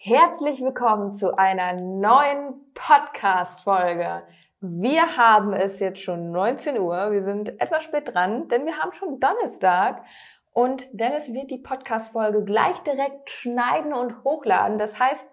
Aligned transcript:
Herzlich 0.00 0.62
willkommen 0.62 1.12
zu 1.12 1.36
einer 1.36 1.72
neuen 1.72 2.72
Podcast-Folge. 2.72 4.22
Wir 4.60 5.16
haben 5.16 5.52
es 5.52 5.80
jetzt 5.80 5.98
schon 5.98 6.30
19 6.30 6.78
Uhr. 6.78 7.10
Wir 7.10 7.20
sind 7.20 7.60
etwas 7.60 7.82
spät 7.82 8.14
dran, 8.14 8.46
denn 8.46 8.64
wir 8.64 8.78
haben 8.78 8.92
schon 8.92 9.18
Donnerstag. 9.18 10.04
Und 10.52 10.86
Dennis 10.92 11.32
wird 11.32 11.50
die 11.50 11.58
Podcast-Folge 11.58 12.44
gleich 12.44 12.78
direkt 12.84 13.28
schneiden 13.28 13.92
und 13.92 14.22
hochladen. 14.22 14.78
Das 14.78 15.00
heißt, 15.00 15.28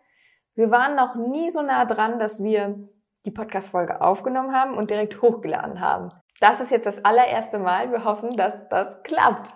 wir 0.55 0.71
waren 0.71 0.95
noch 0.95 1.13
nie 1.13 1.51
so 1.51 1.61
nah 1.61 1.85
dran, 1.85 2.17
dass 2.17 2.43
wir 2.43 2.89
die 3.27 3.31
Podcast-Folge 3.31 4.01
aufgenommen 4.01 4.55
haben 4.55 4.75
und 4.75 4.89
direkt 4.89 5.21
hochgeladen 5.21 5.79
haben. 5.79 6.09
Das 6.39 6.59
ist 6.59 6.71
jetzt 6.71 6.87
das 6.87 7.05
allererste 7.05 7.59
Mal. 7.59 7.91
Wir 7.91 8.03
hoffen, 8.03 8.35
dass 8.35 8.67
das 8.69 9.03
klappt. 9.03 9.53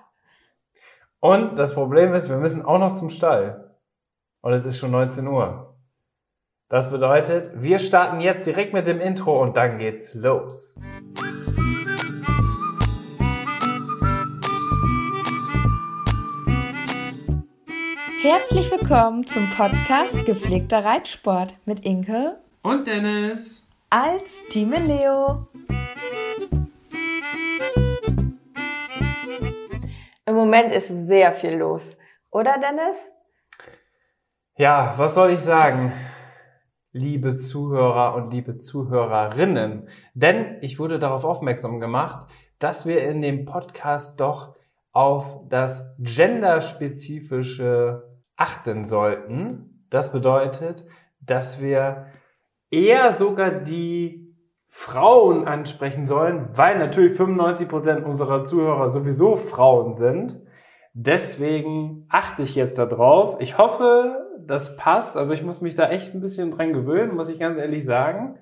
Und 1.19 1.57
das 1.57 1.73
Problem 1.73 2.13
ist, 2.13 2.29
wir 2.29 2.37
müssen 2.37 2.63
auch 2.63 2.77
noch 2.77 2.93
zum 2.93 3.09
Stall. 3.09 3.68
Und 4.41 4.53
es 4.53 4.63
ist 4.63 4.79
schon 4.79 4.91
19 4.91 5.27
Uhr. 5.27 5.75
Das 6.69 6.89
bedeutet, 6.89 7.51
wir 7.55 7.77
starten 7.77 8.21
jetzt 8.21 8.47
direkt 8.47 8.73
mit 8.73 8.87
dem 8.87 9.01
Intro 9.01 9.41
und 9.41 9.57
dann 9.57 9.79
geht's 9.79 10.13
los. 10.13 10.75
Herzlich 18.21 18.71
willkommen 18.71 19.25
zum 19.25 19.45
Podcast 19.57 20.25
Gepflegter 20.25 20.85
Reitsport 20.85 21.55
mit 21.65 21.85
Inke 21.85 22.37
und 22.61 22.87
Dennis 22.87 23.67
als 23.89 24.45
Team 24.49 24.71
Leo. 24.71 25.47
Im 30.25 30.35
Moment 30.35 30.71
ist 30.71 31.07
sehr 31.07 31.33
viel 31.33 31.55
los, 31.55 31.97
oder 32.31 32.57
Dennis? 32.57 33.11
Ja, 34.59 34.93
was 34.97 35.15
soll 35.15 35.31
ich 35.31 35.39
sagen, 35.39 35.91
liebe 36.91 37.35
Zuhörer 37.35 38.13
und 38.15 38.33
liebe 38.33 38.57
Zuhörerinnen? 38.57 39.87
Denn 40.13 40.57
ich 40.59 40.79
wurde 40.79 40.99
darauf 40.99 41.23
aufmerksam 41.23 41.79
gemacht, 41.79 42.27
dass 42.59 42.85
wir 42.85 43.07
in 43.07 43.21
dem 43.21 43.45
Podcast 43.45 44.19
doch 44.19 44.57
auf 44.91 45.47
das 45.47 45.95
Genderspezifische 45.99 48.03
achten 48.35 48.83
sollten. 48.83 49.85
Das 49.89 50.11
bedeutet, 50.11 50.85
dass 51.21 51.61
wir 51.61 52.07
eher 52.69 53.13
sogar 53.13 53.51
die 53.51 54.35
Frauen 54.67 55.47
ansprechen 55.47 56.05
sollen, 56.05 56.49
weil 56.51 56.77
natürlich 56.77 57.15
95 57.15 57.69
Prozent 57.69 58.05
unserer 58.05 58.43
Zuhörer 58.43 58.89
sowieso 58.89 59.37
Frauen 59.37 59.93
sind. 59.93 60.41
Deswegen 61.01 62.05
achte 62.09 62.41
ich 62.41 62.55
jetzt 62.55 62.77
darauf. 62.77 63.37
Ich 63.39 63.57
hoffe, 63.57 64.17
das 64.45 64.75
passt. 64.75 65.15
Also 65.15 65.33
ich 65.33 65.43
muss 65.43 65.61
mich 65.61 65.73
da 65.73 65.89
echt 65.89 66.13
ein 66.13 66.19
bisschen 66.19 66.51
dran 66.51 66.73
gewöhnen, 66.73 67.15
muss 67.15 67.29
ich 67.29 67.39
ganz 67.39 67.57
ehrlich 67.57 67.85
sagen. 67.85 68.37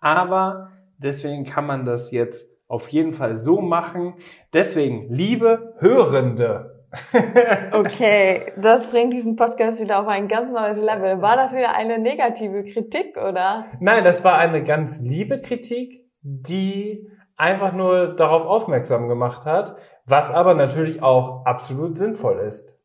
Aber 0.00 0.70
deswegen 0.98 1.44
kann 1.44 1.64
man 1.64 1.84
das 1.84 2.10
jetzt 2.10 2.50
auf 2.66 2.88
jeden 2.88 3.12
Fall 3.12 3.36
so 3.36 3.60
machen. 3.60 4.14
Deswegen, 4.52 5.14
liebe 5.14 5.76
Hörende. 5.78 6.88
okay, 7.72 8.52
das 8.56 8.88
bringt 8.88 9.12
diesen 9.12 9.36
Podcast 9.36 9.78
wieder 9.78 10.00
auf 10.00 10.08
ein 10.08 10.26
ganz 10.26 10.50
neues 10.50 10.78
Level. 10.78 11.22
War 11.22 11.36
das 11.36 11.52
wieder 11.52 11.76
eine 11.76 12.00
negative 12.00 12.64
Kritik, 12.64 13.16
oder? 13.16 13.66
Nein, 13.78 14.02
das 14.02 14.24
war 14.24 14.38
eine 14.38 14.64
ganz 14.64 15.00
liebe 15.00 15.40
Kritik, 15.40 16.10
die 16.20 17.08
einfach 17.36 17.72
nur 17.72 18.16
darauf 18.16 18.44
aufmerksam 18.44 19.08
gemacht 19.08 19.46
hat, 19.46 19.76
was 20.06 20.30
aber 20.30 20.54
natürlich 20.54 21.02
auch 21.02 21.44
absolut 21.44 21.98
sinnvoll 21.98 22.38
ist. 22.40 22.78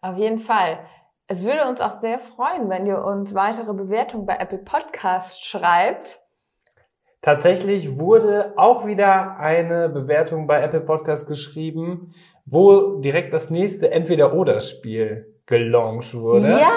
Auf 0.00 0.16
jeden 0.16 0.40
Fall. 0.40 0.78
Es 1.28 1.44
würde 1.44 1.66
uns 1.68 1.80
auch 1.80 1.92
sehr 1.92 2.18
freuen, 2.18 2.68
wenn 2.68 2.84
ihr 2.86 3.04
uns 3.04 3.34
weitere 3.34 3.72
Bewertungen 3.72 4.26
bei 4.26 4.36
Apple 4.36 4.58
Podcast 4.58 5.44
schreibt. 5.44 6.20
Tatsächlich 7.20 7.98
wurde 7.98 8.52
auch 8.56 8.84
wieder 8.84 9.36
eine 9.38 9.88
Bewertung 9.88 10.48
bei 10.48 10.60
Apple 10.60 10.80
Podcast 10.80 11.28
geschrieben, 11.28 12.12
wo 12.44 12.96
direkt 13.00 13.32
das 13.32 13.48
nächste 13.48 13.92
Entweder-Oder-Spiel 13.92 15.32
gelauncht 15.46 16.14
wurde. 16.14 16.58
Ja! 16.58 16.70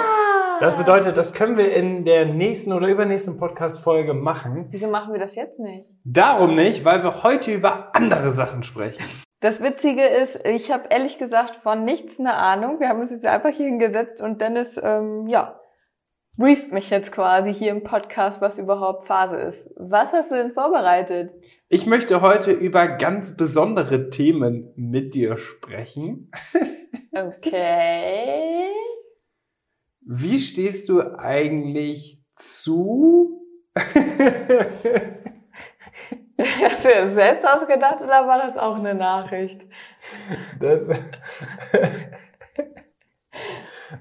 Das 0.60 0.74
bedeutet, 0.76 1.18
das 1.18 1.34
können 1.34 1.58
wir 1.58 1.74
in 1.74 2.04
der 2.04 2.24
nächsten 2.24 2.72
oder 2.72 2.88
übernächsten 2.88 3.36
Podcast-Folge 3.36 4.14
machen. 4.14 4.68
Wieso 4.70 4.88
machen 4.88 5.12
wir 5.12 5.20
das 5.20 5.34
jetzt 5.34 5.60
nicht? 5.60 5.90
Darum 6.04 6.54
nicht, 6.54 6.84
weil 6.84 7.02
wir 7.02 7.24
heute 7.24 7.52
über 7.52 7.94
andere 7.94 8.30
Sachen 8.30 8.62
sprechen. 8.62 9.04
Das 9.46 9.62
Witzige 9.62 10.04
ist, 10.04 10.44
ich 10.44 10.72
habe 10.72 10.88
ehrlich 10.90 11.18
gesagt 11.18 11.62
von 11.62 11.84
nichts 11.84 12.18
eine 12.18 12.34
Ahnung. 12.34 12.80
Wir 12.80 12.88
haben 12.88 12.98
uns 12.98 13.12
jetzt 13.12 13.24
einfach 13.24 13.50
hier 13.50 13.66
hingesetzt 13.66 14.20
und 14.20 14.40
Dennis, 14.40 14.76
ähm, 14.82 15.28
ja, 15.28 15.60
brieft 16.36 16.72
mich 16.72 16.90
jetzt 16.90 17.12
quasi 17.12 17.54
hier 17.54 17.70
im 17.70 17.84
Podcast, 17.84 18.40
was 18.40 18.58
überhaupt 18.58 19.06
Phase 19.06 19.36
ist. 19.36 19.72
Was 19.76 20.12
hast 20.12 20.32
du 20.32 20.34
denn 20.34 20.50
vorbereitet? 20.50 21.32
Ich 21.68 21.86
möchte 21.86 22.22
heute 22.22 22.50
über 22.50 22.88
ganz 22.88 23.36
besondere 23.36 24.10
Themen 24.10 24.72
mit 24.74 25.14
dir 25.14 25.38
sprechen. 25.38 26.32
Okay. 27.12 28.68
Wie 30.02 30.38
stehst 30.38 30.90
du 30.90 31.00
eigentlich 31.18 32.20
zu 32.34 33.46
Hast 36.62 36.84
du 36.84 36.88
das 36.88 37.14
selbst 37.14 37.48
ausgedacht 37.48 38.00
oder 38.02 38.26
war 38.26 38.38
das 38.46 38.58
auch 38.58 38.76
eine 38.76 38.94
Nachricht? 38.94 39.62
Das. 40.60 40.90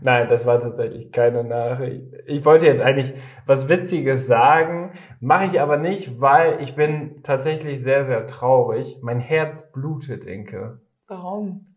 Nein, 0.02 0.28
das 0.30 0.46
war 0.46 0.60
tatsächlich 0.60 1.12
keine 1.12 1.44
Nachricht. 1.44 2.04
Ich 2.26 2.44
wollte 2.44 2.66
jetzt 2.66 2.82
eigentlich 2.82 3.14
was 3.46 3.70
Witziges 3.70 4.28
sagen, 4.28 4.92
mache 5.20 5.46
ich 5.46 5.62
aber 5.62 5.78
nicht, 5.78 6.20
weil 6.20 6.62
ich 6.62 6.76
bin 6.76 7.22
tatsächlich 7.24 7.82
sehr, 7.82 8.04
sehr 8.04 8.28
traurig. 8.28 8.98
Mein 9.02 9.20
Herz 9.20 9.72
blutet, 9.72 10.26
Inke. 10.26 10.82
Warum? 11.08 11.76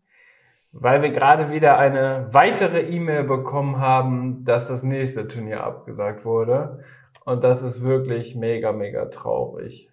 Weil 0.71 1.01
wir 1.01 1.11
gerade 1.11 1.51
wieder 1.51 1.77
eine 1.77 2.27
weitere 2.31 2.81
E-Mail 2.81 3.23
bekommen 3.23 3.79
haben, 3.79 4.43
dass 4.43 4.67
das 4.67 4.83
nächste 4.83 5.27
Turnier 5.27 5.63
abgesagt 5.63 6.25
wurde. 6.25 6.83
Und 7.25 7.43
das 7.43 7.63
ist 7.63 7.83
wirklich 7.83 8.35
mega, 8.35 8.71
mega 8.71 9.05
traurig. 9.05 9.88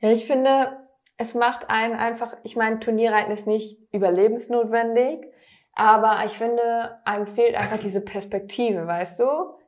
Ja, 0.00 0.10
ich 0.10 0.26
finde, 0.26 0.76
es 1.16 1.34
macht 1.34 1.68
einen 1.68 1.94
einfach, 1.94 2.36
ich 2.42 2.56
meine, 2.56 2.80
Turnierreiten 2.80 3.32
ist 3.32 3.46
nicht 3.46 3.78
überlebensnotwendig, 3.92 5.26
aber 5.74 6.22
ich 6.24 6.32
finde, 6.32 6.98
einem 7.04 7.26
fehlt 7.26 7.54
einfach 7.54 7.78
diese 7.78 8.00
Perspektive, 8.00 8.86
weißt 8.86 9.20
du? 9.20 9.24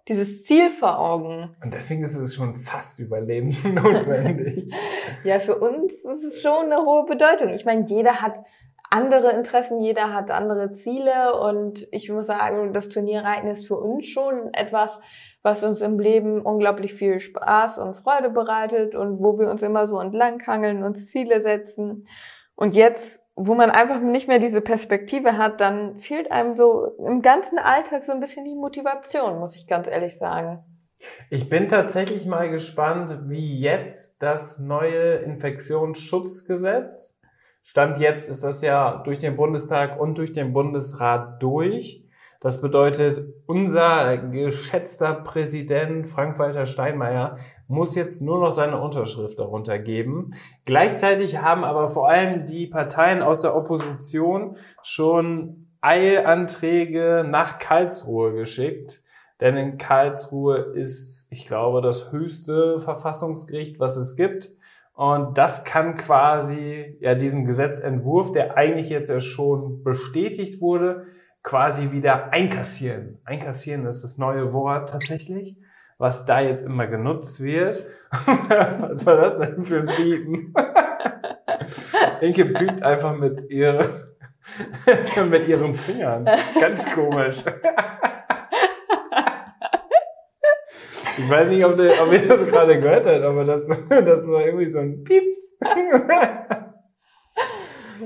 Dieses 0.09 0.45
Ziel 0.45 0.71
vor 0.71 0.99
Augen. 0.99 1.55
Und 1.63 1.75
deswegen 1.75 2.03
ist 2.03 2.17
es 2.17 2.35
schon 2.35 2.57
fast 2.57 2.99
überlebensnotwendig. 2.99 4.73
ja, 5.25 5.39
für 5.39 5.59
uns 5.59 5.93
ist 5.93 6.25
es 6.25 6.43
schon 6.43 6.73
eine 6.73 6.79
hohe 6.79 7.05
Bedeutung. 7.05 7.51
Ich 7.51 7.65
meine, 7.65 7.85
jeder 7.85 8.21
hat 8.21 8.41
andere 8.93 9.33
Interessen, 9.33 9.81
jeder 9.81 10.13
hat 10.13 10.31
andere 10.31 10.71
Ziele 10.71 11.41
und 11.41 11.89
ich 11.93 12.11
muss 12.11 12.27
sagen, 12.27 12.75
das 12.75 12.91
Turnierreiten 12.91 13.49
ist 13.49 13.67
für 13.67 13.77
uns 13.77 14.07
schon 14.07 14.53
etwas, 14.53 15.01
was 15.43 15.65
uns 15.65 15.81
im 15.81 15.99
Leben 15.99 16.43
unglaublich 16.43 16.93
viel 16.93 17.19
Spaß 17.19 17.79
und 17.79 17.97
Freude 17.97 18.29
bereitet 18.29 18.95
und 18.95 19.21
wo 19.21 19.39
wir 19.39 19.51
uns 19.51 19.63
immer 19.63 19.87
so 19.87 19.99
entlanghangeln, 19.99 20.83
uns 20.83 21.07
Ziele 21.07 21.41
setzen. 21.41 22.07
Und 22.55 22.77
jetzt, 22.77 23.25
wo 23.35 23.55
man 23.55 23.71
einfach 23.71 24.01
nicht 24.01 24.29
mehr 24.29 24.39
diese 24.39 24.61
Perspektive 24.61 25.39
hat, 25.39 25.63
dann 25.63 25.99
fehlt 25.99 26.31
einem 26.31 26.55
so 26.55 26.89
im 26.99 27.23
ganzen 27.23 27.59
Alltag 27.59 28.05
so 28.05 28.13
ein 28.13 28.21
bisschen 28.21 28.45
die 28.45 28.55
Motivation, 28.55 29.39
muss 29.39 29.57
ich 29.57 29.67
ganz 29.67 29.89
ehrlich 29.89 30.19
sagen. 30.19 30.63
Ich 31.31 31.49
bin 31.49 31.69
tatsächlich 31.69 32.27
mal 32.27 32.51
gespannt, 32.51 33.29
wie 33.29 33.59
jetzt 33.59 34.23
das 34.23 34.59
neue 34.59 35.15
Infektionsschutzgesetz, 35.15 37.19
Stand 37.63 37.99
jetzt 37.99 38.29
ist 38.29 38.43
das 38.43 38.63
ja 38.63 39.03
durch 39.05 39.19
den 39.19 39.37
Bundestag 39.37 40.01
und 40.01 40.19
durch 40.19 40.33
den 40.33 40.53
Bundesrat 40.53 41.43
durch. 41.43 42.05
Das 42.41 42.61
bedeutet, 42.61 43.23
unser 43.47 44.19
geschätzter 44.19 45.15
Präsident 45.15 46.09
Frank-Walter 46.09 46.67
Steinmeier 46.67 47.37
muss 47.69 47.95
jetzt 47.95 48.21
nur 48.21 48.41
noch 48.41 48.51
seine 48.51 48.81
Unterschrift 48.81 49.39
darunter 49.39 49.79
geben. 49.79 50.33
Gleichzeitig 50.65 51.39
haben 51.39 51.63
aber 51.63 51.89
vor 51.89 52.09
allem 52.09 52.45
die 52.45 52.67
Parteien 52.67 53.23
aus 53.23 53.41
der 53.41 53.55
Opposition 53.55 54.57
schon 54.83 55.69
Eilanträge 55.81 57.25
nach 57.25 57.59
Karlsruhe 57.59 58.33
geschickt, 58.33 59.03
Denn 59.41 59.57
in 59.57 59.77
Karlsruhe 59.77 60.57
ist, 60.75 61.27
ich 61.33 61.49
glaube, 61.49 61.83
das 61.83 62.13
höchste 62.13 62.79
Verfassungsgericht, 62.79 63.81
was 63.81 63.97
es 63.97 64.15
gibt. 64.15 64.51
Und 64.95 65.39
das 65.39 65.65
kann 65.65 65.97
quasi 65.97 66.97
ja 67.01 67.15
diesen 67.15 67.47
Gesetzentwurf, 67.47 68.33
der 68.33 68.57
eigentlich 68.57 68.91
jetzt 68.91 69.09
ja 69.09 69.21
schon 69.21 69.83
bestätigt 69.83 70.61
wurde, 70.61 71.07
quasi 71.43 71.93
wieder 71.93 72.33
einkassieren. 72.33 73.21
Einkassieren 73.25 73.87
ist 73.87 74.03
das 74.03 74.19
neue 74.19 74.53
Wort 74.53 74.91
tatsächlich, 74.91 75.57
was 75.99 76.27
da 76.27 76.41
jetzt 76.41 76.65
immer 76.65 76.87
genutzt 76.87 77.43
wird. 77.43 77.87
was 78.11 79.07
war 79.07 79.17
das 79.17 79.39
denn 79.39 79.63
für 79.65 79.81
ein 79.81 79.87
Piepen? 79.87 80.55
Inke 82.21 82.47
piept 82.47 82.83
einfach 82.83 83.17
mit 83.17 83.51
ihre, 83.51 83.89
mit 85.31 85.49
ihren 85.49 85.75
Fingern. 85.75 86.27
Ganz 86.61 86.91
komisch. 86.93 87.45
Ich 91.19 91.29
weiß 91.29 91.49
nicht, 91.49 91.65
ob, 91.65 91.77
der, 91.77 91.93
ob 92.03 92.13
ihr 92.13 92.27
das 92.27 92.47
gerade 92.47 92.79
gehört 92.79 93.07
habt, 93.07 93.23
aber 93.23 93.45
das, 93.45 93.67
das 93.89 94.29
war 94.29 94.45
irgendwie 94.45 94.67
so 94.67 94.81
ein 94.81 95.05
Pieps. 95.05 95.57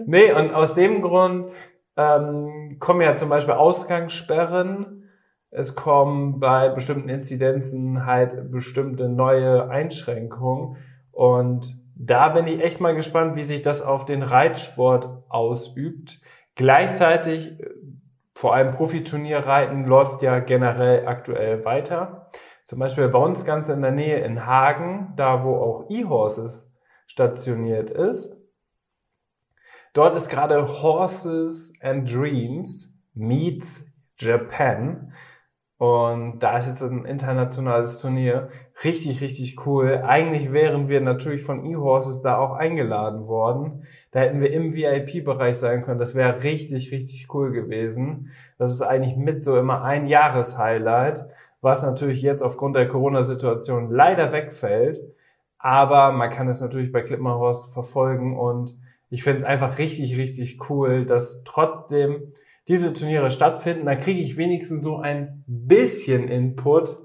nee, 0.07 0.33
und 0.33 0.53
aus 0.53 0.75
dem 0.75 1.03
Grund 1.03 1.53
ähm, 1.97 2.77
kommen 2.79 3.03
ja 3.03 3.17
zum 3.17 3.29
Beispiel 3.29 3.55
Ausgangssperren. 3.55 5.05
Es 5.51 5.75
kommen 5.75 6.41
bei 6.41 6.69
bestimmten 6.69 7.09
Inzidenzen 7.09 8.05
halt 8.05 8.51
bestimmte 8.51 9.09
neue 9.09 9.71
Einschränkungen. 9.71 10.77
Und 11.13 11.79
da 11.95 12.29
bin 12.29 12.47
ich 12.47 12.63
echt 12.63 12.81
mal 12.81 12.95
gespannt, 12.95 13.37
wie 13.37 13.45
sich 13.45 13.63
das 13.63 13.81
auf 13.81 14.05
den 14.05 14.23
Reitsport 14.23 15.09
ausübt. 15.29 16.21
Gleichzeitig, 16.57 17.59
vor 18.35 18.55
allem 18.55 18.73
Profiturnierreiten 18.73 19.87
läuft 19.87 20.21
ja 20.23 20.41
generell 20.41 21.07
aktuell 21.07 21.65
weiter. 21.65 22.31
Zum 22.67 22.81
Beispiel 22.81 23.07
bei 23.09 23.21
uns 23.21 23.45
ganz 23.45 23.69
in 23.69 23.81
der 23.81 23.93
Nähe 23.93 24.19
in 24.25 24.45
Hagen, 24.45 25.13
da 25.15 25.45
wo 25.45 25.55
auch 25.55 25.89
E-Horses 25.89 26.69
stationiert 27.07 27.91
ist. 27.91 28.37
Dort 29.93 30.17
ist 30.17 30.29
gerade 30.29 30.67
Horses 30.83 31.75
and 31.81 32.13
Dreams 32.13 33.01
meets 33.15 33.93
Japan. 34.19 35.13
Und 35.79 36.41
da 36.41 36.59
ist 36.59 36.67
jetzt 36.67 36.83
ein 36.83 37.05
internationales 37.05 38.01
Turnier. 38.01 38.49
Richtig, 38.83 39.21
richtig 39.21 39.65
cool. 39.65 40.03
Eigentlich 40.05 40.53
wären 40.53 40.89
wir 40.89 41.01
natürlich 41.01 41.43
von 41.43 41.65
E-Horses 41.65 42.21
da 42.21 42.37
auch 42.37 42.55
eingeladen 42.55 43.29
worden. 43.29 43.87
Da 44.11 44.21
hätten 44.21 44.41
wir 44.41 44.53
im 44.53 44.75
VIP-Bereich 44.75 45.57
sein 45.57 45.83
können. 45.85 46.01
Das 46.01 46.17
wäre 46.17 46.43
richtig, 46.43 46.91
richtig 46.91 47.33
cool 47.33 47.53
gewesen. 47.53 48.33
Das 48.59 48.73
ist 48.73 48.83
eigentlich 48.83 49.17
mit 49.17 49.45
so 49.45 49.57
immer 49.57 49.85
ein 49.85 50.09
Jahreshighlight 50.09 51.29
was 51.67 51.83
natürlich 51.83 52.23
jetzt 52.23 52.43
aufgrund 52.43 52.77
der 52.77 52.87
Corona-Situation 52.87 53.91
leider 53.91 54.31
wegfällt. 54.31 55.01
Aber 55.59 56.13
man 56.13 56.31
kann 56.31 56.49
es 56.49 56.61
natürlich 56.61 56.93
bei 56.93 57.03
Klippenhorst 57.03 57.73
verfolgen 57.73 58.39
und 58.39 58.79
ich 59.11 59.25
finde 59.25 59.41
es 59.41 59.45
einfach 59.45 59.79
richtig, 59.79 60.17
richtig 60.17 60.71
cool, 60.71 61.07
dass 61.07 61.43
trotzdem 61.43 62.33
diese 62.69 62.95
Turniere 62.95 63.33
stattfinden. 63.33 63.85
Da 63.85 63.97
kriege 63.97 64.21
ich 64.21 64.37
wenigstens 64.37 64.81
so 64.81 64.99
ein 64.99 65.43
bisschen 65.49 66.29
Input 66.29 66.99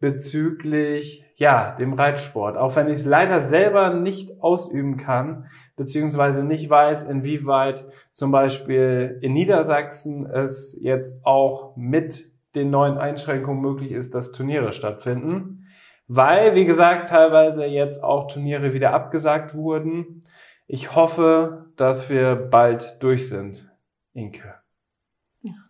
bezüglich 0.00 1.24
ja, 1.36 1.72
dem 1.76 1.92
Reitsport. 1.92 2.56
Auch 2.56 2.74
wenn 2.74 2.88
ich 2.88 2.94
es 2.94 3.06
leider 3.06 3.40
selber 3.40 3.94
nicht 3.94 4.42
ausüben 4.42 4.96
kann, 4.96 5.46
beziehungsweise 5.76 6.44
nicht 6.44 6.68
weiß, 6.68 7.04
inwieweit 7.04 7.84
zum 8.12 8.32
Beispiel 8.32 9.20
in 9.22 9.34
Niedersachsen 9.34 10.26
es 10.26 10.76
jetzt 10.82 11.24
auch 11.24 11.76
mit 11.76 12.30
den 12.54 12.70
neuen 12.70 12.98
Einschränkungen 12.98 13.60
möglich 13.60 13.92
ist, 13.92 14.14
dass 14.14 14.32
Turniere 14.32 14.72
stattfinden. 14.72 15.66
Weil, 16.08 16.54
wie 16.56 16.64
gesagt, 16.64 17.10
teilweise 17.10 17.64
jetzt 17.64 18.02
auch 18.02 18.26
Turniere 18.26 18.74
wieder 18.74 18.92
abgesagt 18.92 19.54
wurden. 19.54 20.24
Ich 20.66 20.94
hoffe, 20.96 21.66
dass 21.76 22.10
wir 22.10 22.34
bald 22.34 23.02
durch 23.02 23.28
sind. 23.28 23.70
Inke. 24.12 24.54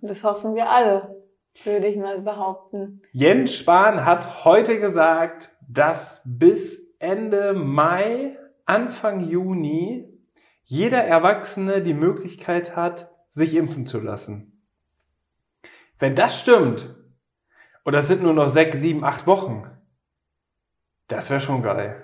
Das 0.01 0.25
hoffen 0.25 0.55
wir 0.55 0.71
alle, 0.71 1.15
würde 1.65 1.87
ich 1.87 1.97
mal 1.97 2.21
behaupten. 2.23 3.03
Jens 3.13 3.55
Spahn 3.55 4.05
hat 4.05 4.45
heute 4.45 4.81
gesagt, 4.81 5.55
dass 5.69 6.23
bis 6.25 6.97
Ende 6.99 7.53
Mai, 7.53 8.37
Anfang 8.65 9.21
Juni 9.21 10.09
jeder 10.65 11.03
Erwachsene 11.03 11.83
die 11.83 11.95
Möglichkeit 11.95 12.77
hat, 12.77 13.11
sich 13.31 13.57
impfen 13.57 13.87
zu 13.87 14.01
lassen. 14.01 14.50
Wenn 16.01 16.17
das 16.17 16.41
stimmt, 16.41 16.95
und 17.85 17.93
das 17.93 18.09
sind 18.09 18.23
nur 18.23 18.35
noch 18.35 18.49
sechs, 18.49 18.81
sieben, 18.81 19.05
acht 19.05 19.27
Wochen, 19.27 19.65
das 21.09 21.31
wäre 21.31 21.41
schon 21.41 21.63
geil. 21.63 22.03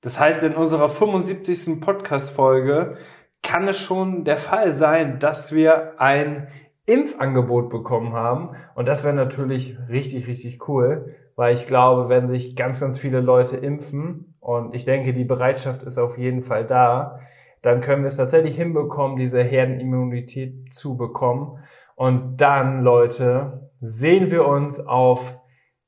Das 0.00 0.20
heißt, 0.20 0.42
in 0.42 0.54
unserer 0.54 0.88
75. 0.88 1.80
Podcast-Folge 1.80 2.98
kann 3.42 3.68
es 3.68 3.78
schon 3.78 4.24
der 4.24 4.36
Fall 4.36 4.72
sein, 4.72 5.18
dass 5.18 5.54
wir 5.54 6.00
ein 6.00 6.48
Impfangebot 6.86 7.70
bekommen 7.70 8.12
haben. 8.12 8.56
Und 8.74 8.86
das 8.86 9.04
wäre 9.04 9.14
natürlich 9.14 9.78
richtig, 9.88 10.26
richtig 10.26 10.68
cool, 10.68 11.14
weil 11.36 11.54
ich 11.54 11.66
glaube, 11.66 12.08
wenn 12.08 12.26
sich 12.26 12.56
ganz, 12.56 12.80
ganz 12.80 12.98
viele 12.98 13.20
Leute 13.20 13.56
impfen, 13.56 14.36
und 14.40 14.74
ich 14.74 14.84
denke, 14.84 15.14
die 15.14 15.24
Bereitschaft 15.24 15.82
ist 15.84 15.98
auf 15.98 16.18
jeden 16.18 16.42
Fall 16.42 16.66
da, 16.66 17.20
dann 17.62 17.80
können 17.80 18.02
wir 18.02 18.08
es 18.08 18.16
tatsächlich 18.16 18.56
hinbekommen, 18.56 19.16
diese 19.16 19.42
Herdenimmunität 19.42 20.74
zu 20.74 20.98
bekommen. 20.98 21.58
Und 21.94 22.36
dann, 22.38 22.82
Leute, 22.82 23.70
sehen 23.80 24.30
wir 24.30 24.46
uns 24.46 24.80
auf 24.80 25.38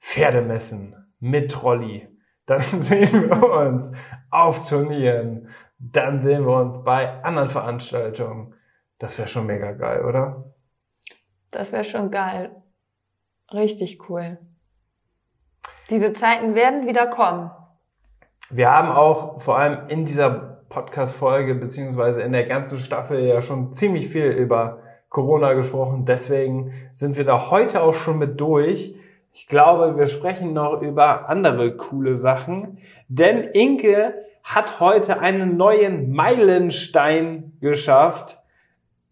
Pferdemessen 0.00 0.94
mit 1.18 1.50
Trolley. 1.50 2.08
Dann 2.46 2.60
sehen 2.60 3.28
wir 3.28 3.50
uns 3.50 3.92
auf 4.30 4.68
Turnieren. 4.68 5.48
Dann 5.78 6.20
sehen 6.20 6.46
wir 6.46 6.56
uns 6.56 6.84
bei 6.84 7.22
anderen 7.22 7.48
Veranstaltungen. 7.48 8.54
Das 8.98 9.18
wäre 9.18 9.28
schon 9.28 9.46
mega 9.46 9.72
geil, 9.72 10.04
oder? 10.04 10.54
Das 11.50 11.72
wäre 11.72 11.84
schon 11.84 12.10
geil. 12.10 12.62
Richtig 13.52 14.08
cool. 14.08 14.38
Diese 15.90 16.12
Zeiten 16.12 16.54
werden 16.54 16.86
wieder 16.86 17.06
kommen. 17.06 17.50
Wir 18.50 18.70
haben 18.70 18.90
auch 18.90 19.40
vor 19.40 19.58
allem 19.58 19.88
in 19.88 20.04
dieser 20.04 20.30
Podcast-Folge 20.68 21.54
beziehungsweise 21.54 22.22
in 22.22 22.32
der 22.32 22.46
ganzen 22.46 22.78
Staffel 22.78 23.20
ja 23.20 23.42
schon 23.42 23.72
ziemlich 23.72 24.08
viel 24.08 24.30
über 24.30 24.82
Corona 25.16 25.54
gesprochen. 25.54 26.04
Deswegen 26.04 26.74
sind 26.92 27.16
wir 27.16 27.24
da 27.24 27.50
heute 27.50 27.82
auch 27.82 27.94
schon 27.94 28.18
mit 28.18 28.38
durch. 28.38 28.94
Ich 29.32 29.46
glaube, 29.46 29.96
wir 29.96 30.08
sprechen 30.08 30.52
noch 30.52 30.82
über 30.82 31.30
andere 31.30 31.74
coole 31.74 32.16
Sachen, 32.16 32.76
denn 33.08 33.44
Inke 33.44 34.12
hat 34.44 34.78
heute 34.78 35.18
einen 35.20 35.56
neuen 35.56 36.12
Meilenstein 36.12 37.56
geschafft. 37.62 38.36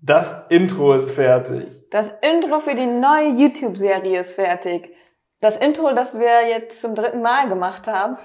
Das 0.02 0.46
Intro 0.50 0.92
ist 0.92 1.10
fertig. 1.10 1.68
Das 1.90 2.10
Intro 2.20 2.60
für 2.60 2.74
die 2.74 2.86
neue 2.86 3.30
YouTube-Serie 3.30 4.20
ist 4.20 4.34
fertig. 4.34 4.90
Das 5.40 5.56
Intro, 5.56 5.94
das 5.94 6.18
wir 6.18 6.46
jetzt 6.46 6.82
zum 6.82 6.94
dritten 6.94 7.22
Mal 7.22 7.48
gemacht 7.48 7.86
haben, 7.86 8.18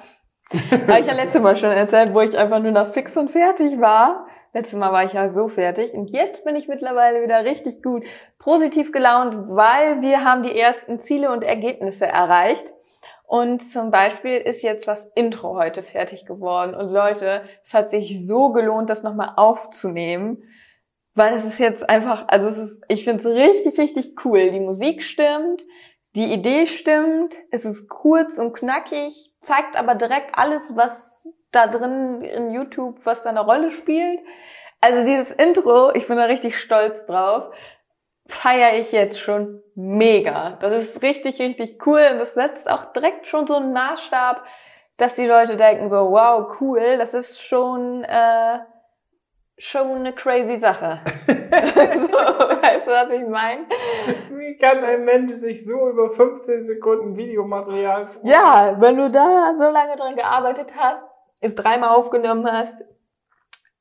habe 0.90 1.00
ich 1.00 1.08
ja 1.08 1.14
letztes 1.14 1.42
Mal 1.42 1.56
schon 1.56 1.72
erzählt, 1.72 2.14
wo 2.14 2.20
ich 2.20 2.38
einfach 2.38 2.60
nur 2.60 2.74
noch 2.74 2.92
fix 2.92 3.16
und 3.16 3.32
fertig 3.32 3.80
war. 3.80 4.28
Letztes 4.54 4.80
Mal 4.80 4.92
war 4.92 5.04
ich 5.04 5.14
ja 5.14 5.30
so 5.30 5.48
fertig 5.48 5.94
und 5.94 6.10
jetzt 6.10 6.44
bin 6.44 6.56
ich 6.56 6.68
mittlerweile 6.68 7.22
wieder 7.22 7.46
richtig 7.46 7.84
gut 7.84 8.04
positiv 8.40 8.92
gelaunt, 8.92 9.36
weil 9.50 10.02
wir 10.02 10.24
haben 10.24 10.42
die 10.42 10.58
ersten 10.58 11.00
Ziele 11.00 11.32
und 11.32 11.44
Ergebnisse 11.44 12.08
erreicht. 12.08 12.74
Und 13.28 13.60
zum 13.60 13.92
Beispiel 13.92 14.38
ist 14.38 14.64
jetzt 14.64 14.88
das 14.88 15.08
Intro 15.14 15.56
heute 15.56 15.84
fertig 15.84 16.26
geworden. 16.26 16.74
Und 16.74 16.90
Leute, 16.90 17.44
es 17.64 17.76
hat 17.76 17.92
sich 17.92 18.26
so 18.26 18.52
gelohnt, 18.52 18.90
das 18.90 19.04
nochmal 19.04 19.34
aufzunehmen. 19.36 20.44
Weil 21.14 21.36
es 21.36 21.44
ist 21.44 21.60
jetzt 21.60 21.88
einfach, 21.88 22.26
also 22.28 22.48
es 22.48 22.58
ist, 22.58 22.84
ich 22.88 23.04
finde 23.04 23.20
es 23.20 23.28
richtig, 23.28 23.80
richtig 23.80 24.26
cool. 24.26 24.50
Die 24.50 24.60
Musik 24.60 25.04
stimmt, 25.04 25.64
die 26.16 26.34
Idee 26.34 26.66
stimmt, 26.66 27.38
es 27.52 27.66
ist 27.66 27.88
kurz 27.88 28.40
und 28.40 28.54
knackig, 28.54 29.32
zeigt 29.42 29.76
aber 29.76 29.94
direkt 29.94 30.32
alles, 30.34 30.76
was 30.76 31.28
da 31.52 31.68
drin 31.68 32.22
in 32.22 32.52
YouTube, 32.52 33.00
was 33.06 33.24
da 33.24 33.30
eine 33.30 33.42
Rolle 33.42 33.72
spielt. 33.72 34.20
Also 34.82 35.06
dieses 35.06 35.32
Intro, 35.32 35.92
ich 35.94 36.08
bin 36.08 36.18
da 36.18 36.26
richtig 36.26 36.58
stolz 36.58 37.06
drauf, 37.06 37.54
feiere 38.28 38.78
ich 38.80 38.92
jetzt 38.92 39.20
schon 39.20 39.62
mega. 39.76 40.58
Das 40.62 40.74
ist 40.74 41.02
richtig, 41.02 41.40
richtig 41.40 41.86
cool 41.86 42.02
und 42.12 42.20
das 42.20 42.34
setzt 42.34 42.70
auch 42.70 42.86
direkt 42.94 43.28
schon 43.28 43.48
so 43.48 43.56
einen 43.56 43.74
Maßstab, 43.74 44.46
dass 44.98 45.16
die 45.16 45.26
Leute 45.26 45.58
denken 45.58 45.90
so, 45.90 46.12
wow, 46.12 46.56
cool, 46.62 46.98
das 46.98 47.14
ist 47.14 47.42
schon 47.42 48.04
äh, 48.04 48.60
schon 49.58 49.98
eine 49.98 50.14
crazy 50.14 50.56
Sache. 50.58 51.02
so, 51.28 51.34
weißt 51.34 52.88
du, 52.88 52.92
was 52.92 53.10
ich 53.10 53.28
meine? 53.28 53.66
Wie 54.30 54.58
kann 54.58 54.84
ein 54.84 55.04
Mensch 55.04 55.34
sich 55.34 55.66
so 55.66 55.90
über 55.90 56.12
15 56.12 56.64
Sekunden 56.64 57.18
Videomaterial 57.18 58.08
freuen? 58.08 58.28
Ja, 58.28 58.76
wenn 58.80 58.98
du 58.98 59.10
da 59.10 59.54
so 59.58 59.70
lange 59.70 59.96
dran 59.98 60.16
gearbeitet 60.16 60.72
hast, 60.78 61.10
es 61.40 61.56
dreimal 61.56 61.90
aufgenommen 61.90 62.46
hast 62.52 62.84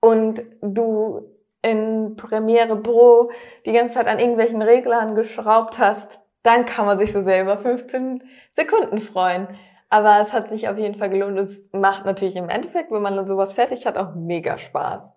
und 0.00 0.42
du 0.60 1.22
in 1.62 2.14
Premiere 2.16 2.76
Pro 2.76 3.30
die 3.66 3.72
ganze 3.72 3.94
Zeit 3.94 4.06
an 4.06 4.18
irgendwelchen 4.18 4.62
Reglern 4.62 5.14
geschraubt 5.14 5.78
hast, 5.78 6.20
dann 6.42 6.66
kann 6.66 6.86
man 6.86 6.98
sich 6.98 7.12
so 7.12 7.22
selber 7.22 7.58
15 7.58 8.22
Sekunden 8.52 9.00
freuen. 9.00 9.48
Aber 9.90 10.20
es 10.20 10.32
hat 10.32 10.48
sich 10.48 10.68
auf 10.68 10.78
jeden 10.78 10.96
Fall 10.96 11.10
gelohnt. 11.10 11.38
Es 11.38 11.68
macht 11.72 12.04
natürlich 12.04 12.36
im 12.36 12.48
Endeffekt, 12.48 12.90
wenn 12.90 13.02
man 13.02 13.26
sowas 13.26 13.54
fertig 13.54 13.86
hat, 13.86 13.96
auch 13.96 14.14
mega 14.14 14.58
Spaß. 14.58 15.14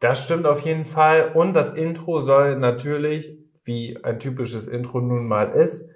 Das 0.00 0.24
stimmt 0.24 0.46
auf 0.46 0.60
jeden 0.60 0.84
Fall. 0.84 1.32
Und 1.34 1.52
das 1.54 1.74
Intro 1.74 2.20
soll 2.20 2.56
natürlich, 2.56 3.36
wie 3.64 3.98
ein 4.02 4.20
typisches 4.20 4.68
Intro 4.68 5.00
nun 5.00 5.26
mal 5.26 5.50
ist, 5.52 5.88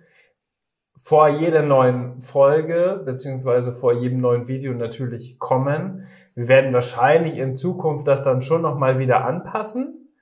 vor 1.02 1.28
jeder 1.28 1.62
neuen 1.62 2.20
Folge 2.20 3.02
beziehungsweise 3.04 3.72
vor 3.72 3.92
jedem 3.92 4.20
neuen 4.20 4.46
Video 4.46 4.72
natürlich 4.72 5.36
kommen. 5.40 6.06
Wir 6.36 6.46
werden 6.46 6.72
wahrscheinlich 6.72 7.38
in 7.38 7.54
Zukunft 7.54 8.06
das 8.06 8.22
dann 8.22 8.40
schon 8.40 8.62
nochmal 8.62 9.00
wieder 9.00 9.24
anpassen. 9.24 10.12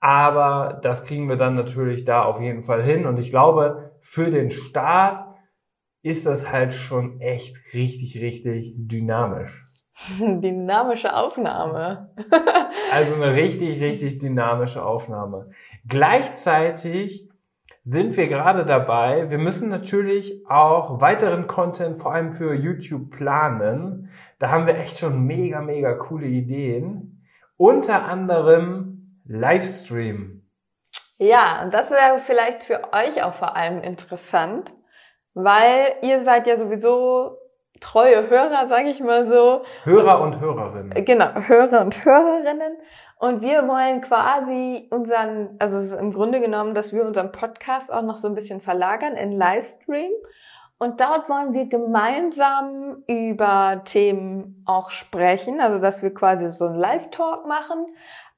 Aber 0.00 0.80
das 0.82 1.04
kriegen 1.04 1.28
wir 1.28 1.36
dann 1.36 1.54
natürlich 1.54 2.04
da 2.04 2.24
auf 2.24 2.40
jeden 2.40 2.64
Fall 2.64 2.82
hin. 2.82 3.06
Und 3.06 3.20
ich 3.20 3.30
glaube, 3.30 3.92
für 4.00 4.30
den 4.30 4.50
Start 4.50 5.20
ist 6.02 6.26
das 6.26 6.50
halt 6.50 6.74
schon 6.74 7.20
echt 7.20 7.56
richtig, 7.72 8.20
richtig 8.20 8.74
dynamisch. 8.76 9.64
Dynamische 10.18 11.14
Aufnahme. 11.14 12.12
also 12.92 13.14
eine 13.14 13.32
richtig, 13.32 13.80
richtig 13.80 14.18
dynamische 14.18 14.84
Aufnahme. 14.84 15.50
Gleichzeitig 15.86 17.28
sind 17.88 18.16
wir 18.16 18.26
gerade 18.26 18.66
dabei. 18.66 19.30
Wir 19.30 19.38
müssen 19.38 19.68
natürlich 19.68 20.44
auch 20.48 21.00
weiteren 21.00 21.46
Content 21.46 21.96
vor 21.96 22.12
allem 22.12 22.32
für 22.32 22.52
YouTube 22.52 23.12
planen. 23.12 24.10
Da 24.40 24.50
haben 24.50 24.66
wir 24.66 24.76
echt 24.76 24.98
schon 24.98 25.24
mega, 25.24 25.60
mega 25.60 25.94
coole 25.94 26.26
Ideen. 26.26 27.24
Unter 27.56 28.06
anderem 28.06 29.20
Livestream. 29.24 30.42
Ja, 31.18 31.62
und 31.62 31.72
das 31.72 31.92
wäre 31.92 32.18
vielleicht 32.18 32.64
für 32.64 32.92
euch 32.92 33.22
auch 33.22 33.34
vor 33.34 33.54
allem 33.54 33.80
interessant, 33.82 34.74
weil 35.34 35.94
ihr 36.02 36.20
seid 36.22 36.48
ja 36.48 36.56
sowieso 36.56 37.38
treue 37.80 38.28
Hörer, 38.28 38.66
sage 38.66 38.88
ich 38.88 38.98
mal 38.98 39.24
so. 39.26 39.62
Hörer 39.84 40.22
und 40.22 40.40
Hörerinnen. 40.40 41.04
Genau, 41.04 41.32
Hörer 41.34 41.82
und 41.82 42.04
Hörerinnen. 42.04 42.78
Und 43.18 43.40
wir 43.40 43.66
wollen 43.66 44.02
quasi 44.02 44.88
unseren, 44.90 45.56
also 45.58 45.96
im 45.96 46.12
Grunde 46.12 46.40
genommen, 46.40 46.74
dass 46.74 46.92
wir 46.92 47.04
unseren 47.04 47.32
Podcast 47.32 47.92
auch 47.92 48.02
noch 48.02 48.16
so 48.16 48.28
ein 48.28 48.34
bisschen 48.34 48.60
verlagern 48.60 49.14
in 49.14 49.32
Livestream. 49.32 50.10
Und 50.78 51.00
dort 51.00 51.28
wollen 51.30 51.54
wir 51.54 51.66
gemeinsam 51.66 53.02
über 53.06 53.80
Themen 53.86 54.62
auch 54.66 54.90
sprechen, 54.90 55.60
also 55.60 55.80
dass 55.80 56.02
wir 56.02 56.12
quasi 56.12 56.50
so 56.50 56.66
einen 56.66 56.74
Live-Talk 56.74 57.46
machen, 57.46 57.86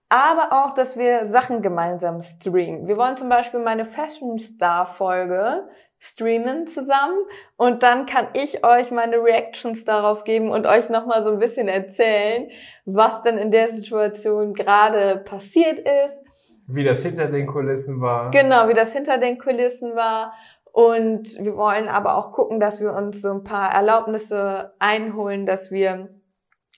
aber 0.09 0.53
auch, 0.53 0.73
dass 0.75 0.97
wir 0.97 1.29
Sachen 1.29 1.61
gemeinsam 1.61 2.23
streamen. 2.23 2.87
Wir 2.87 2.97
wollen 2.97 3.17
zum 3.17 3.29
Beispiel 3.29 3.61
meine 3.61 3.85
Fashion 3.85 4.39
Star 4.39 4.87
Folge 4.87 5.69
streamen 6.01 6.67
zusammen 6.67 7.19
und 7.57 7.83
dann 7.83 8.07
kann 8.07 8.29
ich 8.35 8.65
euch 8.65 8.91
meine 8.91 9.17
Reactions 9.17 9.85
darauf 9.85 10.25
geben 10.25 10.51
und 10.51 10.67
euch 10.67 10.89
nochmal 10.89 11.23
so 11.23 11.31
ein 11.31 11.39
bisschen 11.39 11.69
erzählen, 11.69 12.49
was 12.85 13.23
denn 13.23 13.37
in 13.37 13.51
der 13.51 13.69
Situation 13.69 14.55
gerade 14.55 15.23
passiert 15.25 15.79
ist. 15.79 16.25
Wie 16.69 16.85
das 16.85 17.03
hinter 17.03 17.27
den 17.27 17.47
Kulissen 17.47 18.01
war. 18.01 18.31
Genau, 18.31 18.69
wie 18.69 18.75
das 18.75 18.93
hinter 18.93 19.19
den 19.19 19.39
Kulissen 19.39 19.97
war. 19.97 20.35
Und 20.71 21.43
wir 21.43 21.57
wollen 21.57 21.89
aber 21.89 22.17
auch 22.17 22.33
gucken, 22.33 22.61
dass 22.61 22.81
wir 22.81 22.93
uns 22.93 23.23
so 23.23 23.31
ein 23.31 23.43
paar 23.43 23.73
Erlaubnisse 23.73 24.75
einholen, 24.79 25.47
dass 25.47 25.71
wir 25.71 26.11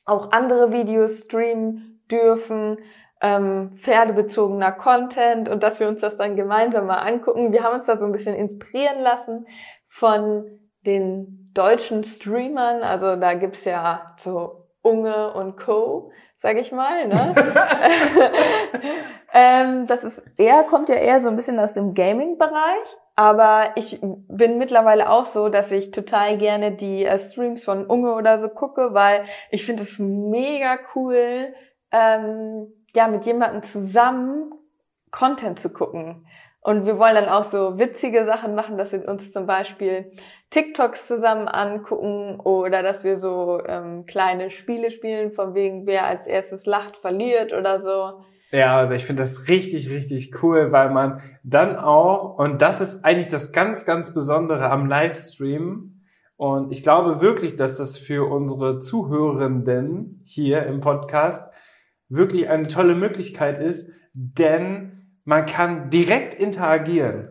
auch 0.07 0.33
andere 0.33 0.73
Videos 0.73 1.25
streamen 1.25 2.03
dürfen, 2.11 2.79
ähm, 3.21 3.71
pferdebezogener 3.77 4.73
Content 4.73 5.49
und 5.49 5.63
dass 5.63 5.81
wir 5.81 5.89
uns 5.89 6.01
das 6.01 6.17
dann 6.17 6.37
gemeinsam 6.37 6.87
mal 6.87 6.99
angucken. 6.99 7.53
Wir 7.53 7.63
haben 7.63 7.75
uns 7.75 7.87
da 7.87 7.97
so 7.97 8.07
ein 8.07 8.13
bisschen 8.13 8.35
inspirieren 8.35 9.01
lassen 9.01 9.47
von 9.89 10.45
den 10.87 11.51
deutschen 11.53 12.05
Streamern. 12.05 12.83
Also 12.83 13.17
da 13.17 13.35
gibt's 13.35 13.65
ja 13.65 14.15
so 14.17 14.69
Unge 14.83 15.35
und 15.35 15.57
Co., 15.59 16.11
sag 16.37 16.57
ich 16.57 16.73
mal. 16.73 17.07
Ne? 17.07 17.35
ähm, 19.35 19.87
das 19.87 20.05
ist 20.05 20.25
eher, 20.39 20.65
kommt 20.65 20.89
ja 20.89 20.95
eher 20.95 21.21
so 21.21 21.29
ein 21.29 21.37
bisschen 21.37 21.59
aus 21.59 21.75
dem 21.75 21.93
Gaming-Bereich. 21.93 22.97
Aber 23.17 23.73
ich 23.75 24.01
bin 24.01 24.57
mittlerweile 24.57 25.11
auch 25.11 25.27
so, 25.27 25.51
dass 25.51 25.71
ich 25.71 25.91
total 25.91 26.39
gerne 26.39 26.73
die 26.73 27.05
äh, 27.05 27.19
Streams 27.19 27.65
von 27.65 27.85
Unge 27.85 28.15
oder 28.15 28.39
so 28.39 28.49
gucke, 28.49 28.95
weil 28.95 29.25
ich 29.51 29.67
finde 29.67 29.83
es 29.83 29.99
mega 29.99 30.79
cool, 30.95 31.53
ähm, 31.93 32.73
ja, 32.95 33.09
mit 33.09 33.25
jemandem 33.27 33.63
zusammen 33.63 34.53
Content 35.11 35.59
zu 35.59 35.71
gucken. 35.71 36.27
Und 36.63 36.85
wir 36.85 36.99
wollen 36.99 37.15
dann 37.15 37.29
auch 37.29 37.45
so 37.45 37.79
witzige 37.79 38.27
Sachen 38.27 38.55
machen, 38.55 38.77
dass 38.77 38.93
wir 38.93 39.09
uns 39.09 39.33
zum 39.33 39.47
Beispiel 39.47 40.13
TikToks 40.51 41.07
zusammen 41.07 41.49
angucken 41.49 42.39
oder 42.39 42.83
dass 42.83 43.03
wir 43.03 43.19
so 43.19 43.63
ähm, 43.67 44.05
kleine 44.05 44.51
Spiele 44.51 44.91
spielen, 44.91 45.33
von 45.33 45.55
wegen 45.55 45.87
wer 45.87 46.07
als 46.07 46.27
erstes 46.27 46.67
lacht, 46.67 46.99
verliert 46.99 47.55
oder 47.55 47.81
so. 47.81 48.23
Ja, 48.53 48.79
also 48.79 48.95
ich 48.95 49.07
finde 49.07 49.23
das 49.23 49.49
richtig, 49.49 49.91
richtig 49.91 50.43
cool, 50.43 50.71
weil 50.71 50.91
man 50.91 51.23
dann 51.45 51.77
auch, 51.77 52.39
und 52.39 52.61
das 52.61 52.81
ist 52.81 53.05
eigentlich 53.05 53.29
das 53.29 53.53
ganz, 53.53 53.87
ganz 53.87 54.13
Besondere 54.13 54.71
am 54.71 54.87
Livestream, 54.87 56.01
und 56.41 56.73
ich 56.73 56.83
glaube 56.83 57.21
wirklich, 57.21 57.57
dass 57.57 57.77
das 57.77 57.99
für 57.99 58.27
unsere 58.27 58.81
Zuhörenden 58.81 60.23
hier 60.25 60.65
im 60.65 60.81
Podcast 60.81 61.53
wirklich 62.11 62.49
eine 62.49 62.69
tolle 62.69 62.95
Möglichkeit 62.95 63.59
ist, 63.59 63.89
denn 64.13 65.17
man 65.25 65.47
kann 65.47 65.89
direkt 65.89 66.35
interagieren. 66.35 67.29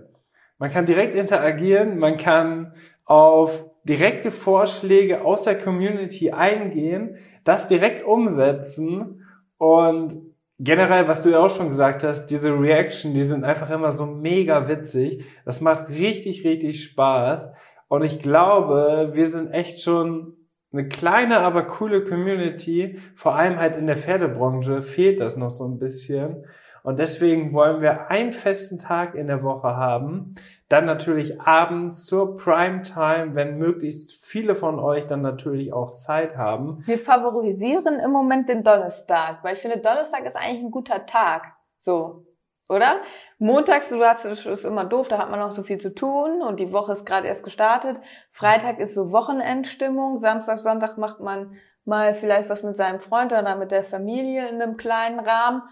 Man 0.58 0.72
kann 0.72 0.86
direkt 0.86 1.14
interagieren, 1.14 2.00
man 2.00 2.18
kann 2.18 2.74
auf 3.06 3.66
direkte 3.84 4.32
Vorschläge 4.32 5.24
aus 5.24 5.44
der 5.44 5.60
Community 5.60 6.32
eingehen, 6.32 7.18
das 7.44 7.68
direkt 7.68 8.06
umsetzen 8.06 9.26
und 9.58 10.30
generell, 10.60 11.08
was 11.08 11.24
du 11.24 11.30
ja 11.30 11.40
auch 11.40 11.50
schon 11.50 11.70
gesagt 11.70 12.04
hast, 12.04 12.28
diese 12.28 12.52
Reaction, 12.60 13.14
die 13.14 13.24
sind 13.24 13.44
einfach 13.44 13.70
immer 13.70 13.92
so 13.92 14.06
mega 14.06 14.68
witzig. 14.68 15.26
Das 15.46 15.62
macht 15.62 15.90
richtig, 15.90 16.46
richtig 16.46 16.84
Spaß. 16.84 17.50
Und 17.88 18.04
ich 18.04 18.20
glaube, 18.20 19.12
wir 19.14 19.28
sind 19.28 19.52
echt 19.52 19.82
schon 19.82 20.36
eine 20.72 20.88
kleine, 20.88 21.40
aber 21.40 21.64
coole 21.64 22.04
Community. 22.04 23.00
Vor 23.16 23.36
allem 23.36 23.58
halt 23.58 23.76
in 23.76 23.88
der 23.88 23.98
Pferdebranche 23.98 24.82
fehlt 24.82 25.20
das 25.20 25.36
noch 25.36 25.50
so 25.50 25.66
ein 25.66 25.80
bisschen. 25.80 26.46
Und 26.84 27.00
deswegen 27.00 27.54
wollen 27.54 27.82
wir 27.82 28.10
einen 28.10 28.32
festen 28.32 28.80
Tag 28.80 29.16
in 29.16 29.28
der 29.28 29.44
Woche 29.44 29.76
haben. 29.76 30.36
Dann 30.70 30.86
natürlich 30.86 31.42
abends 31.42 32.06
zur 32.06 32.36
Primetime, 32.36 33.36
wenn 33.36 33.58
möglichst 33.58 34.14
viele 34.24 34.56
von 34.56 34.80
euch 34.80 35.06
dann 35.06 35.22
natürlich 35.22 35.74
auch 35.74 35.94
Zeit 35.94 36.38
haben. 36.38 36.84
Wir 36.86 37.00
favorisieren 37.00 38.00
im 38.00 38.12
Moment 38.12 38.48
den 38.50 38.64
Donnerstag, 38.64 39.44
weil 39.44 39.56
ich 39.56 39.60
finde, 39.60 39.80
Donnerstag 39.80 40.26
ist 40.26 40.36
eigentlich 40.36 40.64
ein 40.64 40.72
guter 40.72 41.06
Tag. 41.06 41.54
So 41.78 42.26
oder? 42.70 43.02
Montags, 43.40 43.90
du 43.90 44.04
hast, 44.04 44.26
ist 44.26 44.64
immer 44.64 44.86
doof, 44.86 45.08
da 45.08 45.18
hat 45.18 45.30
man 45.30 45.40
noch 45.40 45.52
so 45.52 45.64
viel 45.64 45.80
zu 45.80 45.94
tun 45.94 46.42
und 46.42 46.60
die 46.60 46.72
Woche 46.72 46.94
ist 46.94 47.06
gerade 47.06 47.28
erst 47.28 47.44
gestartet. 47.44 47.98
Freitag 48.32 48.80
ist 48.80 48.94
so 48.94 49.12
Wochenendstimmung. 49.12 50.18
Samstag, 50.18 50.60
Sonntag 50.60 50.98
macht 50.98 51.20
man 51.20 51.54
mal 51.86 52.14
vielleicht 52.14 52.50
was 52.50 52.64
mit 52.64 52.78
seinem 52.78 53.00
Freund 53.00 53.32
oder 53.32 53.56
mit 53.56 53.72
der 53.72 53.84
Familie 53.84 54.48
in 54.48 54.62
einem 54.62 54.78
kleinen 54.78 55.20
Rahmen. 55.20 55.64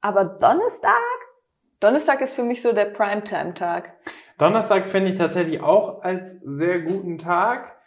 Aber 0.00 0.24
Donnerstag? 0.24 0.92
Donnerstag 1.78 2.20
ist 2.20 2.34
für 2.34 2.42
mich 2.42 2.60
so 2.60 2.72
der 2.72 2.86
Primetime-Tag. 2.86 3.92
Donnerstag 4.36 4.86
finde 4.86 5.10
ich 5.10 5.16
tatsächlich 5.16 5.62
auch 5.62 6.02
als 6.02 6.38
sehr 6.42 6.80
guten 6.80 7.16
Tag. 7.16 7.79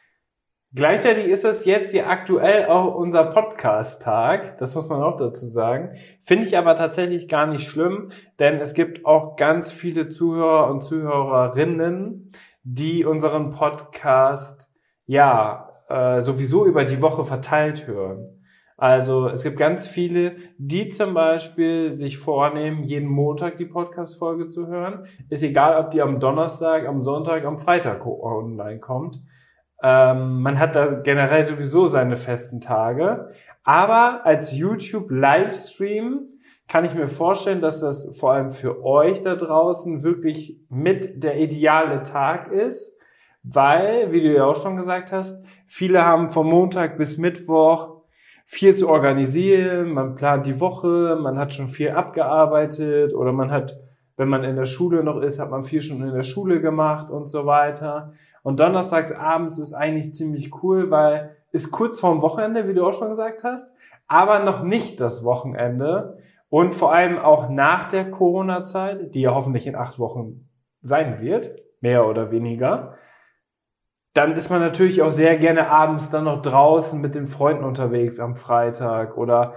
Gleichzeitig 0.76 1.28
ist 1.28 1.44
das 1.44 1.66
jetzt 1.66 1.92
hier 1.92 2.10
aktuell 2.10 2.66
auch 2.66 2.96
unser 2.96 3.26
Podcast-Tag. 3.26 4.58
Das 4.58 4.74
muss 4.74 4.90
man 4.90 5.04
auch 5.04 5.18
dazu 5.18 5.46
sagen. 5.46 5.92
Finde 6.20 6.48
ich 6.48 6.58
aber 6.58 6.74
tatsächlich 6.74 7.28
gar 7.28 7.46
nicht 7.46 7.68
schlimm, 7.68 8.10
denn 8.40 8.56
es 8.56 8.74
gibt 8.74 9.06
auch 9.06 9.36
ganz 9.36 9.72
viele 9.72 10.10
Zuhörer 10.10 10.72
und 10.72 10.84
Zuhörerinnen, 10.84 12.32
die 12.64 13.06
unseren 13.06 13.52
Podcast 13.52 14.74
ja 15.06 15.70
äh, 15.90 16.22
sowieso 16.22 16.66
über 16.66 16.86
die 16.86 17.04
Woche 17.04 17.24
verteilt 17.24 17.86
hören. 17.86 18.42
Also 18.76 19.28
es 19.28 19.44
gibt 19.44 19.58
ganz 19.58 19.86
viele, 19.86 20.38
die 20.58 20.90
zum 20.90 21.14
Beispiel 21.14 21.92
sich 21.92 22.18
vornehmen, 22.18 22.84
jeden 22.84 23.10
Montag 23.10 23.58
die 23.58 23.66
Podcast-Folge 23.66 24.48
zu 24.48 24.66
hören. 24.66 25.06
Ist 25.30 25.44
egal, 25.44 25.80
ob 25.80 25.92
die 25.92 26.02
am 26.02 26.20
Donnerstag, 26.20 26.88
am 26.88 27.04
Sonntag, 27.04 27.46
am 27.46 27.60
Freitag 27.60 28.08
online 28.08 28.80
kommt. 28.80 29.22
Ähm, 29.84 30.42
man 30.42 30.58
hat 30.58 30.76
da 30.76 31.02
generell 31.02 31.44
sowieso 31.44 31.86
seine 31.86 32.18
festen 32.18 32.62
Tage. 32.62 33.30
Aber 33.64 34.26
als 34.26 34.58
YouTube-Livestream 34.58 36.30
kann 36.68 36.86
ich 36.86 36.96
mir 36.96 37.08
vorstellen, 37.08 37.62
dass 37.62 37.82
das 37.82 38.18
vor 38.18 38.32
allem 38.34 38.50
für 38.50 38.84
euch 38.84 39.22
da 39.22 39.36
draußen 39.36 40.04
wirklich 40.04 40.60
mit 40.70 41.24
der 41.24 41.38
ideale 41.38 42.04
Tag 42.04 42.52
ist, 42.52 42.98
weil, 43.44 44.12
wie 44.12 44.22
du 44.22 44.34
ja 44.34 44.46
auch 44.46 44.62
schon 44.62 44.78
gesagt 44.78 45.12
hast, 45.12 45.44
viele 45.68 46.06
haben 46.06 46.30
vom 46.30 46.50
Montag 46.50 46.98
bis 46.98 47.18
Mittwoch 47.18 48.04
viel 48.46 48.76
zu 48.76 48.90
organisieren, 48.90 49.92
man 49.92 50.16
plant 50.16 50.46
die 50.46 50.60
Woche, 50.60 51.18
man 51.22 51.38
hat 51.38 51.54
schon 51.54 51.68
viel 51.68 51.92
abgearbeitet 51.92 53.14
oder 53.14 53.34
man 53.34 53.52
hat 53.52 53.78
wenn 54.16 54.30
man 54.30 54.44
in 54.44 54.56
der 54.56 54.66
Schule 54.66 55.04
noch 55.04 55.20
ist, 55.22 55.40
hat 55.40 55.50
man 55.50 55.64
vier 55.64 55.82
Stunden 55.82 56.08
in 56.08 56.14
der 56.14 56.24
Schule 56.24 56.62
gemacht 56.62 57.10
und 57.10 57.28
so 57.30 57.46
weiter. 57.46 58.14
Und 58.44 58.60
donnerstags 58.60 59.12
abends 59.12 59.58
ist 59.58 59.74
eigentlich 59.74 60.14
ziemlich 60.14 60.64
cool, 60.64 60.92
weil 60.92 61.36
ist 61.52 61.72
kurz 61.72 62.00
vorm 62.00 62.22
Wochenende, 62.22 62.68
wie 62.68 62.74
du 62.74 62.86
auch 62.86 62.94
schon 62.94 63.10
gesagt 63.10 63.44
hast, 63.44 63.72
aber 64.08 64.40
noch 64.40 64.64
nicht 64.64 65.00
das 65.00 65.24
Wochenende. 65.24 66.18
Und 66.50 66.74
vor 66.74 66.94
allem 66.94 67.18
auch 67.18 67.50
nach 67.50 67.88
der 67.88 68.12
Corona-Zeit, 68.12 69.16
die 69.16 69.22
ja 69.22 69.34
hoffentlich 69.34 69.66
in 69.66 69.76
acht 69.76 69.98
Wochen 69.98 70.50
sein 70.82 71.20
wird, 71.20 71.56
mehr 71.80 72.08
oder 72.08 72.32
weniger, 72.32 72.96
dann 74.14 74.34
ist 74.34 74.52
man 74.52 74.60
natürlich 74.60 75.02
auch 75.02 75.12
sehr 75.12 75.38
gerne 75.38 75.70
abends 75.70 76.12
dann 76.12 76.26
noch 76.26 76.42
draußen 76.42 77.02
mit 77.02 77.16
den 77.16 77.26
Freunden 77.26 77.64
unterwegs 77.64 78.20
am 78.20 78.36
Freitag 78.36 79.18
oder 79.18 79.54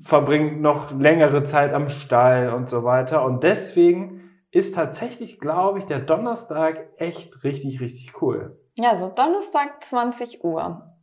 verbringt 0.00 0.60
noch 0.60 0.98
längere 0.98 1.44
Zeit 1.44 1.72
am 1.72 1.88
Stall 1.88 2.52
und 2.52 2.68
so 2.68 2.84
weiter. 2.84 3.24
Und 3.24 3.42
deswegen 3.42 4.30
ist 4.50 4.74
tatsächlich, 4.74 5.40
glaube 5.40 5.78
ich, 5.78 5.84
der 5.84 5.98
Donnerstag 5.98 6.88
echt 6.96 7.44
richtig, 7.44 7.80
richtig 7.80 8.22
cool. 8.22 8.58
Ja, 8.76 8.96
so 8.96 9.08
Donnerstag 9.08 9.82
20 9.82 10.44
Uhr. 10.44 10.94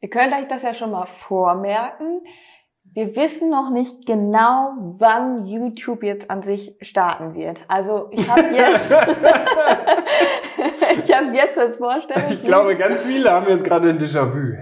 Ihr 0.00 0.10
könnt 0.10 0.32
euch 0.32 0.48
das 0.48 0.62
ja 0.62 0.74
schon 0.74 0.90
mal 0.90 1.06
vormerken. 1.06 2.22
Wir 2.84 3.16
wissen 3.16 3.50
noch 3.50 3.70
nicht 3.70 4.06
genau, 4.06 4.72
wann 4.98 5.44
YouTube 5.44 6.04
jetzt 6.04 6.30
an 6.30 6.42
sich 6.42 6.76
starten 6.80 7.34
wird. 7.34 7.58
Also 7.66 8.08
ich 8.12 8.30
habe 8.30 8.54
jetzt, 8.54 8.90
ich 11.02 11.16
habe 11.16 11.34
jetzt 11.34 11.56
das 11.56 11.76
Vorstellung. 11.76 12.30
Ich 12.30 12.44
glaube, 12.44 12.76
ganz 12.76 13.02
viele 13.02 13.32
haben 13.32 13.48
jetzt 13.48 13.64
gerade 13.64 13.88
ein 13.88 13.98
Déjà-vu. 13.98 14.54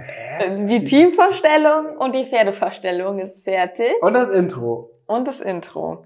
Die 0.49 0.85
Teamvorstellung 0.85 1.97
und 1.97 2.15
die 2.15 2.25
Pferdevorstellung 2.25 3.19
ist 3.19 3.45
fertig. 3.45 3.93
Und 4.01 4.15
das 4.15 4.31
Intro. 4.31 4.91
Und 5.07 5.27
das 5.29 5.41
Intro. 5.41 6.05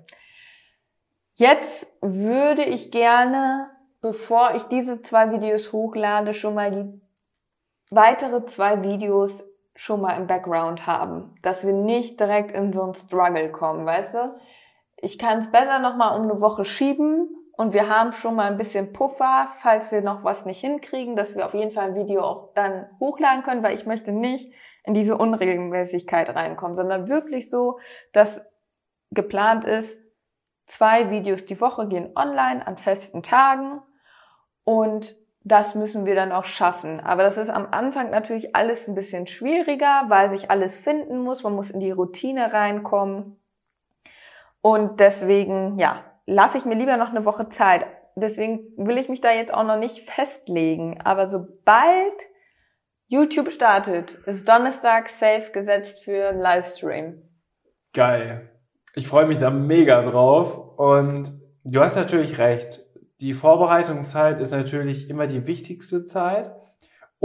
Jetzt 1.35 1.87
würde 2.00 2.64
ich 2.64 2.90
gerne, 2.90 3.71
bevor 4.00 4.55
ich 4.55 4.62
diese 4.64 5.02
zwei 5.02 5.31
Videos 5.31 5.73
hochlade, 5.73 6.35
schon 6.35 6.55
mal 6.55 6.71
die 6.71 7.00
weitere 7.90 8.47
zwei 8.47 8.83
Videos 8.83 9.45
schon 9.75 10.00
mal 10.00 10.16
im 10.16 10.26
Background 10.26 10.87
haben, 10.87 11.35
dass 11.43 11.66
wir 11.66 11.75
nicht 11.75 12.19
direkt 12.19 12.52
in 12.52 12.73
so 12.73 12.83
einen 12.83 12.95
Struggle 12.95 13.50
kommen, 13.52 13.85
weißt 13.85 14.14
du? 14.14 14.35
Ich 14.97 15.19
kann 15.19 15.40
es 15.40 15.50
besser 15.50 15.78
nochmal 15.78 16.19
um 16.19 16.31
eine 16.31 16.40
Woche 16.40 16.64
schieben 16.64 17.28
und 17.56 17.72
wir 17.72 17.88
haben 17.88 18.12
schon 18.12 18.34
mal 18.34 18.50
ein 18.50 18.58
bisschen 18.58 18.92
Puffer, 18.92 19.48
falls 19.58 19.90
wir 19.90 20.02
noch 20.02 20.25
was 20.25 20.44
nicht 20.44 20.60
hinkriegen, 20.60 21.16
dass 21.16 21.34
wir 21.34 21.46
auf 21.46 21.54
jeden 21.54 21.72
Fall 21.72 21.88
ein 21.88 21.94
Video 21.94 22.22
auch 22.22 22.52
dann 22.54 22.86
hochladen 23.00 23.42
können, 23.42 23.62
weil 23.62 23.75
ich 23.75 23.86
möchte 23.86 24.12
nicht 24.12 24.52
in 24.84 24.94
diese 24.94 25.16
Unregelmäßigkeit 25.16 26.34
reinkommen, 26.34 26.76
sondern 26.76 27.08
wirklich 27.08 27.50
so, 27.50 27.78
dass 28.12 28.42
geplant 29.10 29.64
ist, 29.64 29.98
zwei 30.66 31.10
Videos 31.10 31.46
die 31.46 31.60
Woche 31.60 31.88
gehen 31.88 32.12
online 32.14 32.66
an 32.66 32.76
festen 32.76 33.22
Tagen 33.22 33.80
und 34.64 35.16
das 35.42 35.76
müssen 35.76 36.06
wir 36.06 36.16
dann 36.16 36.32
auch 36.32 36.44
schaffen. 36.44 36.98
Aber 36.98 37.22
das 37.22 37.36
ist 37.36 37.50
am 37.50 37.68
Anfang 37.70 38.10
natürlich 38.10 38.56
alles 38.56 38.88
ein 38.88 38.96
bisschen 38.96 39.28
schwieriger, 39.28 40.06
weil 40.08 40.28
sich 40.28 40.50
alles 40.50 40.76
finden 40.76 41.20
muss. 41.20 41.44
Man 41.44 41.54
muss 41.54 41.70
in 41.70 41.78
die 41.78 41.92
Routine 41.92 42.52
reinkommen. 42.52 43.40
Und 44.60 44.98
deswegen, 44.98 45.78
ja, 45.78 46.02
lasse 46.26 46.59
ich 46.59 46.64
mir 46.64 46.75
lieber 46.75 46.97
noch 46.97 47.11
eine 47.11 47.25
Woche 47.25 47.49
Zeit. 47.49 47.87
Deswegen 48.16 48.61
will 48.76 48.99
ich 48.99 49.09
mich 49.09 49.21
da 49.21 49.33
jetzt 49.33 49.52
auch 49.52 49.64
noch 49.64 49.78
nicht 49.78 50.09
festlegen. 50.09 51.00
Aber 51.02 51.28
sobald 51.28 52.14
YouTube 53.06 53.50
startet, 53.50 54.14
ist 54.26 54.49
Donnerstag 54.49 55.09
safe 55.09 55.50
gesetzt 55.52 56.04
für 56.04 56.33
Livestream. 56.33 57.23
Geil. 57.92 58.50
Ich 58.95 59.06
freue 59.06 59.26
mich 59.26 59.38
da 59.38 59.50
mega 59.50 60.02
drauf. 60.02 60.78
Und 60.78 61.40
du 61.64 61.80
hast 61.80 61.97
natürlich 61.97 62.38
recht 62.38 62.87
die 63.21 63.35
Vorbereitungszeit 63.35 64.40
ist 64.40 64.50
natürlich 64.50 65.09
immer 65.09 65.26
die 65.26 65.47
wichtigste 65.47 66.04
Zeit. 66.04 66.50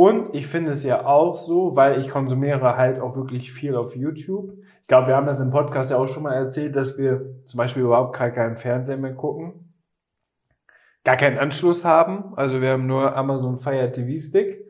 Und 0.01 0.33
ich 0.33 0.47
finde 0.47 0.71
es 0.71 0.83
ja 0.83 1.05
auch 1.05 1.35
so, 1.35 1.75
weil 1.75 1.99
ich 1.99 2.09
konsumiere 2.09 2.75
halt 2.75 2.99
auch 2.99 3.15
wirklich 3.15 3.53
viel 3.53 3.75
auf 3.75 3.95
YouTube. 3.95 4.53
Ich 4.81 4.87
glaube, 4.87 5.05
wir 5.05 5.15
haben 5.15 5.27
das 5.27 5.39
im 5.41 5.51
Podcast 5.51 5.91
ja 5.91 5.97
auch 5.97 6.07
schon 6.07 6.23
mal 6.23 6.33
erzählt, 6.33 6.75
dass 6.75 6.97
wir 6.97 7.43
zum 7.45 7.59
Beispiel 7.59 7.83
überhaupt 7.83 8.17
gar 8.17 8.31
keinen 8.31 8.55
Fernseher 8.55 8.97
mehr 8.97 9.13
gucken. 9.13 9.75
Gar 11.03 11.17
keinen 11.17 11.37
Anschluss 11.37 11.85
haben. 11.85 12.35
Also 12.35 12.61
wir 12.61 12.71
haben 12.71 12.87
nur 12.87 13.15
Amazon 13.15 13.57
Fire 13.57 13.91
TV 13.91 14.19
Stick. 14.19 14.65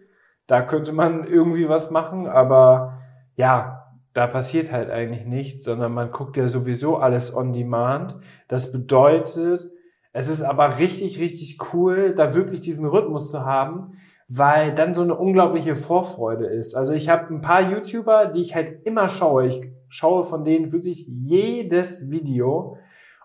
Da 0.48 0.64
könnte 0.64 0.92
man 0.92 1.26
irgendwie 1.26 1.70
was 1.70 1.92
machen, 1.92 2.28
aber 2.28 3.00
ja, 3.38 3.96
da 4.12 4.28
passiert 4.28 4.70
halt 4.74 4.90
eigentlich 4.90 5.26
nichts, 5.26 5.64
sondern 5.64 5.94
man 5.94 6.12
guckt 6.12 6.36
ja 6.36 6.50
sowieso 6.50 6.98
alles 6.98 7.34
on 7.34 7.54
demand. 7.54 8.20
Das 8.50 8.74
bedeutet, 8.74 9.72
es 10.12 10.28
ist 10.28 10.42
aber 10.42 10.78
richtig, 10.78 11.22
richtig 11.22 11.74
cool, 11.74 12.16
da 12.16 12.34
wirklich 12.34 12.60
diesen 12.60 12.86
Rhythmus 12.86 13.32
zu 13.32 13.46
haben, 13.46 13.94
weil 14.34 14.74
dann 14.74 14.94
so 14.94 15.02
eine 15.02 15.16
unglaubliche 15.16 15.76
Vorfreude 15.76 16.46
ist. 16.46 16.74
Also 16.74 16.94
ich 16.94 17.10
habe 17.10 17.34
ein 17.34 17.42
paar 17.42 17.62
YouTuber, 17.62 18.28
die 18.28 18.42
ich 18.42 18.56
halt 18.56 18.86
immer 18.86 19.10
schaue. 19.10 19.48
Ich 19.48 19.62
schaue 19.90 20.24
von 20.24 20.46
denen 20.46 20.72
wirklich 20.72 21.06
jedes 21.06 22.10
Video 22.10 22.78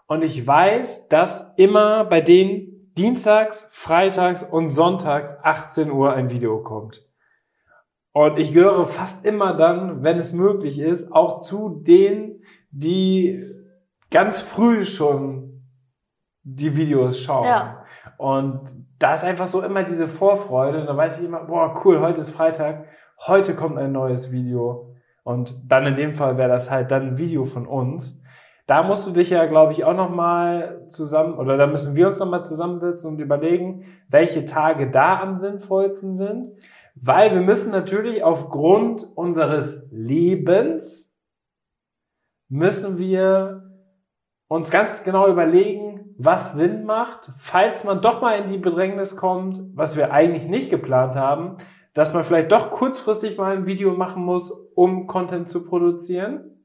und 0.08 0.24
ich 0.24 0.44
weiß, 0.44 1.06
dass 1.08 1.54
immer 1.56 2.04
bei 2.06 2.20
denen 2.20 2.92
dienstags, 2.98 3.68
freitags 3.70 4.42
und 4.42 4.70
sonntags 4.70 5.36
18 5.42 5.92
Uhr 5.92 6.12
ein 6.12 6.30
Video 6.30 6.60
kommt. 6.62 7.06
Und 8.12 8.38
ich 8.38 8.52
gehöre 8.52 8.86
fast 8.86 9.24
immer 9.24 9.54
dann, 9.54 10.02
wenn 10.02 10.18
es 10.18 10.32
möglich 10.32 10.80
ist, 10.80 11.12
auch 11.12 11.38
zu 11.38 11.82
denen, 11.86 12.42
die 12.70 13.44
ganz 14.10 14.40
früh 14.40 14.84
schon 14.84 15.62
die 16.42 16.76
Videos 16.76 17.20
schauen. 17.20 17.46
Ja. 17.46 17.85
Und 18.18 18.60
da 18.98 19.14
ist 19.14 19.24
einfach 19.24 19.46
so 19.46 19.62
immer 19.62 19.82
diese 19.82 20.08
Vorfreude. 20.08 20.80
Und 20.80 20.86
da 20.86 20.96
weiß 20.96 21.20
ich 21.20 21.26
immer, 21.26 21.44
boah, 21.44 21.74
cool, 21.84 22.00
heute 22.00 22.18
ist 22.18 22.30
Freitag, 22.30 22.84
heute 23.26 23.54
kommt 23.54 23.78
ein 23.78 23.92
neues 23.92 24.32
Video. 24.32 24.94
Und 25.24 25.54
dann 25.66 25.86
in 25.86 25.96
dem 25.96 26.14
Fall 26.14 26.38
wäre 26.38 26.48
das 26.48 26.70
halt 26.70 26.90
dann 26.90 27.02
ein 27.02 27.18
Video 27.18 27.44
von 27.44 27.66
uns. 27.66 28.22
Da 28.66 28.82
musst 28.82 29.06
du 29.06 29.12
dich 29.12 29.30
ja, 29.30 29.46
glaube 29.46 29.72
ich, 29.72 29.84
auch 29.84 29.94
nochmal 29.94 30.86
zusammen, 30.88 31.38
oder 31.38 31.56
da 31.56 31.68
müssen 31.68 31.94
wir 31.94 32.08
uns 32.08 32.18
nochmal 32.18 32.44
zusammensetzen 32.44 33.12
und 33.12 33.20
überlegen, 33.20 33.84
welche 34.08 34.44
Tage 34.44 34.90
da 34.90 35.20
am 35.20 35.36
sinnvollsten 35.36 36.14
sind. 36.14 36.50
Weil 36.96 37.32
wir 37.32 37.42
müssen 37.42 37.70
natürlich 37.70 38.24
aufgrund 38.24 39.06
unseres 39.14 39.86
Lebens, 39.92 41.16
müssen 42.48 42.98
wir 42.98 43.62
uns 44.48 44.70
ganz 44.70 45.04
genau 45.04 45.28
überlegen, 45.28 45.85
was 46.18 46.54
Sinn 46.54 46.84
macht, 46.84 47.30
falls 47.36 47.84
man 47.84 48.00
doch 48.00 48.22
mal 48.22 48.38
in 48.38 48.50
die 48.50 48.58
Bedrängnis 48.58 49.16
kommt, 49.16 49.60
was 49.74 49.96
wir 49.96 50.12
eigentlich 50.12 50.46
nicht 50.46 50.70
geplant 50.70 51.16
haben, 51.16 51.56
dass 51.94 52.14
man 52.14 52.24
vielleicht 52.24 52.52
doch 52.52 52.70
kurzfristig 52.70 53.38
mal 53.38 53.56
ein 53.56 53.66
Video 53.66 53.92
machen 53.92 54.24
muss, 54.24 54.50
um 54.74 55.06
Content 55.06 55.48
zu 55.48 55.64
produzieren. 55.64 56.56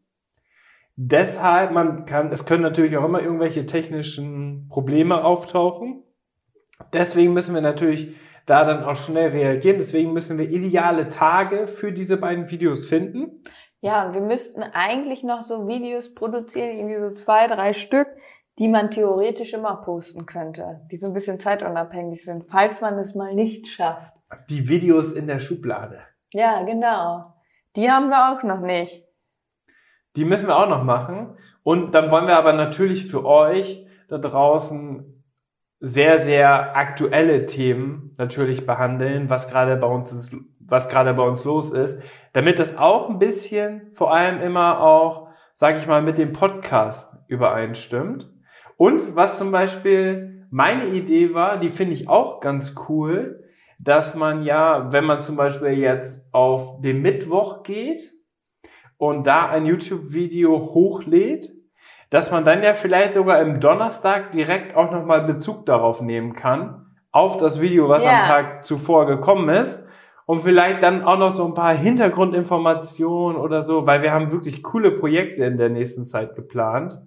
Deshalb, 0.96 1.72
man 1.72 2.06
kann, 2.06 2.32
es 2.32 2.46
können 2.46 2.64
natürlich 2.64 2.98
auch 2.98 3.06
immer 3.06 3.22
irgendwelche 3.22 3.66
technischen 3.66 4.68
Probleme 4.70 5.24
auftauchen. 5.24 6.04
Deswegen 6.94 7.34
müssen 7.34 7.56
wir 7.56 7.62
natürlich 7.62 8.16
da 8.46 8.66
dann 8.66 8.84
auch 8.84 8.96
schnell 8.96 9.30
reagieren. 9.30 9.78
Deswegen 9.78 10.14
müssen 10.14 10.38
wir 10.38 10.50
ideale 10.50 11.08
Tage 11.08 11.68
für 11.68 11.92
diese 11.92 12.18
beiden 12.18 12.50
Videos 12.52 12.86
finden. 12.86 13.42
Ja, 13.80 14.14
wir 14.14 14.22
müssten 14.22 14.62
eigentlich 14.62 15.24
noch 15.24 15.42
so 15.42 15.68
Videos 15.68 16.14
produzieren, 16.14 16.78
irgendwie 16.78 17.00
so 17.00 17.12
zwei, 17.12 17.48
drei 17.48 17.74
Stück, 17.74 18.08
die 18.60 18.68
man 18.68 18.92
theoretisch 18.92 19.54
immer 19.54 19.78
posten 19.78 20.26
könnte, 20.26 20.82
die 20.92 20.98
so 20.98 21.08
ein 21.08 21.14
bisschen 21.14 21.40
zeitunabhängig 21.40 22.24
sind, 22.24 22.46
falls 22.50 22.82
man 22.82 22.98
es 22.98 23.16
mal 23.16 23.34
nicht 23.34 23.68
schafft. 23.68 24.18
Die 24.50 24.68
Videos 24.68 25.14
in 25.14 25.28
der 25.28 25.40
Schublade. 25.40 26.00
Ja, 26.34 26.64
genau. 26.64 27.34
Die 27.76 27.90
haben 27.90 28.10
wir 28.10 28.32
auch 28.32 28.44
noch 28.44 28.62
nicht. 28.62 29.04
Die 30.16 30.26
müssen 30.26 30.48
wir 30.48 30.58
auch 30.58 30.70
noch 30.70 30.84
machen. 30.84 31.38
Und 31.64 31.96
dann 31.96 32.12
wollen 32.12 32.28
wir 32.28 32.38
aber 32.38 32.54
natürlich 32.54 33.08
für 33.08 33.26
euch 33.26 33.86
da 34.10 34.18
draußen 34.18 35.24
sehr, 35.80 36.20
sehr 36.20 36.76
aktuelle 36.76 37.46
Themen 37.46 38.14
natürlich 38.18 38.66
behandeln, 38.66 39.30
was 39.30 39.50
gerade 39.50 39.76
bei 39.78 39.88
uns 39.88 40.12
ist, 40.12 40.36
was 40.60 40.90
gerade 40.90 41.14
bei 41.14 41.24
uns 41.24 41.44
los 41.44 41.72
ist, 41.72 42.02
damit 42.34 42.60
das 42.60 42.78
auch 42.78 43.10
ein 43.10 43.20
bisschen 43.20 43.92
vor 43.94 44.14
allem 44.14 44.42
immer 44.42 44.82
auch, 44.82 45.30
sag 45.54 45.78
ich 45.78 45.88
mal, 45.88 46.02
mit 46.02 46.18
dem 46.18 46.34
Podcast 46.34 47.16
übereinstimmt. 47.28 48.30
Und 48.82 49.16
was 49.16 49.38
zum 49.38 49.52
Beispiel 49.52 50.48
meine 50.50 50.88
Idee 50.88 51.36
war, 51.36 51.60
die 51.60 51.70
finde 51.70 51.94
ich 51.94 52.10
auch 52.10 52.40
ganz 52.40 52.76
cool, 52.90 53.44
dass 53.78 54.16
man 54.16 54.42
ja, 54.42 54.92
wenn 54.92 55.06
man 55.06 55.22
zum 55.22 55.36
Beispiel 55.36 55.74
jetzt 55.74 56.28
auf 56.34 56.82
den 56.82 57.04
Mittwoch 57.04 57.62
geht 57.62 58.10
und 58.98 59.28
da 59.28 59.48
ein 59.50 59.68
YouTube-Video 59.68 60.74
hochlädt, 60.74 61.52
dass 62.10 62.32
man 62.32 62.44
dann 62.44 62.64
ja 62.64 62.74
vielleicht 62.74 63.14
sogar 63.14 63.40
im 63.42 63.60
Donnerstag 63.60 64.32
direkt 64.32 64.76
auch 64.76 64.92
nochmal 64.92 65.26
Bezug 65.26 65.68
darauf 65.68 66.02
nehmen 66.02 66.34
kann, 66.34 66.88
auf 67.12 67.38
das 67.38 67.62
Video, 67.62 67.88
was 67.88 68.04
yeah. 68.04 68.16
am 68.16 68.26
Tag 68.26 68.64
zuvor 68.64 69.06
gekommen 69.06 69.50
ist. 69.50 69.88
Und 70.26 70.40
vielleicht 70.40 70.82
dann 70.82 71.04
auch 71.04 71.20
noch 71.20 71.30
so 71.30 71.46
ein 71.46 71.54
paar 71.54 71.76
Hintergrundinformationen 71.76 73.40
oder 73.40 73.62
so, 73.62 73.86
weil 73.86 74.02
wir 74.02 74.12
haben 74.12 74.32
wirklich 74.32 74.64
coole 74.64 74.90
Projekte 74.90 75.46
in 75.46 75.58
der 75.58 75.70
nächsten 75.70 76.04
Zeit 76.04 76.36
geplant 76.36 77.00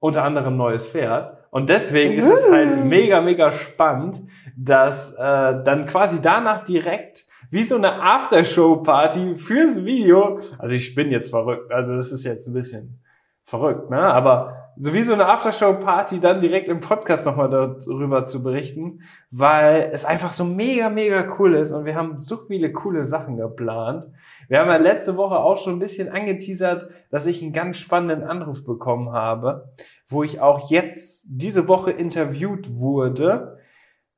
unter 0.00 0.24
anderem 0.24 0.56
neues 0.56 0.86
Pferd. 0.86 1.36
Und 1.50 1.68
deswegen 1.70 2.14
ist 2.14 2.30
es 2.30 2.50
halt 2.50 2.84
mega, 2.84 3.20
mega 3.20 3.52
spannend, 3.52 4.20
dass 4.56 5.14
äh, 5.14 5.62
dann 5.64 5.86
quasi 5.86 6.20
danach 6.22 6.64
direkt 6.64 7.24
wie 7.50 7.62
so 7.62 7.76
eine 7.76 8.02
Aftershow-Party 8.02 9.36
fürs 9.36 9.84
Video. 9.84 10.40
Also 10.58 10.74
ich 10.74 10.94
bin 10.94 11.10
jetzt 11.10 11.30
verrückt, 11.30 11.72
also 11.72 11.96
das 11.96 12.12
ist 12.12 12.24
jetzt 12.24 12.46
ein 12.46 12.54
bisschen 12.54 13.02
verrückt, 13.42 13.88
ne? 13.88 14.00
Aber 14.00 14.67
so 14.80 14.94
wie 14.94 15.02
so 15.02 15.12
eine 15.12 15.26
Aftershow-Party 15.26 16.20
dann 16.20 16.40
direkt 16.40 16.68
im 16.68 16.80
Podcast 16.80 17.26
nochmal 17.26 17.50
darüber 17.50 18.26
zu 18.26 18.42
berichten, 18.42 19.02
weil 19.30 19.90
es 19.92 20.04
einfach 20.04 20.32
so 20.32 20.44
mega, 20.44 20.88
mega 20.88 21.26
cool 21.38 21.56
ist 21.56 21.72
und 21.72 21.84
wir 21.84 21.96
haben 21.96 22.18
so 22.18 22.36
viele 22.46 22.72
coole 22.72 23.04
Sachen 23.04 23.36
geplant. 23.36 24.06
Wir 24.48 24.60
haben 24.60 24.68
ja 24.68 24.76
letzte 24.76 25.16
Woche 25.16 25.36
auch 25.36 25.58
schon 25.58 25.74
ein 25.74 25.78
bisschen 25.80 26.08
angeteasert, 26.08 26.88
dass 27.10 27.26
ich 27.26 27.42
einen 27.42 27.52
ganz 27.52 27.78
spannenden 27.78 28.22
Anruf 28.22 28.64
bekommen 28.64 29.12
habe, 29.12 29.72
wo 30.06 30.22
ich 30.22 30.40
auch 30.40 30.70
jetzt 30.70 31.26
diese 31.28 31.66
Woche 31.66 31.90
interviewt 31.90 32.68
wurde, 32.78 33.58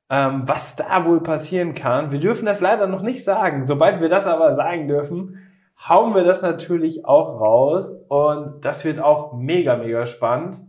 ähm, 0.09 0.43
was 0.45 0.75
da 0.75 1.05
wohl 1.05 1.21
passieren 1.23 1.73
kann. 1.73 2.11
Wir 2.11 2.19
dürfen 2.19 2.45
das 2.45 2.61
leider 2.61 2.85
noch 2.85 3.01
nicht 3.01 3.23
sagen. 3.23 3.65
Sobald 3.65 3.99
wir 3.99 4.09
das 4.09 4.27
aber 4.27 4.53
sagen 4.53 4.87
dürfen, 4.87 5.39
hauen 5.87 6.13
wir 6.13 6.23
das 6.23 6.41
natürlich 6.41 7.05
auch 7.05 7.39
raus 7.39 7.93
und 8.07 8.63
das 8.63 8.85
wird 8.85 9.01
auch 9.01 9.33
mega, 9.33 9.75
mega 9.77 10.05
spannend. 10.05 10.59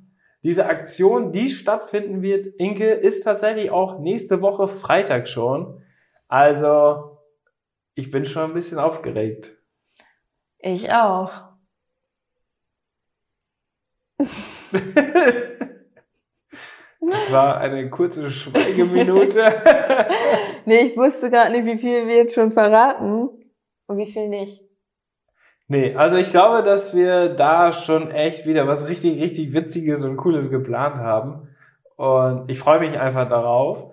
Diese 0.42 0.66
Aktion, 0.66 1.32
die 1.32 1.48
stattfinden 1.48 2.22
wird, 2.22 2.46
Inke, 2.58 2.90
ist 2.90 3.22
tatsächlich 3.22 3.70
auch 3.70 4.00
nächste 4.00 4.42
Woche 4.42 4.66
Freitag 4.66 5.28
schon. 5.28 5.82
Also, 6.26 7.18
ich 7.94 8.10
bin 8.10 8.24
schon 8.24 8.50
ein 8.50 8.54
bisschen 8.54 8.78
aufgeregt. 8.78 9.56
Ich 10.58 10.92
auch. 10.92 11.30
Das 17.04 17.32
war 17.32 17.58
eine 17.58 17.90
kurze 17.90 18.30
Schweigeminute. 18.30 19.42
nee, 20.66 20.82
ich 20.82 20.96
wusste 20.96 21.30
gerade 21.30 21.50
nicht, 21.50 21.66
wie 21.66 21.76
viel 21.78 22.06
wir 22.06 22.14
jetzt 22.14 22.34
schon 22.34 22.52
verraten 22.52 23.28
und 23.88 23.96
wie 23.96 24.06
viel 24.06 24.28
nicht. 24.28 24.62
Nee, 25.72 25.94
also 25.94 26.18
ich 26.18 26.28
glaube, 26.28 26.62
dass 26.62 26.94
wir 26.94 27.30
da 27.30 27.72
schon 27.72 28.10
echt 28.10 28.44
wieder 28.44 28.68
was 28.68 28.90
richtig, 28.90 29.18
richtig 29.22 29.54
Witziges 29.54 30.04
und 30.04 30.18
Cooles 30.18 30.50
geplant 30.50 30.96
haben. 30.96 31.48
Und 31.96 32.50
ich 32.50 32.58
freue 32.58 32.80
mich 32.80 33.00
einfach 33.00 33.26
darauf. 33.26 33.90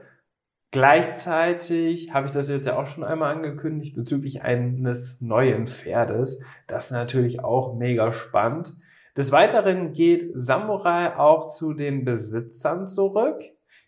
Gleichzeitig 0.72 2.14
habe 2.14 2.28
ich 2.28 2.34
das 2.34 2.50
jetzt 2.50 2.68
ja 2.68 2.78
auch 2.78 2.88
schon 2.88 3.06
einmal 3.06 3.34
angekündigt 3.34 3.96
bezüglich 3.96 4.42
eines 4.42 5.22
neuen 5.22 5.68
Pferdes. 5.68 6.44
Das 6.68 6.88
ist 6.88 6.92
natürlich 6.92 7.46
auch 7.46 7.74
mega 7.78 8.12
spannend. 8.12 8.74
Des 9.16 9.32
Weiteren 9.32 9.94
geht 9.94 10.32
Samurai 10.34 11.18
auch 11.18 11.48
zu 11.48 11.74
den 11.74 12.04
Besitzern 12.04 12.90
zurück. 12.90 13.42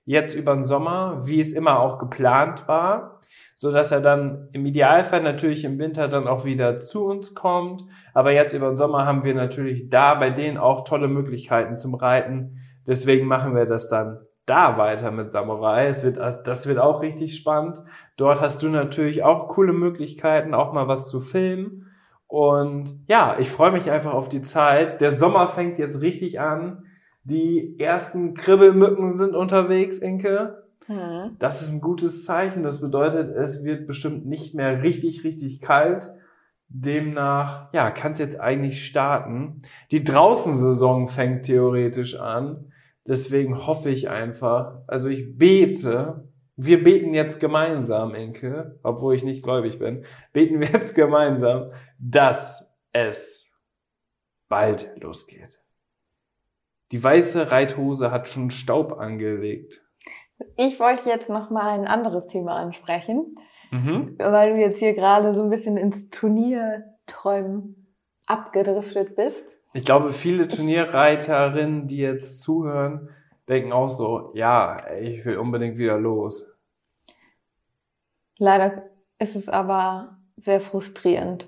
Jetzt 0.05 0.33
über 0.33 0.53
den 0.53 0.63
Sommer, 0.63 1.27
wie 1.27 1.41
es 1.41 1.51
immer 1.51 1.81
auch 1.81 1.99
geplant 1.99 2.69
war 2.69 3.19
so 3.61 3.71
dass 3.71 3.91
er 3.91 4.01
dann 4.01 4.49
im 4.53 4.65
Idealfall 4.65 5.21
natürlich 5.21 5.65
im 5.65 5.77
Winter 5.77 6.07
dann 6.07 6.27
auch 6.27 6.45
wieder 6.45 6.79
zu 6.79 7.05
uns 7.05 7.35
kommt. 7.35 7.83
Aber 8.11 8.31
jetzt 8.31 8.55
über 8.55 8.69
den 8.69 8.75
Sommer 8.75 9.05
haben 9.05 9.23
wir 9.23 9.35
natürlich 9.35 9.87
da 9.87 10.15
bei 10.15 10.31
denen 10.31 10.57
auch 10.57 10.83
tolle 10.83 11.07
Möglichkeiten 11.07 11.77
zum 11.77 11.93
Reiten. 11.93 12.57
Deswegen 12.87 13.27
machen 13.27 13.53
wir 13.53 13.67
das 13.67 13.87
dann 13.87 14.17
da 14.47 14.79
weiter 14.79 15.11
mit 15.11 15.31
Samurai. 15.31 15.85
Es 15.85 16.03
wird, 16.03 16.17
das 16.17 16.65
wird 16.65 16.79
auch 16.79 17.03
richtig 17.03 17.35
spannend. 17.35 17.83
Dort 18.17 18.41
hast 18.41 18.63
du 18.63 18.69
natürlich 18.69 19.21
auch 19.21 19.47
coole 19.47 19.73
Möglichkeiten, 19.73 20.55
auch 20.55 20.73
mal 20.73 20.87
was 20.87 21.07
zu 21.07 21.19
filmen. 21.19 21.85
Und 22.25 22.95
ja, 23.07 23.35
ich 23.37 23.51
freue 23.51 23.73
mich 23.73 23.91
einfach 23.91 24.15
auf 24.15 24.27
die 24.27 24.41
Zeit. 24.41 25.01
Der 25.01 25.11
Sommer 25.11 25.47
fängt 25.49 25.77
jetzt 25.77 26.01
richtig 26.01 26.39
an. 26.39 26.85
Die 27.25 27.77
ersten 27.77 28.33
Kribbelmücken 28.33 29.17
sind 29.17 29.35
unterwegs, 29.35 29.99
Inke. 29.99 30.60
Mhm. 30.91 31.37
Das 31.39 31.61
ist 31.61 31.71
ein 31.71 31.81
gutes 31.81 32.25
Zeichen. 32.25 32.63
Das 32.63 32.81
bedeutet, 32.81 33.35
es 33.35 33.63
wird 33.63 33.87
bestimmt 33.87 34.25
nicht 34.25 34.53
mehr 34.53 34.83
richtig, 34.83 35.23
richtig 35.23 35.61
kalt. 35.61 36.09
Demnach, 36.67 37.73
ja, 37.73 37.91
kann 37.91 38.13
es 38.13 38.19
jetzt 38.19 38.39
eigentlich 38.39 38.85
starten. 38.85 39.61
Die 39.91 40.03
Draußensaison 40.03 41.07
fängt 41.07 41.45
theoretisch 41.45 42.19
an. 42.19 42.71
Deswegen 43.07 43.65
hoffe 43.65 43.89
ich 43.89 44.09
einfach, 44.09 44.79
also 44.87 45.07
ich 45.07 45.37
bete, 45.37 46.29
wir 46.55 46.83
beten 46.83 47.13
jetzt 47.13 47.39
gemeinsam, 47.39 48.13
Enke, 48.13 48.79
obwohl 48.83 49.15
ich 49.15 49.23
nicht 49.23 49.43
gläubig 49.43 49.79
bin, 49.79 50.05
beten 50.33 50.59
wir 50.59 50.67
jetzt 50.69 50.95
gemeinsam, 50.95 51.71
dass 51.99 52.69
es 52.93 53.47
bald 54.47 54.91
losgeht. 55.01 55.59
Die 56.91 57.03
weiße 57.03 57.51
Reithose 57.51 58.11
hat 58.11 58.27
schon 58.27 58.51
Staub 58.51 58.99
angelegt. 58.99 59.81
Ich 60.55 60.79
wollte 60.79 61.09
jetzt 61.09 61.29
noch 61.29 61.49
mal 61.49 61.69
ein 61.69 61.87
anderes 61.87 62.27
Thema 62.27 62.55
ansprechen, 62.55 63.37
mhm. 63.71 64.15
weil 64.17 64.51
du 64.51 64.57
jetzt 64.57 64.79
hier 64.79 64.93
gerade 64.93 65.33
so 65.33 65.43
ein 65.43 65.49
bisschen 65.49 65.77
ins 65.77 66.09
Turnierträumen 66.09 67.95
abgedriftet 68.27 69.15
bist. 69.15 69.47
Ich 69.73 69.85
glaube, 69.85 70.11
viele 70.11 70.47
Turnierreiterinnen, 70.47 71.87
die 71.87 71.99
jetzt 71.99 72.41
zuhören, 72.41 73.09
denken 73.47 73.71
auch 73.71 73.89
so, 73.89 74.31
ja, 74.33 74.91
ich 74.93 75.25
will 75.25 75.37
unbedingt 75.37 75.77
wieder 75.77 75.97
los. 75.97 76.47
Leider 78.37 78.83
ist 79.19 79.35
es 79.35 79.49
aber 79.49 80.17
sehr 80.35 80.61
frustrierend 80.61 81.47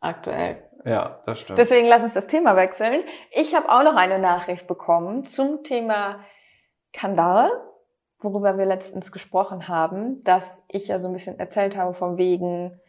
aktuell. 0.00 0.62
Ja, 0.84 1.20
das 1.26 1.40
stimmt. 1.40 1.58
Deswegen 1.58 1.88
lass 1.88 2.02
uns 2.02 2.14
das 2.14 2.28
Thema 2.28 2.54
wechseln. 2.54 3.02
Ich 3.32 3.54
habe 3.54 3.68
auch 3.68 3.82
noch 3.82 3.96
eine 3.96 4.18
Nachricht 4.18 4.66
bekommen 4.68 5.26
zum 5.26 5.64
Thema 5.64 6.20
Kandare 6.92 7.50
worüber 8.18 8.58
wir 8.58 8.66
letztens 8.66 9.12
gesprochen 9.12 9.68
haben, 9.68 10.22
dass 10.24 10.64
ich 10.68 10.88
ja 10.88 10.98
so 10.98 11.08
ein 11.08 11.12
bisschen 11.12 11.38
erzählt 11.38 11.76
habe 11.76 11.94
von 11.94 12.16
wegen, 12.16 12.80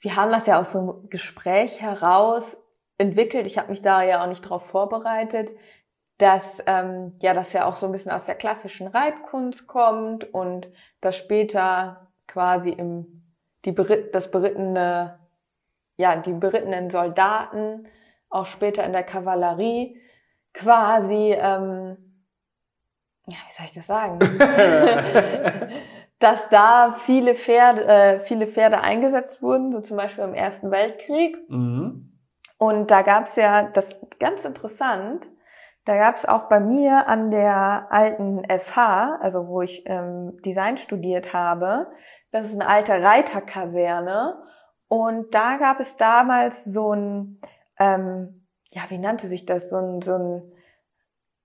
wir 0.00 0.16
haben 0.16 0.32
das 0.32 0.46
ja 0.46 0.60
aus 0.60 0.72
so 0.72 0.78
einem 0.78 1.08
Gespräch 1.08 1.80
heraus 1.80 2.56
entwickelt. 2.98 3.46
Ich 3.46 3.58
habe 3.58 3.70
mich 3.70 3.82
da 3.82 4.02
ja 4.02 4.22
auch 4.22 4.28
nicht 4.28 4.44
darauf 4.44 4.66
vorbereitet, 4.66 5.50
dass 6.18 6.62
ähm, 6.66 7.12
ja 7.20 7.34
das 7.34 7.52
ja 7.52 7.66
auch 7.66 7.76
so 7.76 7.86
ein 7.86 7.92
bisschen 7.92 8.12
aus 8.12 8.26
der 8.26 8.34
klassischen 8.34 8.86
Reitkunst 8.86 9.66
kommt 9.66 10.32
und 10.32 10.68
dass 11.00 11.16
später 11.16 12.12
quasi 12.26 12.70
im 12.70 13.22
die 13.64 13.72
Beritt, 13.72 14.14
das 14.14 14.30
berittene 14.30 15.18
ja 15.96 16.16
die 16.16 16.32
berittenen 16.32 16.90
Soldaten 16.90 17.86
auch 18.28 18.46
später 18.46 18.84
in 18.84 18.92
der 18.92 19.04
Kavallerie 19.04 20.00
quasi 20.52 21.34
ähm, 21.36 22.13
ja, 23.26 23.36
wie 23.46 23.52
soll 23.52 23.66
ich 23.66 23.74
das 23.74 23.86
sagen? 23.86 24.18
dass 26.18 26.48
da 26.48 26.94
viele 26.98 27.34
Pferde, 27.34 27.84
äh, 27.84 28.20
viele 28.20 28.46
Pferde 28.46 28.80
eingesetzt 28.80 29.42
wurden, 29.42 29.72
so 29.72 29.80
zum 29.80 29.96
Beispiel 29.96 30.24
im 30.24 30.34
Ersten 30.34 30.70
Weltkrieg. 30.70 31.36
Mhm. 31.50 32.18
Und 32.56 32.90
da 32.90 33.02
gab's 33.02 33.36
ja, 33.36 33.64
das 33.64 34.00
ganz 34.18 34.44
interessant, 34.44 35.28
da 35.84 35.98
gab's 35.98 36.24
auch 36.24 36.48
bei 36.48 36.60
mir 36.60 37.08
an 37.08 37.30
der 37.30 37.88
alten 37.90 38.42
FH, 38.48 39.18
also 39.20 39.48
wo 39.48 39.60
ich 39.60 39.82
ähm, 39.86 40.38
Design 40.44 40.78
studiert 40.78 41.34
habe, 41.34 41.88
das 42.30 42.46
ist 42.46 42.54
eine 42.54 42.68
alte 42.68 43.02
Reiterkaserne. 43.02 44.42
Und 44.88 45.34
da 45.34 45.56
gab 45.56 45.80
es 45.80 45.96
damals 45.96 46.64
so 46.64 46.94
ein, 46.94 47.40
ähm, 47.78 48.46
ja, 48.70 48.82
wie 48.88 48.98
nannte 48.98 49.28
sich 49.28 49.44
das, 49.44 49.68
so 49.68 49.76
ein, 49.76 50.00
so 50.00 50.14
ein 50.14 50.52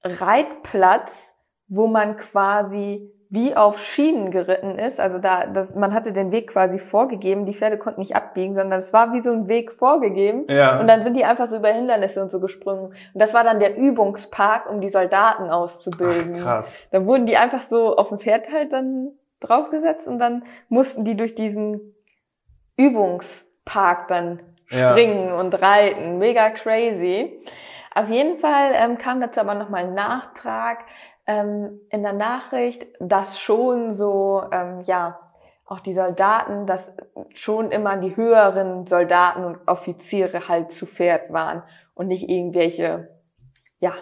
Reitplatz, 0.03 1.35
wo 1.69 1.87
man 1.87 2.17
quasi 2.17 3.09
wie 3.31 3.55
auf 3.55 3.79
Schienen 3.79 4.31
geritten 4.31 4.79
ist. 4.79 4.99
Also 4.99 5.19
da, 5.19 5.45
das, 5.45 5.75
man 5.75 5.93
hatte 5.93 6.11
den 6.11 6.31
Weg 6.31 6.49
quasi 6.49 6.79
vorgegeben. 6.79 7.45
Die 7.45 7.53
Pferde 7.53 7.77
konnten 7.77 7.99
nicht 7.99 8.15
abbiegen, 8.15 8.55
sondern 8.55 8.79
es 8.79 8.91
war 8.91 9.13
wie 9.13 9.19
so 9.19 9.31
ein 9.31 9.47
Weg 9.47 9.73
vorgegeben. 9.73 10.45
Ja. 10.49 10.79
Und 10.79 10.87
dann 10.87 11.03
sind 11.03 11.15
die 11.15 11.25
einfach 11.25 11.47
so 11.47 11.57
über 11.57 11.69
Hindernisse 11.69 12.23
und 12.23 12.31
so 12.31 12.39
gesprungen. 12.39 12.85
Und 12.85 12.95
das 13.13 13.35
war 13.35 13.43
dann 13.43 13.59
der 13.59 13.77
Übungspark, 13.77 14.67
um 14.67 14.81
die 14.81 14.89
Soldaten 14.89 15.51
auszubilden. 15.51 16.37
Ach, 16.39 16.43
krass. 16.43 16.87
Da 16.91 17.05
wurden 17.05 17.27
die 17.27 17.37
einfach 17.37 17.61
so 17.61 17.95
auf 17.95 18.09
dem 18.09 18.17
Pferd 18.17 18.51
halt 18.51 18.73
dann 18.73 19.11
draufgesetzt 19.41 20.07
und 20.07 20.17
dann 20.17 20.43
mussten 20.67 21.05
die 21.05 21.15
durch 21.15 21.35
diesen 21.35 21.93
Übungspark 22.77 24.07
dann 24.07 24.39
springen 24.65 25.27
ja. 25.27 25.39
und 25.39 25.53
reiten. 25.61 26.17
Mega 26.17 26.49
crazy. 26.49 27.43
Auf 27.93 28.09
jeden 28.09 28.39
Fall 28.39 28.71
ähm, 28.73 28.97
kam 28.97 29.21
dazu 29.21 29.39
aber 29.39 29.53
nochmal 29.53 29.85
ein 29.85 29.93
Nachtrag, 29.93 30.85
ähm, 31.29 31.79
in 31.91 32.01
der 32.01 32.13
Nachricht, 32.13 32.87
dass 32.99 33.39
schon 33.39 33.93
so, 33.93 34.43
ähm, 34.51 34.81
ja, 34.85 35.19
auch 35.63 35.79
die 35.79 35.93
Soldaten, 35.93 36.65
dass 36.65 36.91
schon 37.35 37.69
immer 37.69 37.97
die 37.97 38.17
höheren 38.17 38.87
Soldaten 38.87 39.45
und 39.45 39.59
Offiziere 39.67 40.47
halt 40.47 40.71
zu 40.71 40.87
Pferd 40.87 41.31
waren 41.31 41.61
und 41.93 42.07
nicht 42.07 42.27
irgendwelche, 42.27 43.09
ja, 43.79 43.93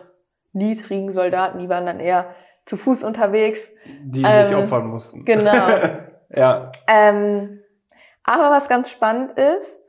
niedrigen 0.53 1.11
Soldaten, 1.11 1.59
die 1.59 1.67
waren 1.67 1.85
dann 1.85 1.99
eher 1.99 2.33
zu 2.65 2.77
Fuß 2.77 3.03
unterwegs. 3.03 3.73
Die 4.03 4.23
ähm, 4.23 4.45
sich 4.45 4.55
opfern 4.55 4.87
mussten. 4.87 5.25
Genau. 5.25 5.67
ja. 6.29 6.71
Ähm, 6.87 7.59
aber 8.23 8.51
was 8.51 8.69
ganz 8.69 8.89
spannend 8.89 9.37
ist, 9.37 9.83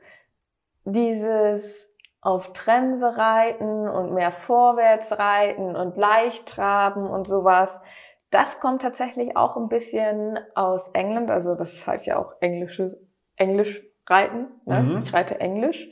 dieses 0.83 1.88
auf 2.21 2.53
Trense 2.53 3.17
reiten 3.17 3.87
und 3.87 4.13
mehr 4.13 4.31
vorwärts 4.31 5.17
reiten 5.17 5.75
und 5.75 5.97
leicht 5.97 6.47
traben 6.47 7.09
und 7.09 7.27
sowas. 7.27 7.81
Das 8.29 8.59
kommt 8.59 8.81
tatsächlich 8.81 9.35
auch 9.35 9.57
ein 9.57 9.69
bisschen 9.69 10.39
aus 10.53 10.89
England, 10.89 11.31
also 11.31 11.55
das 11.55 11.87
heißt 11.87 12.05
ja 12.05 12.19
auch 12.19 12.33
englische, 12.41 12.99
Englisch 13.37 13.83
reiten. 14.07 14.47
Ne? 14.65 14.81
Mhm. 14.81 14.97
Ich 14.99 15.13
reite 15.13 15.39
Englisch, 15.39 15.89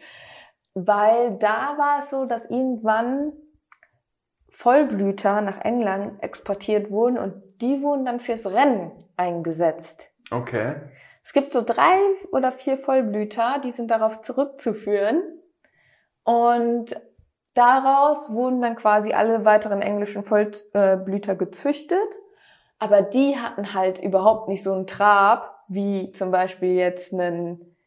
weil 0.73 1.37
da 1.37 1.75
war 1.77 1.99
es 1.99 2.09
so, 2.09 2.25
dass 2.25 2.49
irgendwann 2.49 3.33
Vollblüter 4.49 5.41
nach 5.41 5.63
England 5.63 6.21
exportiert 6.21 6.91
wurden 6.91 7.17
und 7.17 7.61
die 7.61 7.81
wurden 7.81 8.05
dann 8.05 8.19
fürs 8.19 8.51
Rennen 8.51 8.91
eingesetzt. 9.15 10.07
Okay. 10.31 10.75
Es 11.23 11.33
gibt 11.33 11.53
so 11.53 11.61
drei 11.61 11.97
oder 12.31 12.51
vier 12.51 12.77
Vollblüter, 12.77 13.59
die 13.63 13.71
sind 13.71 13.91
darauf 13.91 14.21
zurückzuführen. 14.21 15.21
Und 16.27 16.87
daraus 17.53 18.29
wurden 18.29 18.61
dann 18.61 18.75
quasi 18.75 19.13
alle 19.13 19.45
weiteren 19.45 19.81
englischen 19.81 20.25
Vollblüter 20.25 21.37
gezüchtet. 21.37 22.19
Aber 22.79 23.01
die 23.01 23.37
hatten 23.37 23.73
halt 23.73 23.99
überhaupt 23.99 24.49
nicht 24.49 24.61
so 24.61 24.73
einen 24.73 24.87
Trab, 24.87 25.63
wie 25.69 26.11
zum 26.11 26.31
Beispiel 26.31 26.73
jetzt 26.73 27.13
ein 27.13 27.77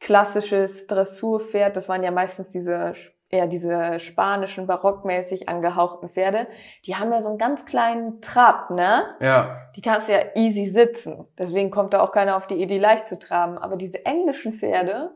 klassisches 0.00 0.88
Dressurpferd. 0.88 1.76
Das 1.76 1.88
waren 1.88 2.02
ja 2.02 2.10
meistens 2.10 2.50
diese 2.50 2.94
eher 3.30 3.46
diese 3.46 4.00
spanischen, 4.00 4.66
barockmäßig 4.66 5.48
angehauchten 5.48 6.08
Pferde, 6.08 6.46
die 6.84 6.96
haben 6.96 7.12
ja 7.12 7.20
so 7.20 7.28
einen 7.28 7.38
ganz 7.38 7.64
kleinen 7.64 8.20
Trab, 8.20 8.70
ne? 8.70 9.16
Ja. 9.20 9.56
Die 9.76 9.82
kannst 9.82 10.08
du 10.08 10.12
ja 10.12 10.20
easy 10.34 10.66
sitzen. 10.66 11.26
Deswegen 11.38 11.70
kommt 11.70 11.94
da 11.94 12.00
auch 12.00 12.12
keiner 12.12 12.36
auf 12.36 12.46
die 12.46 12.60
Idee, 12.60 12.78
leicht 12.78 13.08
zu 13.08 13.18
traben. 13.18 13.58
Aber 13.58 13.76
diese 13.76 14.04
englischen 14.04 14.52
Pferde, 14.52 15.10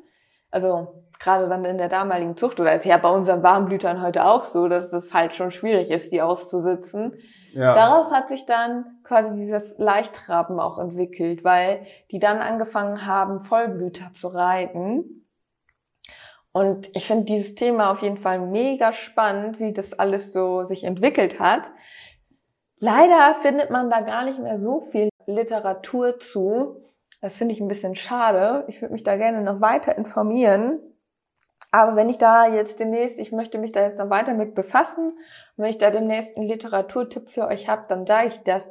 also 0.51 1.05
gerade 1.19 1.49
dann 1.49 1.65
in 1.65 1.79
der 1.79 1.89
damaligen 1.89 2.37
Zucht, 2.37 2.61
oder 2.61 2.75
ist 2.75 2.85
ja 2.85 2.97
bei 2.97 3.11
unseren 3.11 3.43
Warmblütern 3.43 4.03
heute 4.03 4.25
auch 4.25 4.45
so, 4.45 4.69
dass 4.69 4.93
es 4.93 5.13
halt 5.13 5.35
schon 5.35 5.51
schwierig 5.51 5.91
ist, 5.91 6.13
die 6.13 6.23
auszusitzen. 6.23 7.15
Ja. 7.53 7.75
Daraus 7.75 8.13
hat 8.13 8.29
sich 8.29 8.47
dann 8.47 9.01
quasi 9.05 9.39
dieses 9.41 9.77
Leichttraben 9.79 10.61
auch 10.61 10.79
entwickelt, 10.79 11.45
weil 11.45 11.87
die 12.11 12.19
dann 12.19 12.39
angefangen 12.39 13.07
haben, 13.07 13.41
Vollblüter 13.41 14.13
zu 14.13 14.29
reiten. 14.29 15.27
Und 16.53 16.95
ich 16.95 17.07
finde 17.07 17.25
dieses 17.25 17.55
Thema 17.55 17.91
auf 17.91 18.03
jeden 18.03 18.17
Fall 18.17 18.41
mega 18.41 18.93
spannend, 18.93 19.61
wie 19.61 19.73
das 19.73 19.99
alles 19.99 20.33
so 20.33 20.65
sich 20.65 20.85
entwickelt 20.85 21.41
hat. 21.41 21.71
Leider 22.79 23.37
findet 23.41 23.71
man 23.71 23.91
da 23.91 24.01
gar 24.01 24.25
nicht 24.25 24.39
mehr 24.39 24.59
so 24.61 24.81
viel 24.81 25.09
Literatur 25.27 26.19
zu. 26.19 26.85
Das 27.21 27.35
finde 27.35 27.55
ich 27.55 27.61
ein 27.61 27.69
bisschen 27.69 27.97
schade. 27.97 28.65
Ich 28.69 28.81
würde 28.81 28.93
mich 28.93 29.03
da 29.03 29.17
gerne 29.17 29.43
noch 29.43 29.61
weiter 29.61 29.97
informieren. 29.97 30.81
Aber 31.71 31.97
wenn 31.97 32.09
ich 32.09 32.19
da 32.19 32.47
jetzt 32.47 32.81
demnächst, 32.81 33.19
ich 33.19 33.33
möchte 33.33 33.59
mich 33.59 33.73
da 33.73 33.83
jetzt 33.83 33.99
noch 33.99 34.11
weiter 34.11 34.35
mit 34.35 34.55
befassen, 34.55 35.11
und 35.11 35.19
wenn 35.57 35.71
ich 35.71 35.79
da 35.79 35.91
demnächst 35.91 36.37
einen 36.37 36.49
Literaturtipp 36.49 37.29
für 37.29 37.47
euch 37.47 37.69
habe, 37.69 37.85
dann 37.89 38.07
sage 38.07 38.29
ich 38.29 38.39
das 38.39 38.71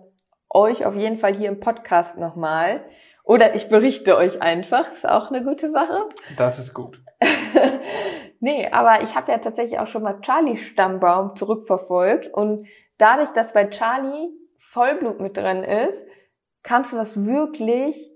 euch 0.50 0.86
auf 0.86 0.96
jeden 0.96 1.18
Fall 1.18 1.34
hier 1.34 1.50
im 1.50 1.60
Podcast 1.60 2.18
nochmal. 2.18 2.84
Oder 3.24 3.56
ich 3.56 3.70
berichte 3.70 4.18
euch 4.18 4.42
einfach, 4.42 4.90
ist 4.90 5.08
auch 5.08 5.30
eine 5.30 5.44
gute 5.44 5.70
Sache. 5.70 6.08
Das 6.38 6.60
ist 6.60 6.74
gut. 6.74 7.02
nee, 8.40 8.70
aber 8.72 9.04
ich 9.04 9.16
habe 9.16 9.32
ja 9.32 9.38
tatsächlich 9.40 9.80
auch 9.80 9.88
schon 9.88 10.04
mal 10.04 10.22
Charlie 10.22 10.58
Stammbaum 10.58 11.36
zurückverfolgt 11.36 12.34
und 12.34 12.68
dadurch, 12.98 13.30
dass 13.30 13.54
bei 13.54 13.66
Charlie 13.66 14.30
Vollblut 14.58 15.20
mit 15.20 15.38
drin 15.38 15.64
ist, 15.64 16.06
kannst 16.64 16.94
du 16.94 16.98
das 16.98 17.26
wirklich 17.26 18.12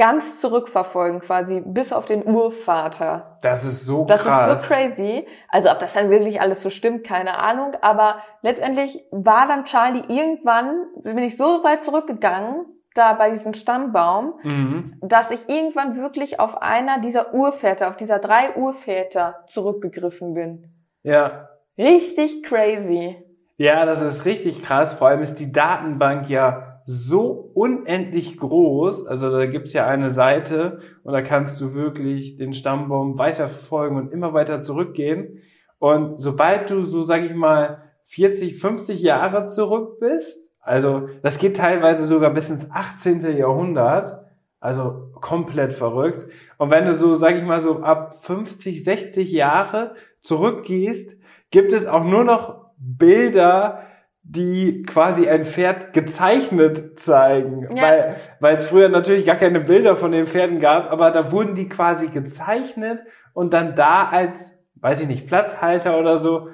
ganz 0.00 0.40
zurückverfolgen, 0.40 1.20
quasi 1.20 1.60
bis 1.62 1.92
auf 1.92 2.06
den 2.06 2.24
Urvater. 2.26 3.36
Das 3.42 3.66
ist 3.66 3.84
so 3.84 4.06
Das 4.06 4.22
krass. 4.22 4.62
ist 4.62 4.66
so 4.68 4.74
crazy. 4.74 5.26
Also 5.48 5.70
ob 5.70 5.78
das 5.78 5.92
dann 5.92 6.08
wirklich 6.08 6.40
alles 6.40 6.62
so 6.62 6.70
stimmt, 6.70 7.04
keine 7.04 7.38
Ahnung. 7.38 7.72
Aber 7.82 8.16
letztendlich 8.40 9.04
war 9.10 9.46
dann 9.46 9.66
Charlie 9.66 10.02
irgendwann, 10.08 10.86
bin 11.02 11.18
ich 11.18 11.36
so 11.36 11.62
weit 11.64 11.84
zurückgegangen, 11.84 12.64
da 12.94 13.12
bei 13.12 13.30
diesem 13.30 13.52
Stammbaum, 13.52 14.34
Mhm. 14.42 14.94
dass 15.02 15.30
ich 15.30 15.48
irgendwann 15.50 15.94
wirklich 15.96 16.40
auf 16.40 16.62
einer 16.62 16.98
dieser 17.00 17.34
Urväter, 17.34 17.88
auf 17.88 17.96
dieser 17.98 18.18
drei 18.20 18.56
Urväter 18.56 19.44
zurückgegriffen 19.48 20.32
bin. 20.32 20.72
Ja. 21.02 21.50
Richtig 21.76 22.42
crazy. 22.42 23.22
Ja, 23.58 23.84
das 23.84 24.00
ist 24.00 24.24
richtig 24.24 24.62
krass. 24.62 24.94
Vor 24.94 25.08
allem 25.08 25.20
ist 25.20 25.34
die 25.34 25.52
Datenbank 25.52 26.30
ja 26.30 26.69
so 26.92 27.52
unendlich 27.54 28.36
groß. 28.36 29.06
Also 29.06 29.30
da 29.30 29.46
gibt's 29.46 29.72
ja 29.72 29.86
eine 29.86 30.10
Seite 30.10 30.80
und 31.04 31.12
da 31.12 31.22
kannst 31.22 31.60
du 31.60 31.72
wirklich 31.72 32.36
den 32.36 32.52
Stammbaum 32.52 33.16
weiterverfolgen 33.16 33.96
und 33.96 34.12
immer 34.12 34.34
weiter 34.34 34.60
zurückgehen. 34.60 35.38
Und 35.78 36.18
sobald 36.18 36.68
du 36.68 36.82
so, 36.82 37.04
sag 37.04 37.22
ich 37.22 37.32
mal, 37.32 37.82
40, 38.06 38.58
50 38.58 39.00
Jahre 39.02 39.46
zurück 39.46 40.00
bist, 40.00 40.52
also 40.60 41.08
das 41.22 41.38
geht 41.38 41.56
teilweise 41.56 42.04
sogar 42.04 42.34
bis 42.34 42.50
ins 42.50 42.68
18. 42.72 43.36
Jahrhundert, 43.36 44.24
also 44.58 45.12
komplett 45.20 45.72
verrückt. 45.72 46.26
Und 46.58 46.72
wenn 46.72 46.86
du 46.86 46.94
so, 46.94 47.14
sag 47.14 47.36
ich 47.36 47.44
mal, 47.44 47.60
so 47.60 47.84
ab 47.84 48.14
50, 48.20 48.82
60 48.82 49.30
Jahre 49.30 49.94
zurückgehst, 50.22 51.20
gibt 51.52 51.72
es 51.72 51.86
auch 51.86 52.02
nur 52.02 52.24
noch 52.24 52.72
Bilder, 52.78 53.84
die 54.32 54.84
quasi 54.84 55.28
ein 55.28 55.44
Pferd 55.44 55.92
gezeichnet 55.92 57.00
zeigen, 57.00 57.66
Ja. 57.74 57.82
weil 57.82 58.16
weil 58.38 58.56
es 58.56 58.64
früher 58.66 58.88
natürlich 58.88 59.26
gar 59.26 59.34
keine 59.36 59.58
Bilder 59.60 59.96
von 59.96 60.12
den 60.12 60.26
Pferden 60.28 60.60
gab, 60.60 60.88
aber 60.90 61.10
da 61.10 61.32
wurden 61.32 61.56
die 61.56 61.68
quasi 61.68 62.08
gezeichnet 62.08 63.02
und 63.32 63.52
dann 63.52 63.74
da 63.74 64.08
als, 64.08 64.68
weiß 64.76 65.00
ich 65.00 65.08
nicht, 65.08 65.26
Platzhalter 65.26 65.98
oder 65.98 66.16
so 66.16 66.48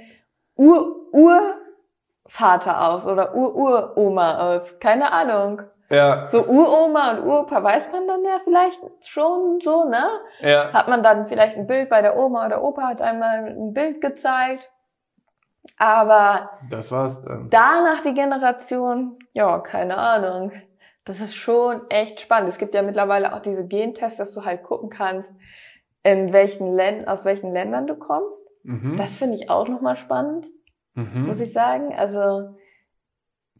Ur 0.57 1.55
Urvater 2.27 2.89
aus 2.89 3.07
oder 3.07 3.35
Ur-Uroma 3.35 4.55
aus. 4.55 4.79
Keine 4.79 5.13
Ahnung. 5.13 5.63
Ja, 5.91 6.27
So 6.29 6.43
Uroma 6.45 7.13
und 7.13 7.25
Uropa 7.27 7.63
weiß 7.63 7.93
man 7.93 8.09
dann 8.09 8.25
ja 8.25 8.41
vielleicht 8.43 8.81
schon 9.07 9.61
so, 9.63 9.85
ne? 9.85 10.09
ja. 10.41 10.73
Hat 10.73 10.89
man 10.89 11.03
dann 11.03 11.27
vielleicht 11.27 11.57
ein 11.59 11.67
Bild 11.67 11.91
bei 11.91 12.01
der 12.01 12.17
Oma 12.19 12.47
oder 12.47 12.63
Opa 12.65 12.89
hat 12.89 13.03
einmal 13.03 13.45
ein 13.47 13.73
Bild 13.75 14.01
gezeigt. 14.01 14.71
Aber 15.79 16.51
Das 16.71 16.91
war's 16.93 17.21
dann. 17.23 17.49
danach 17.51 18.03
die 18.03 18.15
Generation, 18.15 19.19
ja, 19.33 19.59
keine 19.61 19.97
Ahnung. 19.99 20.53
Das 21.05 21.21
ist 21.21 21.35
schon 21.35 21.83
echt 21.91 22.21
spannend. 22.21 22.49
Es 22.49 22.59
gibt 22.59 22.75
ja 22.75 22.83
mittlerweile 22.83 23.35
auch 23.35 23.41
diese 23.41 23.67
Gentests, 23.67 24.19
dass 24.19 24.33
du 24.33 24.45
halt 24.45 24.63
gucken 24.63 24.89
kannst, 24.89 25.31
in 26.03 26.33
welchen 26.33 26.67
Ländern, 26.67 27.09
aus 27.09 27.25
welchen 27.25 27.53
Ländern 27.53 27.87
du 27.87 27.95
kommst. 27.97 28.47
Mhm. 28.63 28.97
Das 28.97 29.15
finde 29.17 29.37
ich 29.37 29.51
auch 29.51 29.69
nochmal 29.69 29.97
spannend, 29.97 30.47
mhm. 30.95 31.27
muss 31.27 31.41
ich 31.41 31.53
sagen. 31.53 31.93
Also, 31.95 32.57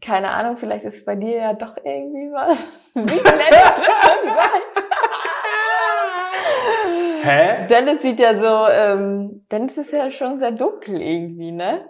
keine 0.01 0.31
Ahnung, 0.31 0.57
vielleicht 0.57 0.85
ist 0.85 1.05
bei 1.05 1.15
dir 1.15 1.37
ja 1.37 1.53
doch 1.53 1.77
irgendwie 1.77 2.31
was. 2.31 2.67
Hä? 7.23 7.67
Dennis 7.67 8.01
sieht 8.01 8.19
ja 8.19 8.35
so, 8.35 8.67
ähm, 8.69 9.45
Dennis 9.51 9.77
ist 9.77 9.91
ja 9.91 10.11
schon 10.11 10.37
sehr 10.37 10.51
dunkel 10.51 11.01
irgendwie, 11.01 11.51
ne? 11.51 11.85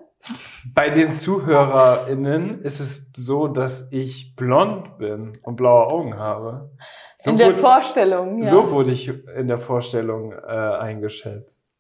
Bei 0.73 0.89
den 0.89 1.13
ZuhörerInnen 1.13 2.62
ist 2.62 2.79
es 2.79 3.12
so, 3.15 3.47
dass 3.47 3.91
ich 3.91 4.36
blond 4.36 4.97
bin 4.97 5.38
und 5.43 5.55
blaue 5.55 5.88
Augen 5.88 6.17
habe. 6.17 6.71
So 7.17 7.31
in 7.31 7.38
der 7.38 7.47
wurde- 7.47 7.58
Vorstellung, 7.58 8.41
ja. 8.41 8.49
So 8.49 8.71
wurde 8.71 8.91
ich 8.91 9.08
in 9.10 9.47
der 9.47 9.60
Vorstellung 9.60 10.31
äh, 10.31 10.36
eingeschätzt. 10.47 11.73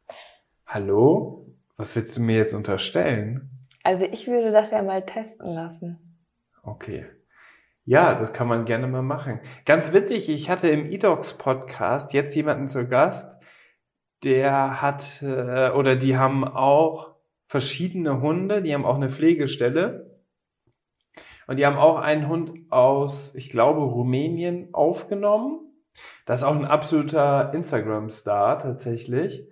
Hallo? 0.67 1.47
Was 1.77 1.95
willst 1.95 2.17
du 2.17 2.21
mir 2.21 2.37
jetzt 2.37 2.53
unterstellen? 2.53 3.49
Also 3.85 4.03
ich 4.03 4.27
würde 4.27 4.49
das 4.49 4.71
ja 4.71 4.81
mal 4.81 5.05
testen 5.05 5.53
lassen. 5.53 6.19
Okay. 6.63 7.05
Ja, 7.83 8.15
das 8.15 8.33
kann 8.33 8.47
man 8.47 8.65
gerne 8.65 8.87
mal 8.87 9.03
machen. 9.03 9.39
Ganz 9.63 9.93
witzig, 9.93 10.27
ich 10.27 10.49
hatte 10.49 10.69
im 10.69 10.91
eDocs 10.91 11.37
Podcast 11.37 12.11
jetzt 12.11 12.33
jemanden 12.33 12.67
zu 12.67 12.87
Gast, 12.87 13.39
der 14.23 14.81
hat 14.81 15.21
oder 15.21 15.95
die 15.95 16.17
haben 16.17 16.43
auch 16.43 17.13
verschiedene 17.45 18.21
Hunde, 18.21 18.63
die 18.63 18.73
haben 18.73 18.85
auch 18.85 18.95
eine 18.95 19.11
Pflegestelle. 19.11 20.19
Und 21.45 21.57
die 21.57 21.65
haben 21.67 21.77
auch 21.77 21.99
einen 21.99 22.27
Hund 22.27 22.71
aus, 22.71 23.35
ich 23.35 23.51
glaube, 23.51 23.81
Rumänien 23.81 24.73
aufgenommen. 24.73 25.59
Das 26.25 26.41
ist 26.41 26.47
auch 26.47 26.55
ein 26.55 26.65
absoluter 26.65 27.53
Instagram-Star 27.53 28.57
tatsächlich. 28.57 29.47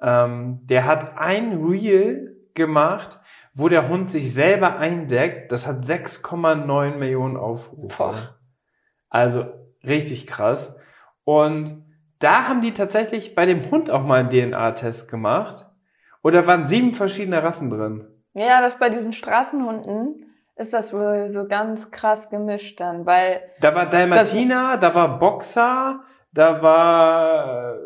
Ähm, 0.00 0.58
der 0.64 0.86
hat 0.86 1.16
ein 1.16 1.64
Reel 1.64 2.35
gemacht, 2.56 3.20
wo 3.54 3.68
der 3.68 3.88
Hund 3.88 4.10
sich 4.10 4.32
selber 4.32 4.78
eindeckt. 4.78 5.52
Das 5.52 5.66
hat 5.66 5.84
6,9 5.84 6.96
Millionen 6.96 7.36
Aufrufe. 7.36 7.96
Boah. 7.96 8.38
Also 9.08 9.46
richtig 9.84 10.26
krass. 10.26 10.76
Und 11.24 11.84
da 12.18 12.48
haben 12.48 12.60
die 12.60 12.72
tatsächlich 12.72 13.34
bei 13.34 13.46
dem 13.46 13.70
Hund 13.70 13.90
auch 13.90 14.02
mal 14.02 14.20
einen 14.20 14.30
DNA-Test 14.30 15.10
gemacht. 15.10 15.66
Und 16.22 16.34
da 16.34 16.46
waren 16.46 16.66
sieben 16.66 16.92
verschiedene 16.92 17.42
Rassen 17.42 17.70
drin. 17.70 18.06
Ja, 18.34 18.60
das 18.60 18.78
bei 18.78 18.90
diesen 18.90 19.12
Straßenhunden 19.12 20.26
ist 20.56 20.72
das 20.72 20.92
wohl 20.92 21.30
so 21.30 21.46
ganz 21.46 21.90
krass 21.90 22.30
gemischt 22.30 22.80
dann, 22.80 23.06
weil 23.06 23.42
Da 23.60 23.74
war 23.74 23.86
Dalmatiner, 23.86 24.78
da 24.78 24.94
war 24.94 25.18
Boxer, 25.18 26.00
da 26.32 26.62
war 26.62 27.74
äh, 27.74 27.78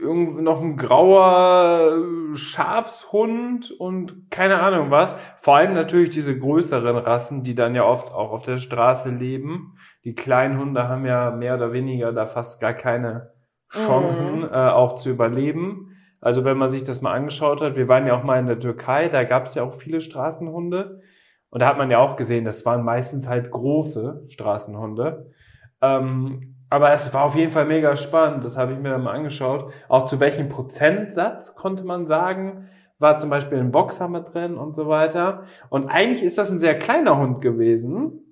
irgend 0.00 0.40
noch 0.42 0.60
ein 0.60 0.76
grauer 0.76 2.04
Schafshund 2.32 3.70
und 3.70 4.30
keine 4.30 4.60
Ahnung 4.60 4.90
was. 4.90 5.16
Vor 5.36 5.56
allem 5.56 5.74
natürlich 5.74 6.10
diese 6.10 6.38
größeren 6.38 6.96
Rassen, 6.96 7.42
die 7.42 7.54
dann 7.54 7.74
ja 7.74 7.84
oft 7.84 8.12
auch 8.12 8.30
auf 8.30 8.42
der 8.42 8.58
Straße 8.58 9.10
leben. 9.10 9.76
Die 10.04 10.14
kleinen 10.14 10.58
Hunde 10.58 10.88
haben 10.88 11.04
ja 11.04 11.30
mehr 11.30 11.56
oder 11.56 11.72
weniger 11.72 12.12
da 12.12 12.26
fast 12.26 12.60
gar 12.60 12.74
keine 12.74 13.32
Chancen, 13.70 14.44
äh, 14.44 14.70
auch 14.70 14.94
zu 14.94 15.10
überleben. 15.10 15.96
Also 16.20 16.44
wenn 16.44 16.58
man 16.58 16.70
sich 16.70 16.84
das 16.84 17.00
mal 17.00 17.12
angeschaut 17.12 17.60
hat, 17.60 17.76
wir 17.76 17.88
waren 17.88 18.06
ja 18.06 18.18
auch 18.18 18.24
mal 18.24 18.38
in 18.38 18.46
der 18.46 18.58
Türkei, 18.58 19.08
da 19.08 19.24
gab 19.24 19.46
es 19.46 19.54
ja 19.54 19.62
auch 19.62 19.74
viele 19.74 20.00
Straßenhunde. 20.00 21.00
Und 21.50 21.62
da 21.62 21.68
hat 21.68 21.78
man 21.78 21.90
ja 21.90 21.98
auch 21.98 22.16
gesehen, 22.16 22.44
das 22.44 22.66
waren 22.66 22.84
meistens 22.84 23.28
halt 23.28 23.50
große 23.50 24.24
Straßenhunde. 24.28 25.30
Ähm, 25.80 26.40
aber 26.70 26.92
es 26.92 27.12
war 27.14 27.24
auf 27.24 27.34
jeden 27.34 27.52
Fall 27.52 27.64
mega 27.64 27.96
spannend, 27.96 28.44
das 28.44 28.56
habe 28.56 28.72
ich 28.72 28.78
mir 28.78 28.90
dann 28.90 29.02
mal 29.02 29.14
angeschaut. 29.14 29.72
Auch 29.88 30.04
zu 30.04 30.20
welchem 30.20 30.48
Prozentsatz 30.48 31.54
konnte 31.54 31.84
man 31.84 32.06
sagen, 32.06 32.68
war 32.98 33.16
zum 33.16 33.30
Beispiel 33.30 33.58
ein 33.58 33.70
Boxer 33.70 34.08
mit 34.08 34.34
drin 34.34 34.56
und 34.56 34.74
so 34.74 34.88
weiter. 34.88 35.44
Und 35.70 35.88
eigentlich 35.88 36.22
ist 36.22 36.36
das 36.36 36.50
ein 36.50 36.58
sehr 36.58 36.78
kleiner 36.78 37.18
Hund 37.18 37.40
gewesen. 37.40 38.24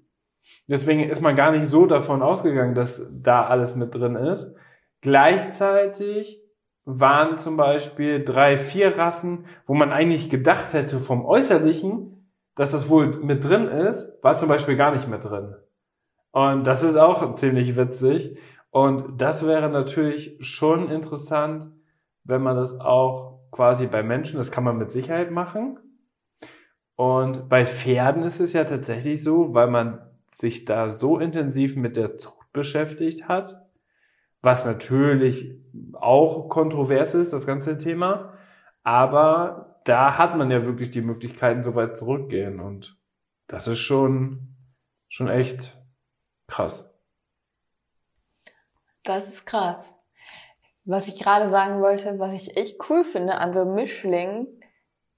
Deswegen 0.68 1.05
ist 1.05 1.20
man 1.20 1.37
gar 1.37 1.53
nicht 1.53 1.66
so 1.66 1.87
davon 1.87 2.22
ausgegangen, 2.22 2.75
dass 2.75 3.11
da 3.22 3.46
alles 3.46 3.75
mit 3.75 3.94
drin 3.94 4.16
ist. 4.16 4.55
Gleichzeitig 5.01 6.42
waren 6.85 7.38
zum 7.38 7.57
Beispiel 7.57 8.25
drei, 8.25 8.57
vier 8.57 8.96
Rassen, 8.96 9.46
wo 9.66 9.75
man 9.75 9.92
eigentlich 9.92 10.31
gedacht 10.31 10.72
hätte 10.72 11.01
vom 11.01 11.25
Äußerlichen, 11.25 12.33
dass 12.55 12.72
das 12.72 12.88
wohl 12.88 13.09
mit 13.18 13.44
drin 13.44 13.68
ist, 13.68 14.22
war 14.22 14.37
zum 14.37 14.49
Beispiel 14.49 14.77
gar 14.77 14.94
nicht 14.94 15.09
mit 15.09 15.25
drin. 15.25 15.55
Und 16.37 16.66
das 16.66 16.83
ist 16.83 16.96
auch 16.96 17.35
ziemlich 17.37 17.77
witzig. 17.79 18.37
Und 18.68 19.22
das 19.22 19.46
wäre 19.46 19.70
natürlich 19.70 20.37
schon 20.40 20.90
interessant, 20.90 21.72
wenn 22.25 22.42
man 22.42 22.57
das 22.57 22.79
auch 22.79 23.49
quasi 23.51 23.87
bei 23.87 24.03
Menschen, 24.03 24.37
das 24.37 24.51
kann 24.53 24.62
man 24.62 24.77
mit 24.77 24.92
Sicherheit 24.92 25.31
machen. 25.31 25.79
Und 26.94 27.49
bei 27.49 27.64
Pferden 27.64 28.22
ist 28.22 28.40
es 28.40 28.53
ja 28.53 28.64
tatsächlich 28.64 29.22
so, 29.22 29.55
weil 29.55 29.68
man 29.68 29.99
sich 30.27 30.66
da 30.66 30.90
so 30.90 31.18
intensiv 31.18 31.75
mit 31.75 31.96
der 31.96 32.16
Zucht 32.16 32.53
beschäftigt 32.53 33.29
hat, 33.29 33.55
was 34.42 34.66
natürlich 34.66 35.59
auch 35.94 36.51
kontrovers 36.51 37.14
ist, 37.14 37.33
das 37.33 37.46
ganze 37.46 37.79
Thema. 37.79 38.35
Aber 38.83 39.81
da 39.85 40.18
hat 40.18 40.37
man 40.37 40.51
ja 40.51 40.66
wirklich 40.66 40.90
die 40.90 41.01
Möglichkeiten, 41.01 41.62
so 41.62 41.75
weit 41.75 41.96
zurückgehen. 41.96 42.61
Und 42.61 42.99
das 43.46 43.68
ist 43.68 43.79
schon, 43.79 44.55
schon 45.09 45.29
echt 45.29 45.77
krass. 46.46 46.92
Das 49.04 49.28
ist 49.28 49.46
krass. 49.46 49.94
Was 50.85 51.09
ich 51.09 51.18
gerade 51.18 51.48
sagen 51.48 51.80
wollte, 51.80 52.18
was 52.18 52.32
ich 52.32 52.56
echt 52.56 52.78
cool 52.88 53.04
finde 53.04 53.38
an 53.38 53.52
so 53.52 53.64
Mischlingen, 53.64 54.46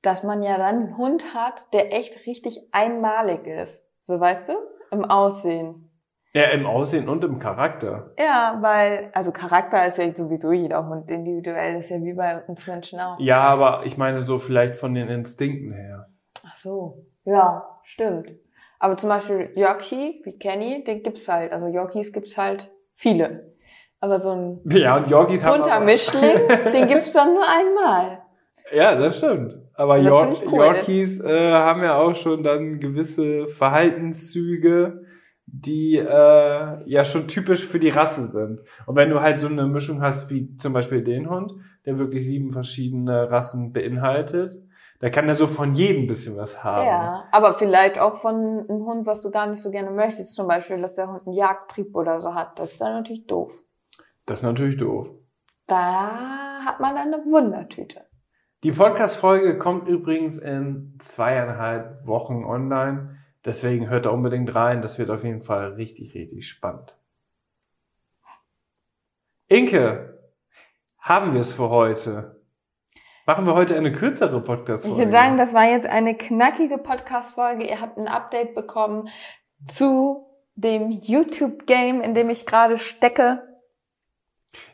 dass 0.02 0.22
man 0.22 0.42
ja 0.42 0.56
dann 0.56 0.76
einen 0.76 0.96
Hund 0.96 1.34
hat, 1.34 1.72
der 1.72 1.92
echt 1.92 2.26
richtig 2.26 2.68
einmalig 2.72 3.46
ist. 3.46 3.84
So 4.00 4.18
weißt 4.18 4.48
du? 4.48 4.54
Im 4.90 5.04
Aussehen. 5.04 5.90
Ja, 6.32 6.50
im 6.50 6.66
Aussehen 6.66 7.08
und 7.08 7.24
im 7.24 7.38
Charakter. 7.38 8.12
Ja, 8.18 8.58
weil, 8.60 9.10
also 9.12 9.32
Charakter 9.32 9.86
ist 9.86 9.98
ja 9.98 10.14
sowieso 10.14 10.52
jeder 10.52 10.86
Hund 10.86 11.10
individuell, 11.10 11.80
ist 11.80 11.90
ja 11.90 12.02
wie 12.02 12.12
bei 12.12 12.42
uns 12.44 12.66
Menschen 12.66 13.00
auch. 13.00 13.18
Ja, 13.18 13.40
aber 13.40 13.86
ich 13.86 13.96
meine 13.96 14.22
so 14.22 14.38
vielleicht 14.38 14.76
von 14.76 14.94
den 14.94 15.08
Instinkten 15.08 15.72
her. 15.72 16.10
Ach 16.46 16.56
so. 16.56 17.06
Ja, 17.24 17.80
stimmt. 17.82 18.34
Aber 18.78 18.96
zum 18.96 19.08
Beispiel 19.08 19.50
Yorkie, 19.54 20.20
wie 20.24 20.38
Kenny, 20.38 20.84
den 20.84 21.02
gibt's 21.02 21.28
halt. 21.28 21.52
Also 21.52 21.66
Yorkies 21.66 22.12
gibt's 22.12 22.36
halt 22.38 22.70
viele. 22.94 23.52
Aber 24.00 24.20
so 24.20 24.30
ein 24.30 24.60
Ja, 24.70 24.96
und 24.98 25.08
Yorkies 25.08 25.42
bunter 25.44 25.80
Mischling, 25.80 26.48
den 26.72 26.86
gibt's 26.86 27.12
dann 27.12 27.34
nur 27.34 27.44
einmal. 27.48 28.22
Ja, 28.72 28.94
das 28.94 29.18
stimmt. 29.18 29.58
Aber 29.74 29.96
Das 29.96 30.06
York 30.06 30.34
cool. 30.46 30.58
Yorkies 30.58 31.20
äh, 31.20 31.52
haben 31.52 31.82
ja 31.82 31.98
auch 31.98 32.14
schon 32.14 32.42
dann 32.42 32.78
gewisse 32.78 33.48
Verhaltenszüge, 33.48 35.04
die 35.46 35.96
äh, 35.96 36.84
ja 36.84 37.04
schon 37.04 37.26
typisch 37.26 37.66
für 37.66 37.80
die 37.80 37.88
Rasse 37.88 38.28
sind. 38.28 38.60
Und 38.86 38.96
wenn 38.96 39.10
du 39.10 39.20
halt 39.20 39.40
so 39.40 39.48
eine 39.48 39.66
Mischung 39.66 40.02
hast 40.02 40.30
wie 40.30 40.54
zum 40.56 40.72
Beispiel 40.72 41.02
den 41.02 41.30
Hund, 41.30 41.52
der 41.86 41.98
wirklich 41.98 42.26
sieben 42.26 42.50
verschiedene 42.50 43.30
Rassen 43.30 43.72
beinhaltet, 43.72 44.54
da 45.00 45.10
kann 45.10 45.28
er 45.28 45.34
so 45.34 45.46
von 45.46 45.72
jedem 45.72 46.04
ein 46.04 46.06
bisschen 46.08 46.36
was 46.36 46.64
haben. 46.64 46.86
Ja, 46.86 47.28
aber 47.30 47.54
vielleicht 47.54 47.98
auch 47.98 48.16
von 48.16 48.34
einem 48.68 48.84
Hund, 48.84 49.06
was 49.06 49.22
du 49.22 49.30
gar 49.30 49.46
nicht 49.46 49.62
so 49.62 49.70
gerne 49.70 49.90
möchtest. 49.90 50.34
Zum 50.34 50.48
Beispiel, 50.48 50.80
dass 50.80 50.96
der 50.96 51.08
Hund 51.08 51.26
einen 51.26 51.36
Jagdtrieb 51.36 51.94
oder 51.94 52.20
so 52.20 52.34
hat. 52.34 52.58
Das 52.58 52.72
ist 52.72 52.80
dann 52.80 52.94
natürlich 52.94 53.26
doof. 53.26 53.52
Das 54.26 54.40
ist 54.40 54.44
natürlich 54.44 54.76
doof. 54.76 55.08
Da 55.66 56.64
hat 56.64 56.80
man 56.80 56.96
dann 56.96 57.14
eine 57.14 57.24
Wundertüte. 57.24 58.06
Die 58.64 58.72
Podcast-Folge 58.72 59.56
kommt 59.56 59.86
übrigens 59.86 60.38
in 60.38 60.98
zweieinhalb 60.98 62.06
Wochen 62.06 62.44
online. 62.44 63.18
Deswegen 63.44 63.88
hört 63.88 64.06
da 64.06 64.10
unbedingt 64.10 64.52
rein. 64.52 64.82
Das 64.82 64.98
wird 64.98 65.10
auf 65.10 65.22
jeden 65.22 65.42
Fall 65.42 65.74
richtig, 65.74 66.14
richtig 66.14 66.48
spannend. 66.48 66.98
Inke, 69.46 70.18
haben 70.98 71.34
wir 71.34 71.40
es 71.40 71.52
für 71.52 71.70
heute? 71.70 72.37
Machen 73.28 73.44
wir 73.44 73.52
heute 73.52 73.76
eine 73.76 73.92
kürzere 73.92 74.38
Ich 74.38 74.44
Podcast-Folge? 74.44 75.00
würde 75.00 75.12
sagen, 75.12 75.36
das 75.36 75.52
war 75.52 75.68
jetzt 75.68 75.86
eine 75.86 76.14
knackige 76.14 76.78
Podcast-Folge. 76.78 77.66
Ihr 77.68 77.78
habt 77.78 77.98
ein 77.98 78.08
Update 78.08 78.54
bekommen 78.54 79.10
zu 79.66 80.24
dem 80.54 80.90
YouTube-Game, 80.90 82.00
in 82.00 82.14
dem 82.14 82.30
ich 82.30 82.46
gerade 82.46 82.78
stecke. 82.78 83.42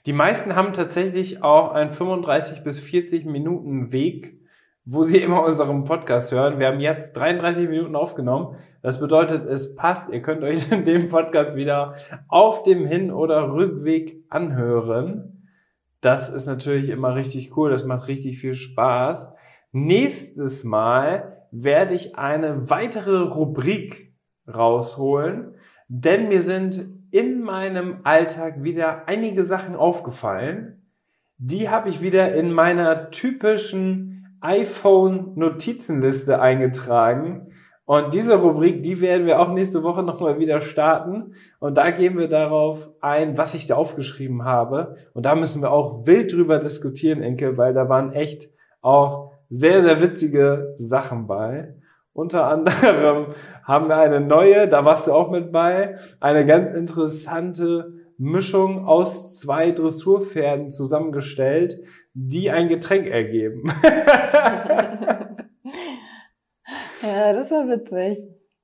Die 0.06 0.12
meisten 0.12 0.54
haben 0.54 0.72
tatsächlich 0.72 1.42
auch 1.42 1.72
einen 1.72 1.90
35 1.90 2.62
bis 2.62 2.78
40 2.78 3.26
Minuten 3.26 3.90
Weg, 3.90 4.38
wo 4.84 5.02
sie 5.02 5.18
immer 5.18 5.44
unseren 5.44 5.84
Podcast 5.84 6.30
hören. 6.30 6.60
Wir 6.60 6.68
haben 6.68 6.78
jetzt 6.78 7.14
33 7.14 7.68
Minuten 7.68 7.96
aufgenommen. 7.96 8.54
Das 8.82 9.00
bedeutet, 9.00 9.44
es 9.44 9.74
passt. 9.74 10.12
Ihr 10.12 10.22
könnt 10.22 10.44
euch 10.44 10.70
in 10.70 10.84
dem 10.84 11.08
Podcast 11.08 11.56
wieder 11.56 11.96
auf 12.28 12.62
dem 12.62 12.86
Hin- 12.86 13.10
oder 13.10 13.52
Rückweg 13.52 14.22
anhören. 14.30 15.33
Das 16.04 16.28
ist 16.28 16.44
natürlich 16.44 16.90
immer 16.90 17.14
richtig 17.14 17.56
cool. 17.56 17.70
Das 17.70 17.86
macht 17.86 18.08
richtig 18.08 18.38
viel 18.38 18.54
Spaß. 18.54 19.32
Nächstes 19.72 20.62
Mal 20.62 21.46
werde 21.50 21.94
ich 21.94 22.16
eine 22.16 22.68
weitere 22.68 23.20
Rubrik 23.20 24.14
rausholen, 24.46 25.54
denn 25.88 26.28
mir 26.28 26.42
sind 26.42 26.90
in 27.10 27.40
meinem 27.40 28.00
Alltag 28.02 28.62
wieder 28.62 29.08
einige 29.08 29.44
Sachen 29.44 29.74
aufgefallen. 29.74 30.82
Die 31.38 31.70
habe 31.70 31.88
ich 31.88 32.02
wieder 32.02 32.34
in 32.34 32.52
meiner 32.52 33.10
typischen 33.10 34.36
iPhone-Notizenliste 34.42 36.38
eingetragen. 36.38 37.53
Und 37.86 38.14
diese 38.14 38.36
Rubrik, 38.36 38.82
die 38.82 39.00
werden 39.00 39.26
wir 39.26 39.40
auch 39.40 39.52
nächste 39.52 39.82
Woche 39.82 40.02
nochmal 40.02 40.38
wieder 40.38 40.60
starten. 40.60 41.34
Und 41.58 41.76
da 41.76 41.90
gehen 41.90 42.16
wir 42.16 42.28
darauf 42.28 42.88
ein, 43.00 43.36
was 43.36 43.54
ich 43.54 43.66
da 43.66 43.74
aufgeschrieben 43.74 44.44
habe. 44.44 44.96
Und 45.12 45.26
da 45.26 45.34
müssen 45.34 45.60
wir 45.60 45.70
auch 45.70 46.06
wild 46.06 46.32
drüber 46.32 46.58
diskutieren, 46.58 47.22
Enke, 47.22 47.58
weil 47.58 47.74
da 47.74 47.88
waren 47.88 48.12
echt 48.12 48.48
auch 48.80 49.32
sehr, 49.50 49.82
sehr 49.82 50.00
witzige 50.00 50.74
Sachen 50.78 51.26
bei. 51.26 51.74
Unter 52.14 52.46
anderem 52.46 53.34
haben 53.64 53.88
wir 53.88 53.96
eine 53.96 54.20
neue, 54.20 54.68
da 54.68 54.84
warst 54.84 55.08
du 55.08 55.12
auch 55.12 55.30
mit 55.30 55.52
bei, 55.52 55.98
eine 56.20 56.46
ganz 56.46 56.70
interessante 56.70 57.92
Mischung 58.16 58.86
aus 58.86 59.38
zwei 59.40 59.72
Dressurpferden 59.72 60.70
zusammengestellt, 60.70 61.80
die 62.14 62.50
ein 62.50 62.68
Getränk 62.68 63.08
ergeben. 63.08 63.64
ja, 67.06 67.32
das 67.32 67.50
war 67.50 67.68
witzig. 67.68 68.18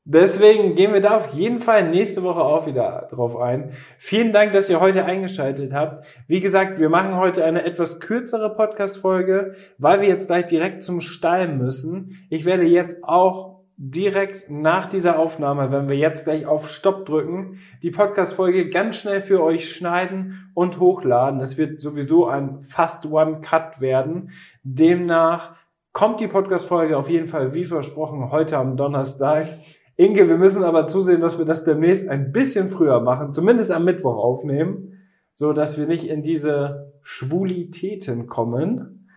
Deswegen 0.04 0.74
gehen 0.74 0.92
wir 0.92 1.00
da 1.00 1.16
auf 1.16 1.28
jeden 1.28 1.60
Fall 1.60 1.88
nächste 1.88 2.22
Woche 2.22 2.40
auch 2.40 2.66
wieder 2.66 3.06
drauf 3.10 3.36
ein. 3.36 3.70
Vielen 3.98 4.32
Dank, 4.32 4.52
dass 4.52 4.70
ihr 4.70 4.80
heute 4.80 5.04
eingeschaltet 5.04 5.74
habt. 5.74 6.06
Wie 6.26 6.40
gesagt, 6.40 6.80
wir 6.80 6.88
machen 6.88 7.16
heute 7.16 7.44
eine 7.44 7.64
etwas 7.64 8.00
kürzere 8.00 8.52
Podcast-Folge, 8.54 9.54
weil 9.78 10.00
wir 10.00 10.08
jetzt 10.08 10.26
gleich 10.26 10.46
direkt 10.46 10.82
zum 10.82 11.00
Stall 11.00 11.48
müssen. 11.48 12.26
Ich 12.30 12.44
werde 12.46 12.64
jetzt 12.64 13.04
auch 13.04 13.60
direkt 13.76 14.50
nach 14.50 14.86
dieser 14.86 15.18
Aufnahme, 15.18 15.70
wenn 15.70 15.88
wir 15.88 15.96
jetzt 15.96 16.24
gleich 16.24 16.44
auf 16.44 16.68
Stopp 16.68 17.06
drücken, 17.06 17.60
die 17.82 17.90
Podcast-Folge 17.90 18.68
ganz 18.68 18.96
schnell 18.96 19.20
für 19.20 19.42
euch 19.42 19.72
schneiden 19.72 20.50
und 20.54 20.80
hochladen. 20.80 21.38
Das 21.38 21.56
wird 21.56 21.80
sowieso 21.80 22.26
ein 22.26 22.62
fast 22.62 23.06
One-Cut 23.06 23.80
werden. 23.80 24.32
Demnach 24.64 25.54
kommt 25.92 26.20
die 26.20 26.28
Podcast-Folge 26.28 26.96
auf 26.96 27.08
jeden 27.08 27.26
Fall 27.26 27.52
wie 27.54 27.64
versprochen 27.64 28.30
heute 28.30 28.58
am 28.58 28.76
Donnerstag. 28.76 29.48
Inge, 29.96 30.28
wir 30.28 30.38
müssen 30.38 30.64
aber 30.64 30.86
zusehen, 30.86 31.20
dass 31.20 31.38
wir 31.38 31.44
das 31.44 31.64
demnächst 31.64 32.08
ein 32.08 32.32
bisschen 32.32 32.68
früher 32.68 33.00
machen, 33.00 33.32
zumindest 33.32 33.70
am 33.70 33.84
Mittwoch 33.84 34.16
aufnehmen, 34.16 34.98
so 35.34 35.52
dass 35.52 35.78
wir 35.78 35.86
nicht 35.86 36.08
in 36.08 36.22
diese 36.22 36.94
Schwulitäten 37.02 38.26
kommen. 38.26 39.08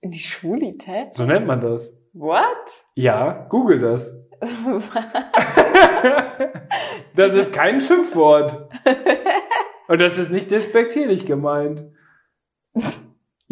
In 0.00 0.12
die 0.12 0.18
Schwulität? 0.18 1.14
So 1.14 1.24
nennt 1.24 1.46
man 1.46 1.60
das. 1.60 1.96
What? 2.12 2.44
Ja, 2.94 3.46
google 3.48 3.80
das. 3.80 4.16
das 7.14 7.34
ist 7.34 7.52
kein 7.52 7.80
Schimpfwort. 7.80 8.68
Und 9.88 10.00
das 10.00 10.18
ist 10.18 10.30
nicht 10.30 10.50
despektierlich 10.50 11.26
gemeint. 11.26 11.90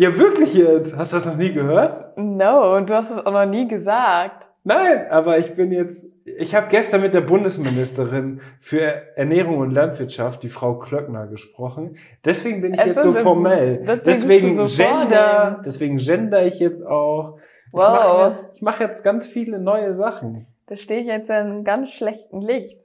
Ja, 0.00 0.16
wirklich 0.16 0.54
jetzt. 0.54 0.96
Hast 0.96 1.12
du 1.12 1.16
das 1.16 1.26
noch 1.26 1.34
nie 1.36 1.52
gehört? 1.52 2.16
No, 2.16 2.76
und 2.76 2.88
du 2.88 2.94
hast 2.94 3.10
es 3.10 3.18
auch 3.18 3.32
noch 3.32 3.46
nie 3.46 3.66
gesagt. 3.66 4.48
Nein, 4.62 5.06
aber 5.10 5.38
ich 5.38 5.56
bin 5.56 5.72
jetzt, 5.72 6.14
ich 6.24 6.54
habe 6.54 6.68
gestern 6.68 7.00
mit 7.00 7.14
der 7.14 7.22
Bundesministerin 7.22 8.40
für 8.60 8.80
Ernährung 9.16 9.58
und 9.58 9.72
Landwirtschaft, 9.72 10.44
die 10.44 10.50
Frau 10.50 10.74
Klöckner, 10.78 11.26
gesprochen. 11.26 11.96
Deswegen 12.24 12.60
bin 12.62 12.74
ich 12.74 12.80
Also, 12.80 12.92
jetzt 12.92 13.02
so 13.02 13.12
das- 13.12 13.22
formell. 13.24 13.78
deswegen 13.84 14.04
Deswegen 14.04 14.66
so 14.68 14.82
gender, 14.84 15.40
vornehm. 15.40 15.62
deswegen 15.64 15.96
gender 15.96 16.46
ich 16.46 16.60
jetzt 16.60 16.86
auch. 16.86 17.38
Ich 17.66 17.72
Wow. 17.72 17.80
mache 17.82 18.28
jetzt, 18.30 18.52
ich 18.54 18.62
mach 18.62 18.78
jetzt 18.80 19.02
ganz 19.02 19.26
viele 19.26 19.58
neue 19.58 19.94
Sachen. 19.94 20.46
Da 20.66 20.76
stehe 20.76 21.00
ich 21.00 21.06
jetzt 21.08 21.28
in 21.28 21.34
einem 21.34 21.64
ganz 21.64 21.90
schlechten 21.90 22.40
Licht. 22.40 22.78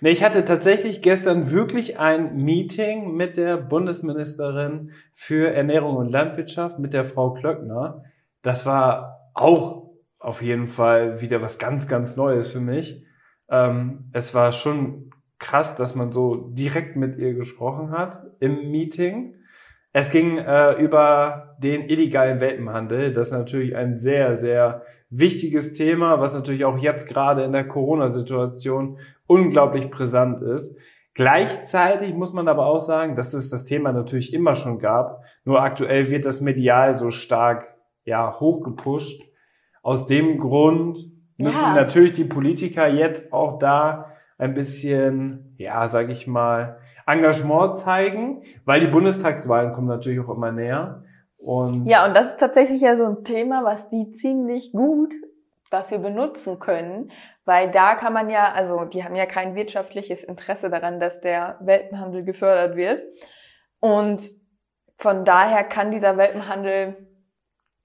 Nee, 0.00 0.10
ich 0.10 0.24
hatte 0.24 0.44
tatsächlich 0.44 1.02
gestern 1.02 1.50
wirklich 1.50 1.98
ein 1.98 2.36
Meeting 2.36 3.14
mit 3.14 3.36
der 3.36 3.56
Bundesministerin 3.56 4.92
für 5.12 5.52
Ernährung 5.52 5.96
und 5.96 6.10
Landwirtschaft, 6.10 6.78
mit 6.78 6.94
der 6.94 7.04
Frau 7.04 7.32
Klöckner. 7.32 8.04
Das 8.42 8.66
war 8.66 9.30
auch 9.34 9.90
auf 10.18 10.42
jeden 10.42 10.68
Fall 10.68 11.20
wieder 11.20 11.42
was 11.42 11.58
ganz, 11.58 11.86
ganz 11.88 12.16
Neues 12.16 12.50
für 12.50 12.60
mich. 12.60 13.04
Ähm, 13.48 14.10
es 14.12 14.34
war 14.34 14.52
schon 14.52 15.10
krass, 15.38 15.76
dass 15.76 15.94
man 15.94 16.12
so 16.12 16.50
direkt 16.52 16.96
mit 16.96 17.18
ihr 17.18 17.34
gesprochen 17.34 17.90
hat 17.90 18.22
im 18.40 18.70
Meeting. 18.70 19.34
Es 19.92 20.10
ging 20.10 20.38
äh, 20.38 20.72
über 20.72 21.56
den 21.58 21.88
illegalen 21.88 22.40
Welpenhandel. 22.40 23.12
Das 23.12 23.28
ist 23.28 23.32
natürlich 23.32 23.76
ein 23.76 23.98
sehr, 23.98 24.36
sehr 24.36 24.82
wichtiges 25.18 25.72
Thema, 25.74 26.20
was 26.20 26.34
natürlich 26.34 26.64
auch 26.64 26.78
jetzt 26.78 27.08
gerade 27.08 27.42
in 27.42 27.52
der 27.52 27.66
Corona-Situation 27.66 28.98
unglaublich 29.26 29.90
brisant 29.90 30.40
ist. 30.40 30.76
Gleichzeitig 31.14 32.12
muss 32.14 32.32
man 32.32 32.48
aber 32.48 32.66
auch 32.66 32.80
sagen, 32.80 33.14
dass 33.14 33.34
es 33.34 33.48
das 33.48 33.64
Thema 33.64 33.92
natürlich 33.92 34.34
immer 34.34 34.54
schon 34.56 34.80
gab. 34.80 35.22
Nur 35.44 35.62
aktuell 35.62 36.10
wird 36.10 36.24
das 36.24 36.40
medial 36.40 36.94
so 36.94 37.10
stark, 37.10 37.76
ja, 38.04 38.38
hochgepusht. 38.40 39.22
Aus 39.82 40.06
dem 40.08 40.38
Grund 40.38 40.98
müssen 41.38 41.62
Ja. 41.62 41.74
natürlich 41.74 42.14
die 42.14 42.24
Politiker 42.24 42.88
jetzt 42.88 43.32
auch 43.32 43.58
da 43.58 44.10
ein 44.38 44.54
bisschen, 44.54 45.54
ja, 45.56 45.86
sag 45.86 46.10
ich 46.10 46.26
mal, 46.26 46.78
Engagement 47.06 47.76
zeigen, 47.76 48.42
weil 48.64 48.80
die 48.80 48.86
Bundestagswahlen 48.88 49.72
kommen 49.72 49.86
natürlich 49.86 50.20
auch 50.20 50.34
immer 50.34 50.50
näher. 50.52 51.04
Und 51.44 51.86
Ja, 51.86 52.06
und 52.06 52.16
das 52.16 52.30
ist 52.30 52.40
tatsächlich 52.40 52.80
ja 52.80 52.96
so 52.96 53.04
ein 53.04 53.24
Thema, 53.24 53.64
was 53.64 53.88
die 53.90 54.10
ziemlich 54.10 54.72
gut 54.72 55.12
dafür 55.70 55.98
benutzen 55.98 56.58
können, 56.58 57.10
weil 57.44 57.70
da 57.70 57.96
kann 57.96 58.14
man 58.14 58.30
ja, 58.30 58.52
also 58.52 58.84
die 58.86 59.04
haben 59.04 59.14
ja 59.14 59.26
kein 59.26 59.54
wirtschaftliches 59.54 60.24
Interesse 60.24 60.70
daran, 60.70 61.00
dass 61.00 61.20
der 61.20 61.58
Welpenhandel 61.60 62.24
gefördert 62.24 62.76
wird. 62.76 63.02
Und 63.80 64.22
von 64.96 65.26
daher 65.26 65.64
kann 65.64 65.90
dieser 65.90 66.16
Welpenhandel 66.16 67.08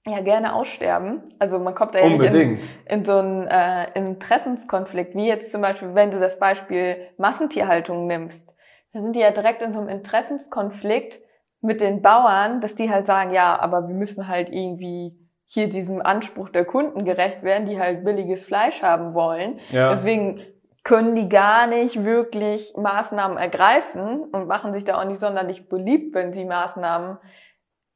ja 0.05 0.21
gerne 0.21 0.53
aussterben. 0.55 1.23
Also 1.39 1.59
man 1.59 1.75
kommt 1.75 1.95
da 1.95 1.99
ja 1.99 2.09
nicht 2.09 2.33
in, 2.33 2.59
in 2.85 3.05
so 3.05 3.17
einen 3.17 3.45
äh, 3.47 3.91
Interessenskonflikt, 3.93 5.15
wie 5.15 5.27
jetzt 5.27 5.51
zum 5.51 5.61
Beispiel, 5.61 5.93
wenn 5.95 6.11
du 6.11 6.19
das 6.19 6.39
Beispiel 6.39 7.09
Massentierhaltung 7.17 8.07
nimmst, 8.07 8.53
dann 8.93 9.03
sind 9.03 9.17
die 9.17 9.19
ja 9.19 9.31
direkt 9.31 9.61
in 9.61 9.73
so 9.73 9.79
einem 9.79 9.89
Interessenskonflikt 9.89 11.19
mit 11.61 11.81
den 11.81 12.01
Bauern, 12.01 12.61
dass 12.61 12.75
die 12.75 12.89
halt 12.89 13.05
sagen, 13.05 13.33
ja, 13.33 13.59
aber 13.59 13.87
wir 13.87 13.95
müssen 13.95 14.27
halt 14.27 14.49
irgendwie 14.49 15.17
hier 15.45 15.67
diesem 15.67 16.01
Anspruch 16.01 16.49
der 16.49 16.63
Kunden 16.63 17.05
gerecht 17.05 17.43
werden, 17.43 17.65
die 17.65 17.79
halt 17.79 18.03
billiges 18.03 18.45
Fleisch 18.45 18.81
haben 18.81 19.13
wollen. 19.13 19.59
Ja. 19.71 19.89
Deswegen 19.89 20.41
können 20.83 21.15
die 21.15 21.27
gar 21.27 21.67
nicht 21.67 22.03
wirklich 22.03 22.73
Maßnahmen 22.77 23.37
ergreifen 23.37 24.23
und 24.31 24.47
machen 24.47 24.73
sich 24.73 24.85
da 24.85 24.99
auch 24.99 25.05
nicht 25.05 25.19
sonderlich 25.19 25.67
beliebt, 25.67 26.13
wenn 26.13 26.33
sie 26.33 26.45
Maßnahmen 26.45 27.17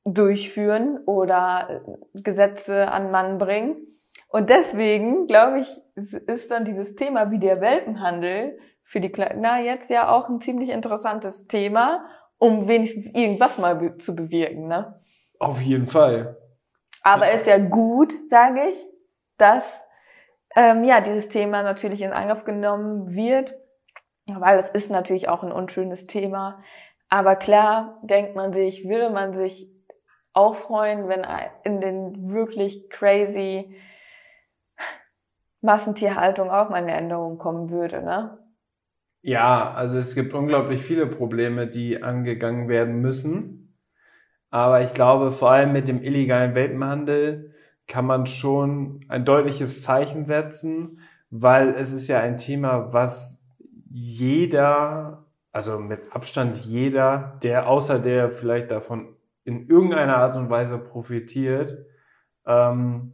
durchführen 0.06 1.00
oder 1.06 1.84
äh, 1.86 2.22
Gesetze 2.22 2.92
an 2.92 3.12
Mann 3.12 3.38
bringen. 3.38 3.74
Und 4.28 4.50
deswegen, 4.50 5.28
glaube 5.28 5.60
ich, 5.60 5.82
ist 5.96 6.52
dann 6.52 6.66
dieses 6.66 6.96
Thema 6.96 7.32
wie 7.32 7.40
der 7.40 7.62
Welpenhandel 7.62 8.58
für 8.84 9.00
die 9.00 9.12
Kleiner 9.12 9.60
jetzt 9.60 9.90
ja 9.90 10.10
auch 10.10 10.28
ein 10.28 10.42
ziemlich 10.42 10.70
interessantes 10.70 11.48
Thema, 11.48 12.06
um 12.44 12.68
wenigstens 12.68 13.16
irgendwas 13.16 13.58
mal 13.58 13.76
be 13.76 13.98
zu 13.98 14.14
bewirken. 14.14 14.68
Ne? 14.68 15.02
Auf 15.40 15.62
jeden 15.62 15.88
Fall. 15.88 16.38
Aber 17.02 17.32
ist 17.32 17.48
ja 17.48 17.58
gut, 17.58 18.14
sage 18.28 18.70
ich, 18.70 18.86
dass 19.38 19.88
ähm, 20.54 20.84
ja 20.84 21.00
dieses 21.00 21.30
Thema 21.30 21.64
natürlich 21.64 22.02
in 22.02 22.12
Angriff 22.12 22.44
genommen 22.44 23.16
wird, 23.16 23.56
weil 24.28 24.60
es 24.60 24.70
ist 24.70 24.92
natürlich 24.92 25.30
auch 25.30 25.42
ein 25.42 25.54
unschönes 25.54 26.06
Thema. 26.06 26.62
Aber 27.08 27.38
klar 27.38 28.02
denkt 28.04 28.36
man 28.36 28.52
sich, 28.52 28.90
würde 28.90 29.10
man 29.10 29.34
sich 29.34 29.72
auch 30.34 30.56
freuen, 30.56 31.08
wenn 31.08 31.26
in 31.64 31.80
den 31.80 32.34
wirklich 32.34 32.90
crazy 32.90 33.74
Massentierhaltung 35.62 36.52
auch 36.52 36.70
mal 36.70 36.82
eine 36.82 36.94
Änderung 36.94 37.38
kommen 37.38 37.70
würde, 37.70 38.02
ne? 38.02 38.38
Ja, 39.26 39.74
also 39.74 39.98
es 39.98 40.16
gibt 40.16 40.34
unglaublich 40.34 40.82
viele 40.82 41.08
Probleme, 41.08 41.66
die 41.68 42.04
angegangen 42.04 42.68
werden 42.68 43.00
müssen. 43.00 43.74
Aber 44.50 44.82
ich 44.82 44.94
glaube, 44.94 45.32
vor 45.32 45.52
allem 45.52 45.72
mit 45.74 45.88
dem 45.88 46.04
illegalen 46.04 46.56
Welpenhandel 46.56 47.54
kann 47.88 48.06
man 48.06 48.28
schon 48.28 49.06
ein 49.08 49.26
deutliches 49.26 49.82
Zeichen 49.84 50.26
setzen, 50.26 51.00
weil 51.30 51.70
es 51.70 51.94
ist 51.94 52.10
ja 52.10 52.20
ein 52.20 52.38
Thema, 52.38 52.92
was 52.94 53.44
jeder, 53.90 55.26
also 55.54 55.80
mit 55.80 56.02
Abstand 56.14 56.58
jeder, 56.58 57.40
der 57.44 57.68
außer 57.70 58.00
der 58.00 58.30
vielleicht 58.32 58.72
davon 58.72 59.16
in 59.46 59.68
irgendeiner 59.70 60.18
Art 60.18 60.36
und 60.36 60.50
Weise 60.50 60.78
profitiert, 60.80 61.78
ähm, 62.46 63.14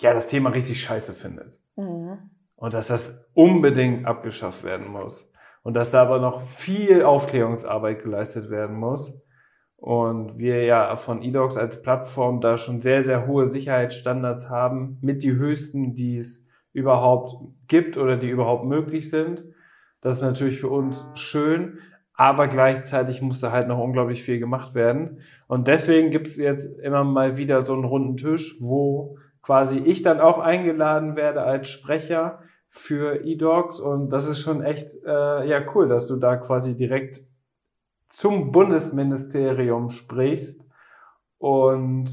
ja, 0.00 0.12
das 0.14 0.28
Thema 0.28 0.50
richtig 0.50 0.82
scheiße 0.82 1.14
findet. 1.14 1.61
Und 2.62 2.74
dass 2.74 2.86
das 2.86 3.28
unbedingt 3.34 4.06
abgeschafft 4.06 4.62
werden 4.62 4.86
muss. 4.86 5.28
Und 5.64 5.74
dass 5.74 5.90
da 5.90 6.02
aber 6.02 6.20
noch 6.20 6.42
viel 6.42 7.02
Aufklärungsarbeit 7.02 8.04
geleistet 8.04 8.50
werden 8.50 8.76
muss. 8.76 9.20
Und 9.78 10.38
wir 10.38 10.62
ja 10.62 10.94
von 10.94 11.22
eDocs 11.22 11.56
als 11.56 11.82
Plattform 11.82 12.40
da 12.40 12.56
schon 12.56 12.80
sehr, 12.80 13.02
sehr 13.02 13.26
hohe 13.26 13.48
Sicherheitsstandards 13.48 14.48
haben, 14.48 14.96
mit 15.00 15.24
die 15.24 15.32
höchsten, 15.32 15.96
die 15.96 16.18
es 16.18 16.46
überhaupt 16.72 17.34
gibt 17.66 17.96
oder 17.96 18.16
die 18.16 18.30
überhaupt 18.30 18.64
möglich 18.64 19.10
sind. 19.10 19.42
Das 20.00 20.18
ist 20.18 20.22
natürlich 20.22 20.60
für 20.60 20.68
uns 20.68 21.10
schön, 21.16 21.80
aber 22.14 22.46
gleichzeitig 22.46 23.22
muss 23.22 23.40
da 23.40 23.50
halt 23.50 23.66
noch 23.66 23.80
unglaublich 23.80 24.22
viel 24.22 24.38
gemacht 24.38 24.76
werden. 24.76 25.18
Und 25.48 25.66
deswegen 25.66 26.10
gibt 26.10 26.28
es 26.28 26.36
jetzt 26.36 26.78
immer 26.78 27.02
mal 27.02 27.36
wieder 27.36 27.60
so 27.60 27.74
einen 27.74 27.84
runden 27.86 28.16
Tisch, 28.16 28.54
wo 28.60 29.18
quasi 29.42 29.78
ich 29.78 30.02
dann 30.02 30.20
auch 30.20 30.38
eingeladen 30.38 31.16
werde 31.16 31.42
als 31.42 31.68
Sprecher 31.68 32.38
für 32.74 33.22
eDocs 33.22 33.80
und 33.80 34.08
das 34.08 34.28
ist 34.28 34.40
schon 34.40 34.64
echt 34.64 34.94
äh, 35.04 35.46
ja 35.46 35.60
cool, 35.74 35.88
dass 35.88 36.08
du 36.08 36.16
da 36.16 36.36
quasi 36.36 36.74
direkt 36.74 37.20
zum 38.08 38.50
Bundesministerium 38.50 39.90
sprichst 39.90 40.70
und 41.36 42.06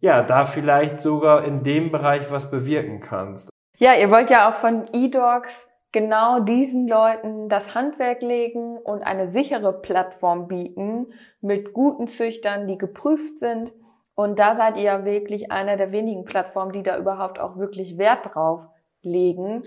ja, 0.00 0.22
da 0.22 0.46
vielleicht 0.46 1.02
sogar 1.02 1.44
in 1.44 1.62
dem 1.62 1.92
Bereich 1.92 2.30
was 2.30 2.50
bewirken 2.50 3.00
kannst. 3.00 3.50
Ja, 3.76 3.94
ihr 3.94 4.10
wollt 4.10 4.30
ja 4.30 4.48
auch 4.48 4.54
von 4.54 4.88
eDogs 4.94 5.68
genau 5.92 6.40
diesen 6.40 6.88
Leuten 6.88 7.50
das 7.50 7.74
Handwerk 7.74 8.22
legen 8.22 8.78
und 8.78 9.02
eine 9.02 9.28
sichere 9.28 9.74
Plattform 9.74 10.48
bieten 10.48 11.12
mit 11.42 11.74
guten 11.74 12.06
Züchtern, 12.06 12.66
die 12.66 12.78
geprüft 12.78 13.38
sind. 13.38 13.72
Und 14.14 14.38
da 14.38 14.56
seid 14.56 14.78
ihr 14.78 14.84
ja 14.84 15.04
wirklich 15.04 15.52
einer 15.52 15.76
der 15.76 15.92
wenigen 15.92 16.24
Plattformen, 16.24 16.72
die 16.72 16.82
da 16.82 16.96
überhaupt 16.96 17.38
auch 17.38 17.58
wirklich 17.58 17.98
Wert 17.98 18.34
drauf 18.34 18.68
legen. 19.02 19.64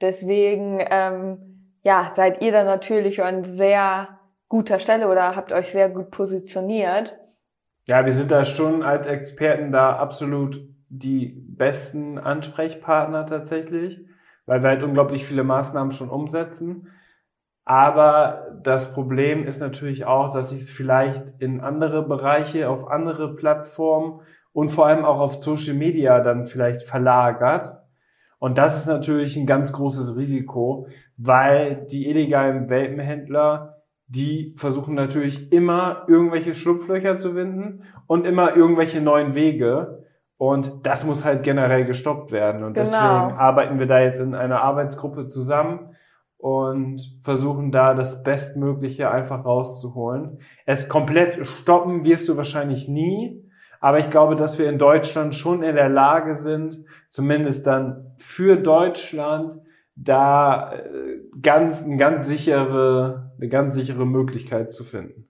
Deswegen 0.00 0.84
ähm, 0.90 1.56
ja, 1.82 2.10
seid 2.14 2.42
ihr 2.42 2.50
da 2.52 2.64
natürlich 2.64 3.22
an 3.22 3.44
sehr 3.44 4.08
guter 4.48 4.80
Stelle 4.80 5.08
oder 5.08 5.36
habt 5.36 5.52
euch 5.52 5.70
sehr 5.70 5.88
gut 5.88 6.10
positioniert. 6.10 7.16
Ja, 7.86 8.04
wir 8.04 8.12
sind 8.12 8.30
da 8.30 8.44
schon 8.44 8.82
als 8.82 9.06
Experten 9.06 9.70
da 9.70 9.96
absolut 9.96 10.58
die 10.88 11.44
besten 11.48 12.18
Ansprechpartner 12.18 13.26
tatsächlich, 13.26 14.00
weil 14.46 14.62
wir 14.62 14.70
halt 14.70 14.82
unglaublich 14.82 15.24
viele 15.24 15.44
Maßnahmen 15.44 15.92
schon 15.92 16.10
umsetzen. 16.10 16.88
Aber 17.64 18.46
das 18.62 18.92
Problem 18.92 19.46
ist 19.46 19.60
natürlich 19.60 20.04
auch, 20.06 20.32
dass 20.32 20.50
sich 20.50 20.60
es 20.62 20.70
vielleicht 20.70 21.40
in 21.40 21.60
andere 21.60 22.06
Bereiche, 22.06 22.68
auf 22.68 22.88
andere 22.88 23.34
Plattformen 23.34 24.22
und 24.52 24.70
vor 24.70 24.86
allem 24.86 25.04
auch 25.04 25.20
auf 25.20 25.42
Social 25.42 25.74
Media 25.74 26.20
dann 26.20 26.46
vielleicht 26.46 26.82
verlagert. 26.82 27.85
Und 28.38 28.58
das 28.58 28.76
ist 28.78 28.86
natürlich 28.86 29.36
ein 29.36 29.46
ganz 29.46 29.72
großes 29.72 30.16
Risiko, 30.16 30.86
weil 31.16 31.86
die 31.90 32.08
illegalen 32.08 32.68
Welpenhändler, 32.68 33.82
die 34.08 34.54
versuchen 34.56 34.94
natürlich 34.94 35.52
immer 35.52 36.04
irgendwelche 36.06 36.54
Schlupflöcher 36.54 37.16
zu 37.16 37.32
finden 37.32 37.84
und 38.06 38.26
immer 38.26 38.56
irgendwelche 38.56 39.00
neuen 39.00 39.34
Wege. 39.34 40.04
Und 40.36 40.86
das 40.86 41.06
muss 41.06 41.24
halt 41.24 41.42
generell 41.42 41.86
gestoppt 41.86 42.30
werden. 42.30 42.62
Und 42.62 42.74
genau. 42.74 42.84
deswegen 42.84 43.38
arbeiten 43.38 43.78
wir 43.78 43.86
da 43.86 44.00
jetzt 44.00 44.20
in 44.20 44.34
einer 44.34 44.60
Arbeitsgruppe 44.60 45.26
zusammen 45.26 45.96
und 46.36 47.00
versuchen 47.22 47.72
da 47.72 47.94
das 47.94 48.22
Bestmögliche 48.22 49.10
einfach 49.10 49.44
rauszuholen. 49.44 50.40
Es 50.66 50.88
komplett 50.88 51.46
stoppen 51.46 52.04
wirst 52.04 52.28
du 52.28 52.36
wahrscheinlich 52.36 52.86
nie, 52.86 53.45
aber 53.80 53.98
ich 53.98 54.10
glaube, 54.10 54.34
dass 54.34 54.58
wir 54.58 54.68
in 54.68 54.78
Deutschland 54.78 55.34
schon 55.34 55.62
in 55.62 55.76
der 55.76 55.88
Lage 55.88 56.36
sind, 56.36 56.84
zumindest 57.08 57.66
dann 57.66 58.14
für 58.18 58.56
Deutschland, 58.56 59.60
da 59.96 60.74
äh, 60.74 61.20
ganz, 61.40 61.84
eine 61.84 61.96
ganz 61.96 62.26
sichere, 62.28 63.32
eine 63.38 63.48
ganz 63.48 63.74
sichere 63.74 64.06
Möglichkeit 64.06 64.70
zu 64.70 64.84
finden. 64.84 65.25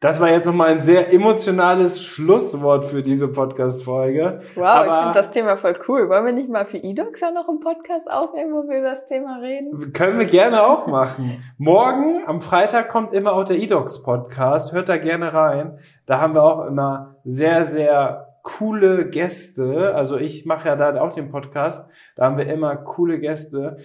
Das 0.00 0.20
war 0.20 0.30
jetzt 0.30 0.46
nochmal 0.46 0.68
ein 0.68 0.80
sehr 0.80 1.12
emotionales 1.12 2.04
Schlusswort 2.04 2.84
für 2.84 3.02
diese 3.02 3.26
Podcast-Folge. 3.26 4.42
Wow, 4.54 4.64
Aber 4.64 4.86
ich 4.86 4.98
finde 5.00 5.12
das 5.12 5.30
Thema 5.32 5.56
voll 5.56 5.76
cool. 5.88 6.08
Wollen 6.08 6.24
wir 6.24 6.32
nicht 6.32 6.48
mal 6.48 6.66
für 6.66 6.76
eDocs 6.76 7.20
ja 7.20 7.32
noch 7.32 7.48
einen 7.48 7.58
Podcast 7.58 8.08
aufnehmen, 8.08 8.52
wo 8.52 8.68
wir 8.68 8.78
über 8.78 8.90
das 8.90 9.06
Thema 9.06 9.38
reden? 9.40 9.92
Können 9.92 10.20
wir 10.20 10.26
gerne 10.26 10.62
auch 10.62 10.86
machen. 10.86 11.42
Morgen, 11.58 12.22
am 12.28 12.40
Freitag, 12.40 12.90
kommt 12.90 13.12
immer 13.12 13.32
auch 13.32 13.42
der 13.42 13.58
eDocs-Podcast. 13.58 14.72
Hört 14.72 14.88
da 14.88 14.98
gerne 14.98 15.34
rein. 15.34 15.80
Da 16.06 16.20
haben 16.20 16.36
wir 16.36 16.44
auch 16.44 16.64
immer 16.66 17.16
sehr, 17.24 17.64
sehr 17.64 18.36
coole 18.44 19.08
Gäste. 19.10 19.96
Also 19.96 20.16
ich 20.16 20.46
mache 20.46 20.68
ja 20.68 20.76
da 20.76 21.00
auch 21.00 21.12
den 21.12 21.28
Podcast. 21.28 21.90
Da 22.14 22.26
haben 22.26 22.36
wir 22.36 22.46
immer 22.46 22.76
coole 22.76 23.18
Gäste. 23.18 23.78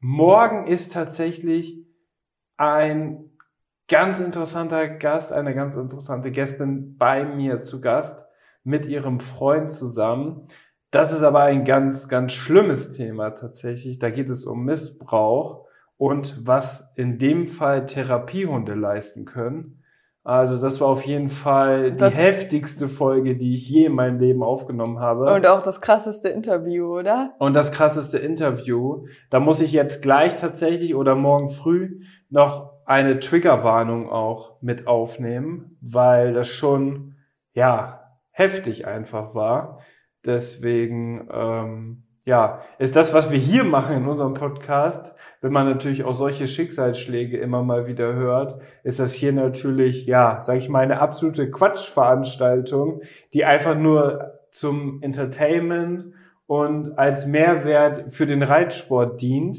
Morgen 0.00 0.66
ist 0.66 0.94
tatsächlich 0.94 1.86
ein 2.56 3.29
ganz 3.90 4.20
interessanter 4.20 4.88
Gast, 4.88 5.32
eine 5.32 5.54
ganz 5.54 5.76
interessante 5.76 6.30
Gästin 6.30 6.96
bei 6.96 7.24
mir 7.24 7.60
zu 7.60 7.80
Gast 7.80 8.24
mit 8.62 8.86
ihrem 8.86 9.20
Freund 9.20 9.72
zusammen. 9.72 10.46
Das 10.90 11.12
ist 11.12 11.22
aber 11.22 11.42
ein 11.42 11.64
ganz, 11.64 12.08
ganz 12.08 12.32
schlimmes 12.32 12.92
Thema 12.92 13.30
tatsächlich. 13.30 13.98
Da 13.98 14.10
geht 14.10 14.30
es 14.30 14.46
um 14.46 14.64
Missbrauch 14.64 15.66
und 15.96 16.46
was 16.46 16.92
in 16.96 17.18
dem 17.18 17.46
Fall 17.46 17.84
Therapiehunde 17.84 18.74
leisten 18.74 19.24
können. 19.24 19.82
Also 20.22 20.58
das 20.58 20.80
war 20.80 20.88
auf 20.88 21.06
jeden 21.06 21.28
Fall 21.28 21.92
die 21.92 21.96
das 21.96 22.14
heftigste 22.14 22.88
Folge, 22.88 23.36
die 23.36 23.54
ich 23.54 23.68
je 23.68 23.86
in 23.86 23.94
meinem 23.94 24.20
Leben 24.20 24.42
aufgenommen 24.42 25.00
habe. 25.00 25.32
Und 25.32 25.46
auch 25.46 25.62
das 25.62 25.80
krasseste 25.80 26.28
Interview, 26.28 26.98
oder? 26.98 27.34
Und 27.38 27.54
das 27.54 27.72
krasseste 27.72 28.18
Interview. 28.18 29.06
Da 29.30 29.40
muss 29.40 29.60
ich 29.60 29.72
jetzt 29.72 30.02
gleich 30.02 30.36
tatsächlich 30.36 30.94
oder 30.94 31.14
morgen 31.14 31.48
früh 31.48 32.02
noch 32.28 32.79
eine 32.90 33.20
Triggerwarnung 33.20 34.10
auch 34.10 34.60
mit 34.60 34.88
aufnehmen, 34.88 35.76
weil 35.80 36.32
das 36.32 36.48
schon, 36.48 37.14
ja, 37.52 38.16
heftig 38.32 38.84
einfach 38.84 39.32
war. 39.32 39.78
Deswegen, 40.24 41.28
ähm, 41.32 42.02
ja, 42.24 42.62
ist 42.80 42.96
das, 42.96 43.14
was 43.14 43.30
wir 43.30 43.38
hier 43.38 43.62
machen 43.62 43.96
in 43.96 44.08
unserem 44.08 44.34
Podcast, 44.34 45.14
wenn 45.40 45.52
man 45.52 45.68
natürlich 45.68 46.02
auch 46.02 46.16
solche 46.16 46.48
Schicksalsschläge 46.48 47.38
immer 47.38 47.62
mal 47.62 47.86
wieder 47.86 48.12
hört, 48.14 48.60
ist 48.82 48.98
das 48.98 49.14
hier 49.14 49.32
natürlich, 49.32 50.06
ja, 50.06 50.42
sage 50.42 50.58
ich 50.58 50.68
mal, 50.68 50.80
eine 50.80 51.00
absolute 51.00 51.48
Quatschveranstaltung, 51.48 53.02
die 53.32 53.44
einfach 53.44 53.76
nur 53.76 54.40
zum 54.50 55.00
Entertainment 55.00 56.12
und 56.46 56.98
als 56.98 57.24
Mehrwert 57.24 58.06
für 58.08 58.26
den 58.26 58.42
Reitsport 58.42 59.22
dient. 59.22 59.58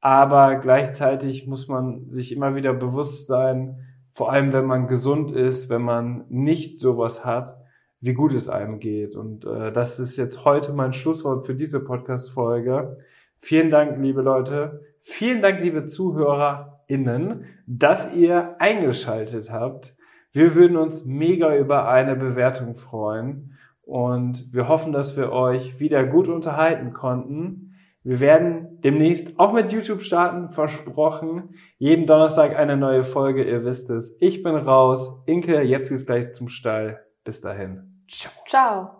Aber 0.00 0.56
gleichzeitig 0.56 1.46
muss 1.46 1.68
man 1.68 2.10
sich 2.10 2.32
immer 2.32 2.54
wieder 2.54 2.72
bewusst 2.72 3.26
sein, 3.26 3.86
vor 4.10 4.32
allem 4.32 4.52
wenn 4.52 4.64
man 4.64 4.86
gesund 4.86 5.30
ist, 5.30 5.70
wenn 5.70 5.82
man 5.82 6.24
nicht 6.28 6.80
sowas 6.80 7.24
hat, 7.24 7.56
wie 8.00 8.14
gut 8.14 8.34
es 8.34 8.48
einem 8.48 8.78
geht. 8.78 9.14
Und 9.14 9.44
äh, 9.44 9.72
das 9.72 10.00
ist 10.00 10.16
jetzt 10.16 10.44
heute 10.44 10.72
mein 10.72 10.92
Schlusswort 10.92 11.44
für 11.44 11.54
diese 11.54 11.80
Podcast-Folge. 11.80 12.98
Vielen 13.36 13.70
Dank, 13.70 13.98
liebe 13.98 14.22
Leute. 14.22 14.80
Vielen 15.00 15.42
Dank, 15.42 15.60
liebe 15.60 15.86
ZuhörerInnen, 15.86 17.44
dass 17.66 18.14
ihr 18.14 18.56
eingeschaltet 18.58 19.50
habt. 19.50 19.94
Wir 20.32 20.54
würden 20.54 20.76
uns 20.76 21.04
mega 21.04 21.56
über 21.56 21.88
eine 21.88 22.16
Bewertung 22.16 22.74
freuen. 22.74 23.58
Und 23.82 24.52
wir 24.52 24.68
hoffen, 24.68 24.92
dass 24.92 25.16
wir 25.16 25.32
euch 25.32 25.80
wieder 25.80 26.04
gut 26.06 26.28
unterhalten 26.28 26.92
konnten. 26.92 27.69
Wir 28.02 28.20
werden 28.20 28.80
demnächst 28.80 29.38
auch 29.38 29.52
mit 29.52 29.72
YouTube 29.72 30.02
starten, 30.02 30.50
versprochen. 30.50 31.54
Jeden 31.78 32.06
Donnerstag 32.06 32.56
eine 32.56 32.76
neue 32.76 33.04
Folge, 33.04 33.44
ihr 33.44 33.64
wisst 33.64 33.90
es. 33.90 34.16
Ich 34.20 34.42
bin 34.42 34.54
raus. 34.54 35.22
Inke, 35.26 35.60
jetzt 35.62 35.90
geht's 35.90 36.06
gleich 36.06 36.32
zum 36.32 36.48
Stall. 36.48 37.04
Bis 37.24 37.40
dahin. 37.40 38.04
Ciao. 38.08 38.32
Ciao. 38.46 38.99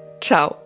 Ciao. 0.21 0.60